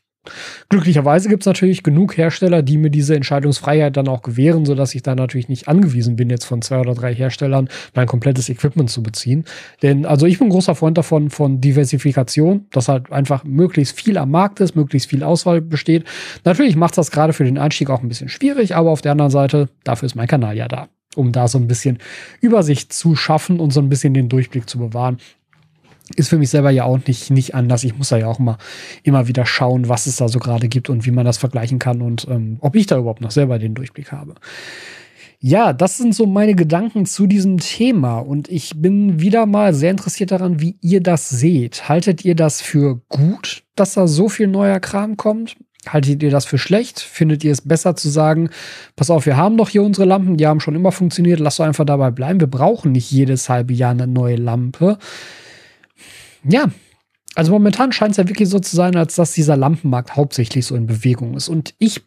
Glücklicherweise 0.69 1.29
gibt 1.29 1.43
es 1.43 1.47
natürlich 1.47 1.82
genug 1.82 2.17
Hersteller, 2.17 2.62
die 2.62 2.77
mir 2.77 2.89
diese 2.89 3.15
Entscheidungsfreiheit 3.15 3.97
dann 3.97 4.08
auch 4.08 4.21
gewähren, 4.21 4.65
sodass 4.65 4.93
ich 4.93 5.01
da 5.01 5.15
natürlich 5.15 5.49
nicht 5.49 5.67
angewiesen 5.67 6.15
bin, 6.15 6.29
jetzt 6.29 6.45
von 6.45 6.62
zwei 6.62 6.79
oder 6.79 6.93
drei 6.93 7.13
Herstellern 7.13 7.69
mein 7.95 8.08
komplettes 8.08 8.49
Equipment 8.49 8.89
zu 8.89 9.01
beziehen. 9.01 9.45
Denn 9.82 10.05
also 10.05 10.25
ich 10.25 10.39
bin 10.39 10.49
großer 10.49 10.75
Freund 10.75 10.97
davon, 10.97 11.29
von 11.29 11.62
Diversifikation, 11.62 12.67
dass 12.71 12.88
halt 12.88 13.12
einfach 13.12 13.43
möglichst 13.43 13.99
viel 13.99 14.17
am 14.17 14.32
Markt 14.32 14.60
ist, 14.60 14.75
möglichst 14.75 15.10
viel 15.10 15.23
Auswahl 15.23 15.62
besteht. 15.62 16.05
Natürlich 16.43 16.75
macht 16.75 16.97
das 16.97 17.12
gerade 17.12 17.34
für 17.34 17.45
den 17.45 17.58
Einstieg 17.58 17.89
auch 17.89 18.03
ein 18.03 18.10
bisschen 18.10 18.29
schwierig, 18.29 18.75
aber 18.75 18.91
auf 18.91 19.01
der 19.01 19.13
anderen 19.13 19.32
Seite, 19.32 19.69
dafür 19.84 20.05
ist 20.05 20.15
mein 20.15 20.27
Kanal 20.27 20.55
ja 20.55 20.67
da 20.67 20.88
um 21.15 21.32
da 21.32 21.47
so 21.47 21.58
ein 21.58 21.67
bisschen 21.67 21.97
Übersicht 22.39 22.93
zu 22.93 23.15
schaffen 23.15 23.60
und 23.60 23.73
so 23.73 23.79
ein 23.79 23.89
bisschen 23.89 24.13
den 24.13 24.29
Durchblick 24.29 24.69
zu 24.69 24.77
bewahren 24.77 25.17
ist 26.15 26.29
für 26.29 26.37
mich 26.37 26.49
selber 26.49 26.71
ja 26.71 26.83
auch 26.83 26.99
nicht, 27.07 27.29
nicht 27.29 27.55
anders. 27.55 27.83
Ich 27.83 27.97
muss 27.97 28.09
da 28.09 28.17
ja 28.17 28.27
auch 28.27 28.39
immer, 28.39 28.57
immer 29.03 29.27
wieder 29.27 29.45
schauen, 29.45 29.89
was 29.89 30.07
es 30.07 30.17
da 30.17 30.27
so 30.27 30.39
gerade 30.39 30.67
gibt 30.67 30.89
und 30.89 31.05
wie 31.05 31.11
man 31.11 31.25
das 31.25 31.37
vergleichen 31.37 31.79
kann 31.79 32.01
und 32.01 32.27
ähm, 32.29 32.57
ob 32.61 32.75
ich 32.75 32.87
da 32.87 32.97
überhaupt 32.97 33.21
noch 33.21 33.31
selber 33.31 33.59
den 33.59 33.75
Durchblick 33.75 34.11
habe. 34.11 34.35
Ja, 35.41 35.71
das 35.71 35.97
sind 35.97 36.13
so 36.13 36.25
meine 36.25 36.53
Gedanken 36.53 37.05
zu 37.05 37.25
diesem 37.25 37.59
Thema 37.59 38.19
und 38.19 38.49
ich 38.49 38.73
bin 38.75 39.21
wieder 39.21 39.45
mal 39.45 39.73
sehr 39.73 39.91
interessiert 39.91 40.31
daran, 40.31 40.59
wie 40.59 40.75
ihr 40.81 41.01
das 41.01 41.29
seht. 41.29 41.87
Haltet 41.87 42.25
ihr 42.25 42.35
das 42.35 42.61
für 42.61 42.99
gut, 43.07 43.63
dass 43.75 43.93
da 43.93 44.05
so 44.05 44.27
viel 44.27 44.47
neuer 44.47 44.81
Kram 44.81 45.15
kommt? 45.15 45.55
Haltet 45.87 46.21
ihr 46.23 46.29
das 46.29 46.43
für 46.43 46.57
schlecht? 46.57 46.99
Findet 46.99 47.45
ihr 47.45 47.53
es 47.53 47.61
besser 47.61 47.95
zu 47.95 48.09
sagen, 48.09 48.49
pass 48.97 49.09
auf, 49.09 49.25
wir 49.25 49.37
haben 49.37 49.55
doch 49.55 49.69
hier 49.69 49.81
unsere 49.81 50.05
Lampen, 50.05 50.35
die 50.35 50.45
haben 50.45 50.59
schon 50.59 50.75
immer 50.75 50.91
funktioniert, 50.91 51.39
lasst 51.39 51.59
doch 51.59 51.65
einfach 51.65 51.85
dabei 51.85 52.11
bleiben. 52.11 52.41
Wir 52.41 52.47
brauchen 52.47 52.91
nicht 52.91 53.09
jedes 53.09 53.47
halbe 53.47 53.73
Jahr 53.73 53.91
eine 53.91 54.07
neue 54.07 54.35
Lampe 54.35 54.97
ja, 56.43 56.69
also 57.36 57.52
momentan 57.52 57.91
scheint 57.91 58.12
es 58.12 58.17
ja 58.17 58.28
wirklich 58.28 58.49
so 58.49 58.60
zu 58.60 58.75
sein, 58.75 58.95
als 58.95 59.15
dass 59.15 59.34
dieser 59.34 59.56
Lampenmarkt 59.56 60.15
hauptsächlich 60.15 60.65
so 60.65 60.75
in 60.75 60.88
Bewegung 60.88 61.36
ist. 61.36 61.47
Und 61.47 61.73
ich 61.78 62.02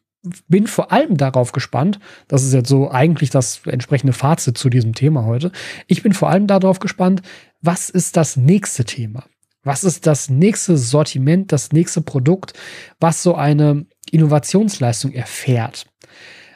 bin 0.48 0.66
vor 0.66 0.92
allem 0.92 1.16
darauf 1.16 1.52
gespannt, 1.52 1.98
das 2.28 2.44
ist 2.44 2.52
jetzt 2.52 2.68
so 2.68 2.90
eigentlich 2.90 3.30
das 3.30 3.62
entsprechende 3.66 4.12
Fazit 4.12 4.56
zu 4.56 4.68
diesem 4.68 4.94
Thema 4.94 5.24
heute. 5.24 5.50
Ich 5.86 6.02
bin 6.02 6.12
vor 6.12 6.30
allem 6.30 6.46
darauf 6.46 6.78
gespannt, 6.78 7.22
was 7.60 7.90
ist 7.90 8.16
das 8.16 8.36
nächste 8.36 8.84
Thema? 8.84 9.24
Was 9.64 9.84
ist 9.84 10.06
das 10.06 10.28
nächste 10.28 10.76
Sortiment, 10.76 11.52
das 11.52 11.72
nächste 11.72 12.00
Produkt, 12.00 12.52
was 12.98 13.22
so 13.22 13.34
eine 13.34 13.86
Innovationsleistung 14.10 15.12
erfährt? 15.12 15.86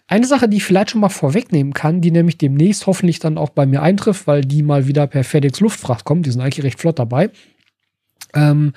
Eine 0.08 0.26
Sache, 0.26 0.48
die 0.48 0.58
ich 0.58 0.64
vielleicht 0.64 0.90
schon 0.90 1.00
mal 1.00 1.08
vorwegnehmen 1.08 1.72
kann, 1.72 2.00
die 2.00 2.12
nämlich 2.12 2.38
demnächst 2.38 2.86
hoffentlich 2.86 3.18
dann 3.18 3.38
auch 3.38 3.50
bei 3.50 3.66
mir 3.66 3.82
eintrifft, 3.82 4.28
weil 4.28 4.42
die 4.42 4.62
mal 4.62 4.86
wieder 4.86 5.06
per 5.08 5.24
FedEx 5.24 5.58
Luftfracht 5.60 6.04
kommt, 6.04 6.26
die 6.26 6.30
sind 6.30 6.40
eigentlich 6.40 6.64
recht 6.64 6.78
flott 6.78 6.98
dabei, 6.98 7.30
ähm, 8.36 8.72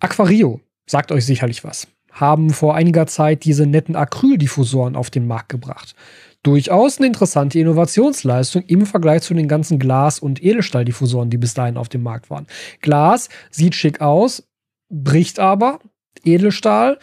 Aquario 0.00 0.60
sagt 0.86 1.12
euch 1.12 1.24
sicherlich 1.24 1.64
was. 1.64 1.88
Haben 2.10 2.50
vor 2.50 2.74
einiger 2.74 3.06
Zeit 3.06 3.44
diese 3.44 3.66
netten 3.66 3.96
Acryldiffusoren 3.96 4.96
auf 4.96 5.10
den 5.10 5.26
Markt 5.26 5.48
gebracht. 5.50 5.94
Durchaus 6.42 6.98
eine 6.98 7.08
interessante 7.08 7.58
Innovationsleistung 7.58 8.62
im 8.62 8.86
Vergleich 8.86 9.22
zu 9.22 9.34
den 9.34 9.48
ganzen 9.48 9.78
Glas- 9.78 10.20
und 10.20 10.42
Edelstahldiffusoren, 10.42 11.28
die 11.28 11.38
bis 11.38 11.54
dahin 11.54 11.76
auf 11.76 11.88
dem 11.88 12.02
Markt 12.02 12.30
waren. 12.30 12.46
Glas 12.80 13.28
sieht 13.50 13.74
schick 13.74 14.00
aus, 14.00 14.44
bricht 14.88 15.40
aber. 15.40 15.80
Edelstahl 16.24 16.98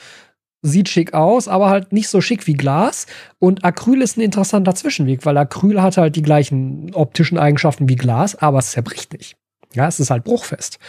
sieht 0.62 0.88
schick 0.88 1.14
aus, 1.14 1.48
aber 1.48 1.70
halt 1.70 1.92
nicht 1.92 2.08
so 2.08 2.22
schick 2.22 2.48
wie 2.48 2.54
Glas. 2.54 3.06
Und 3.38 3.66
Acryl 3.66 4.02
ist 4.02 4.18
ein 4.18 4.22
interessanter 4.22 4.76
Zwischenweg, 4.76 5.26
weil 5.26 5.38
Acryl 5.38 5.82
hat 5.82 5.98
halt 5.98 6.16
die 6.16 6.22
gleichen 6.22 6.94
optischen 6.94 7.38
Eigenschaften 7.38 7.90
wie 7.90 7.96
Glas, 7.96 8.36
aber 8.36 8.60
es 8.60 8.72
zerbricht 8.72 9.14
nicht. 9.14 9.36
Ja, 9.74 9.88
es 9.88 10.00
ist 10.00 10.10
halt 10.10 10.24
bruchfest. 10.24 10.80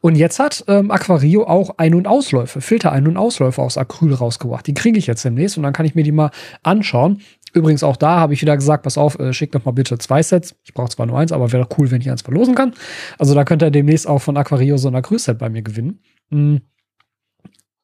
Und 0.00 0.14
jetzt 0.14 0.38
hat 0.38 0.64
ähm, 0.66 0.90
Aquario 0.90 1.46
auch 1.46 1.74
Ein- 1.76 1.94
und 1.94 2.08
Ausläufe, 2.08 2.60
Filter-Ein- 2.60 3.06
und 3.06 3.16
Ausläufe 3.16 3.60
aus 3.60 3.76
Acryl 3.76 4.14
rausgebracht. 4.14 4.66
Die 4.66 4.74
kriege 4.74 4.98
ich 4.98 5.06
jetzt 5.06 5.24
demnächst 5.24 5.56
und 5.56 5.62
dann 5.62 5.72
kann 5.72 5.86
ich 5.86 5.94
mir 5.94 6.04
die 6.04 6.12
mal 6.12 6.30
anschauen. 6.62 7.20
Übrigens 7.52 7.82
auch 7.82 7.96
da 7.96 8.16
habe 8.18 8.32
ich 8.32 8.40
wieder 8.40 8.56
gesagt, 8.56 8.84
pass 8.84 8.96
auf, 8.96 9.18
äh, 9.18 9.32
schickt 9.32 9.54
doch 9.54 9.64
mal 9.64 9.72
bitte 9.72 9.98
zwei 9.98 10.22
Sets. 10.22 10.54
Ich 10.64 10.72
brauche 10.72 10.88
zwar 10.88 11.06
nur 11.06 11.18
eins, 11.18 11.32
aber 11.32 11.52
wäre 11.52 11.68
cool, 11.78 11.90
wenn 11.90 12.00
ich 12.00 12.10
eins 12.10 12.22
verlosen 12.22 12.54
kann. 12.54 12.72
Also 13.18 13.34
da 13.34 13.44
könnt 13.44 13.62
ihr 13.62 13.70
demnächst 13.70 14.06
auch 14.06 14.20
von 14.20 14.36
Aquario 14.36 14.76
so 14.76 14.88
ein 14.88 14.94
Acryl-Set 14.94 15.38
bei 15.38 15.50
mir 15.50 15.62
gewinnen. 15.62 16.00
Mhm 16.30 16.62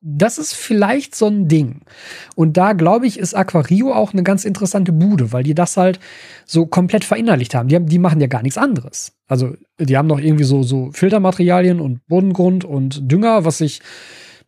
das 0.09 0.38
ist 0.38 0.55
vielleicht 0.55 1.16
so 1.16 1.27
ein 1.27 1.49
Ding. 1.49 1.81
Und 2.37 2.57
da 2.57 2.75
glaube 2.75 3.09
ich, 3.09 3.19
ist 3.19 3.35
Aquario 3.35 3.92
auch 3.92 4.12
eine 4.12 4.23
ganz 4.23 4.45
interessante 4.45 4.92
Bude, 4.92 5.33
weil 5.33 5.42
die 5.42 5.55
das 5.55 5.77
halt 5.77 5.99
so 6.45 6.64
komplett 6.64 7.05
verinnerlicht 7.05 7.57
haben. 7.57 7.69
Die, 7.69 7.75
haben, 7.75 7.87
die 7.87 7.99
machen 7.99 8.21
ja 8.21 8.29
gar 8.29 8.42
nichts 8.42 8.57
anderes. 8.57 9.12
Also, 9.27 9.55
die 9.81 9.97
haben 9.97 10.07
noch 10.07 10.21
irgendwie 10.21 10.45
so, 10.45 10.62
so 10.62 10.90
Filtermaterialien 10.92 11.81
und 11.81 12.07
Bodengrund 12.07 12.64
und 12.64 13.11
Dünger, 13.11 13.45
was 13.45 13.61
ich 13.61 13.81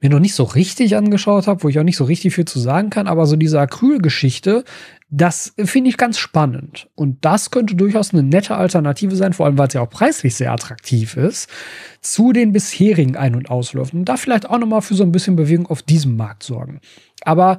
mir 0.01 0.11
noch 0.11 0.21
nicht 0.21 0.35
so 0.35 0.45
richtig 0.45 0.97
angeschaut 0.97 1.47
habe, 1.47 1.63
wo 1.63 1.69
ich 1.69 1.79
auch 1.79 1.85
nicht 1.85 1.97
so 1.97 2.05
richtig 2.05 2.35
viel 2.35 2.45
zu 2.45 2.61
sagen 2.61 2.91
kann, 2.91 3.09
aber 3.09 3.27
so 3.27 3.37
diese 3.37 3.61
Acrylgeschichte 3.61 4.65
das 5.11 5.55
finde 5.57 5.89
ich 5.89 5.97
ganz 5.97 6.19
spannend. 6.19 6.91
Und 6.95 7.25
das 7.25 7.51
könnte 7.51 7.75
durchaus 7.75 8.13
eine 8.13 8.23
nette 8.23 8.57
Alternative 8.57 9.17
sein, 9.17 9.33
vor 9.33 9.47
allem 9.47 9.57
weil 9.57 9.69
es 9.69 9.75
ja 9.75 9.81
auch 9.81 9.89
preislich 9.89 10.35
sehr 10.35 10.53
attraktiv 10.53 11.17
ist, 11.17 11.49
zu 12.03 12.33
den 12.33 12.53
bisherigen 12.53 13.17
Ein- 13.17 13.35
und 13.35 13.51
Ausläufen. 13.51 14.01
Und 14.01 14.09
da 14.09 14.19
vielleicht 14.19 14.49
auch 14.49 14.59
nochmal 14.59 14.83
für 14.83 14.95
so 14.95 15.05
ein 15.05 15.13
bisschen 15.13 15.37
Bewegung 15.37 15.67
auf 15.69 15.83
diesem 15.83 16.17
Markt 16.17 16.43
sorgen. 16.43 16.81
Aber 17.23 17.57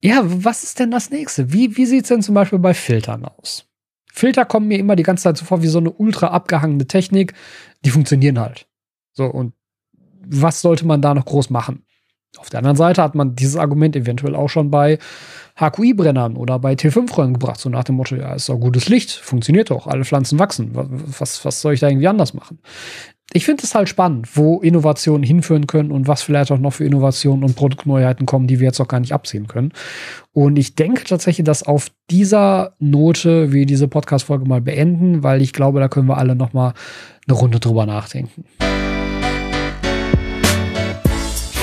ja, 0.00 0.22
was 0.24 0.62
ist 0.62 0.78
denn 0.78 0.92
das 0.92 1.10
nächste? 1.10 1.52
Wie, 1.52 1.76
wie 1.76 1.86
sieht 1.86 2.02
es 2.02 2.08
denn 2.08 2.22
zum 2.22 2.34
Beispiel 2.34 2.60
bei 2.60 2.74
Filtern 2.74 3.24
aus? 3.24 3.66
Filter 4.12 4.44
kommen 4.44 4.68
mir 4.68 4.78
immer 4.78 4.94
die 4.94 5.04
ganze 5.04 5.24
Zeit 5.24 5.38
so 5.38 5.44
vor 5.44 5.62
wie 5.62 5.68
so 5.68 5.78
eine 5.78 5.90
ultra 5.90 6.28
abgehangene 6.28 6.86
Technik. 6.86 7.34
Die 7.84 7.90
funktionieren 7.90 8.38
halt. 8.38 8.68
So, 9.12 9.26
und 9.26 9.54
was 10.32 10.60
sollte 10.60 10.86
man 10.86 11.02
da 11.02 11.14
noch 11.14 11.24
groß 11.24 11.50
machen? 11.50 11.84
Auf 12.38 12.48
der 12.48 12.58
anderen 12.58 12.76
Seite 12.76 13.02
hat 13.02 13.14
man 13.14 13.36
dieses 13.36 13.56
Argument 13.56 13.94
eventuell 13.94 14.34
auch 14.34 14.48
schon 14.48 14.70
bei 14.70 14.98
HQI-Brennern 15.60 16.36
oder 16.36 16.58
bei 16.58 16.72
T5-Rollen 16.72 17.34
gebracht, 17.34 17.60
so 17.60 17.68
nach 17.68 17.84
dem 17.84 17.96
Motto, 17.96 18.16
ja, 18.16 18.32
ist 18.32 18.48
doch 18.48 18.58
gutes 18.58 18.88
Licht, 18.88 19.10
funktioniert 19.10 19.70
doch, 19.70 19.86
alle 19.86 20.04
Pflanzen 20.04 20.38
wachsen. 20.38 20.70
Was, 20.72 21.44
was 21.44 21.60
soll 21.60 21.74
ich 21.74 21.80
da 21.80 21.88
irgendwie 21.88 22.08
anders 22.08 22.32
machen? 22.32 22.58
Ich 23.34 23.44
finde 23.44 23.64
es 23.64 23.74
halt 23.74 23.88
spannend, 23.88 24.36
wo 24.36 24.60
Innovationen 24.60 25.22
hinführen 25.22 25.66
können 25.66 25.90
und 25.90 26.06
was 26.06 26.22
vielleicht 26.22 26.50
auch 26.52 26.58
noch 26.58 26.72
für 26.72 26.84
Innovationen 26.84 27.44
und 27.44 27.54
Produktneuheiten 27.54 28.26
kommen, 28.26 28.46
die 28.46 28.60
wir 28.60 28.66
jetzt 28.66 28.80
auch 28.80 28.88
gar 28.88 29.00
nicht 29.00 29.12
absehen 29.12 29.46
können. 29.46 29.72
Und 30.32 30.58
ich 30.58 30.74
denke 30.74 31.04
tatsächlich, 31.04 31.44
dass 31.44 31.62
auf 31.62 31.88
dieser 32.10 32.74
Note 32.78 33.52
wir 33.52 33.64
diese 33.64 33.88
Podcast-Folge 33.88 34.46
mal 34.46 34.60
beenden, 34.60 35.22
weil 35.22 35.40
ich 35.40 35.52
glaube, 35.52 35.80
da 35.80 35.88
können 35.88 36.08
wir 36.08 36.18
alle 36.18 36.34
noch 36.34 36.52
mal 36.52 36.74
eine 37.26 37.36
Runde 37.36 37.60
drüber 37.60 37.86
nachdenken. 37.86 38.44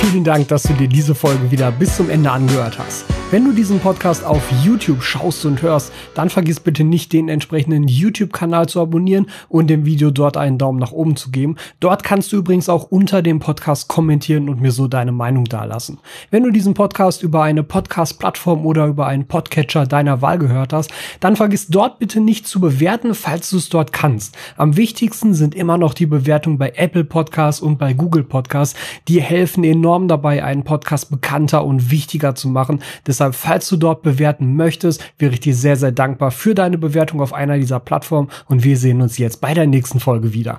Vielen 0.01 0.23
Dank, 0.23 0.47
dass 0.47 0.63
du 0.63 0.73
dir 0.73 0.87
diese 0.87 1.13
Folge 1.13 1.51
wieder 1.51 1.71
bis 1.71 1.97
zum 1.97 2.09
Ende 2.09 2.31
angehört 2.31 2.79
hast. 2.79 3.03
Wenn 3.31 3.45
du 3.45 3.51
diesen 3.51 3.79
Podcast 3.79 4.25
auf 4.25 4.41
YouTube 4.63 5.03
schaust 5.03 5.45
und 5.45 5.61
hörst, 5.61 5.91
dann 6.15 6.31
vergiss 6.31 6.59
bitte 6.59 6.83
nicht, 6.83 7.13
den 7.13 7.29
entsprechenden 7.29 7.87
YouTube-Kanal 7.87 8.67
zu 8.67 8.81
abonnieren 8.81 9.27
und 9.49 9.67
dem 9.67 9.85
Video 9.85 10.09
dort 10.09 10.35
einen 10.35 10.57
Daumen 10.57 10.79
nach 10.79 10.93
oben 10.93 11.15
zu 11.15 11.29
geben. 11.29 11.57
Dort 11.79 12.03
kannst 12.03 12.31
du 12.31 12.37
übrigens 12.37 12.69
auch 12.69 12.85
unter 12.85 13.21
dem 13.21 13.39
Podcast 13.39 13.87
kommentieren 13.87 14.49
und 14.49 14.61
mir 14.61 14.71
so 14.71 14.87
deine 14.87 15.11
Meinung 15.11 15.45
dalassen. 15.45 15.99
Wenn 16.31 16.43
du 16.43 16.49
diesen 16.49 16.73
Podcast 16.73 17.21
über 17.21 17.43
eine 17.43 17.61
Podcast-Plattform 17.61 18.65
oder 18.65 18.87
über 18.87 19.05
einen 19.05 19.27
Podcatcher 19.27 19.85
deiner 19.85 20.23
Wahl 20.23 20.39
gehört 20.39 20.73
hast, 20.73 20.89
dann 21.19 21.35
vergiss 21.35 21.67
dort 21.67 21.99
bitte 21.99 22.21
nicht 22.21 22.47
zu 22.47 22.59
bewerten, 22.59 23.13
falls 23.13 23.51
du 23.51 23.57
es 23.57 23.69
dort 23.69 23.93
kannst. 23.93 24.35
Am 24.57 24.75
wichtigsten 24.75 25.35
sind 25.35 25.53
immer 25.53 25.77
noch 25.77 25.93
die 25.93 26.07
Bewertungen 26.07 26.57
bei 26.57 26.73
Apple 26.75 27.03
Podcasts 27.03 27.61
und 27.61 27.77
bei 27.77 27.93
Google 27.93 28.23
Podcasts. 28.23 28.75
Die 29.07 29.21
helfen 29.21 29.63
enorm 29.63 29.88
dabei, 30.07 30.43
einen 30.43 30.63
Podcast 30.63 31.09
bekannter 31.09 31.65
und 31.65 31.91
wichtiger 31.91 32.35
zu 32.35 32.47
machen. 32.47 32.81
Deshalb, 33.07 33.35
falls 33.35 33.67
du 33.69 33.77
dort 33.77 34.01
bewerten 34.01 34.55
möchtest, 34.55 35.03
wäre 35.17 35.33
ich 35.33 35.39
dir 35.39 35.55
sehr, 35.55 35.75
sehr 35.75 35.91
dankbar 35.91 36.31
für 36.31 36.53
deine 36.55 36.77
Bewertung 36.77 37.21
auf 37.21 37.33
einer 37.33 37.57
dieser 37.57 37.79
Plattformen 37.79 38.29
und 38.47 38.63
wir 38.63 38.77
sehen 38.77 39.01
uns 39.01 39.17
jetzt 39.17 39.41
bei 39.41 39.53
der 39.53 39.67
nächsten 39.67 39.99
Folge 39.99 40.33
wieder. 40.33 40.57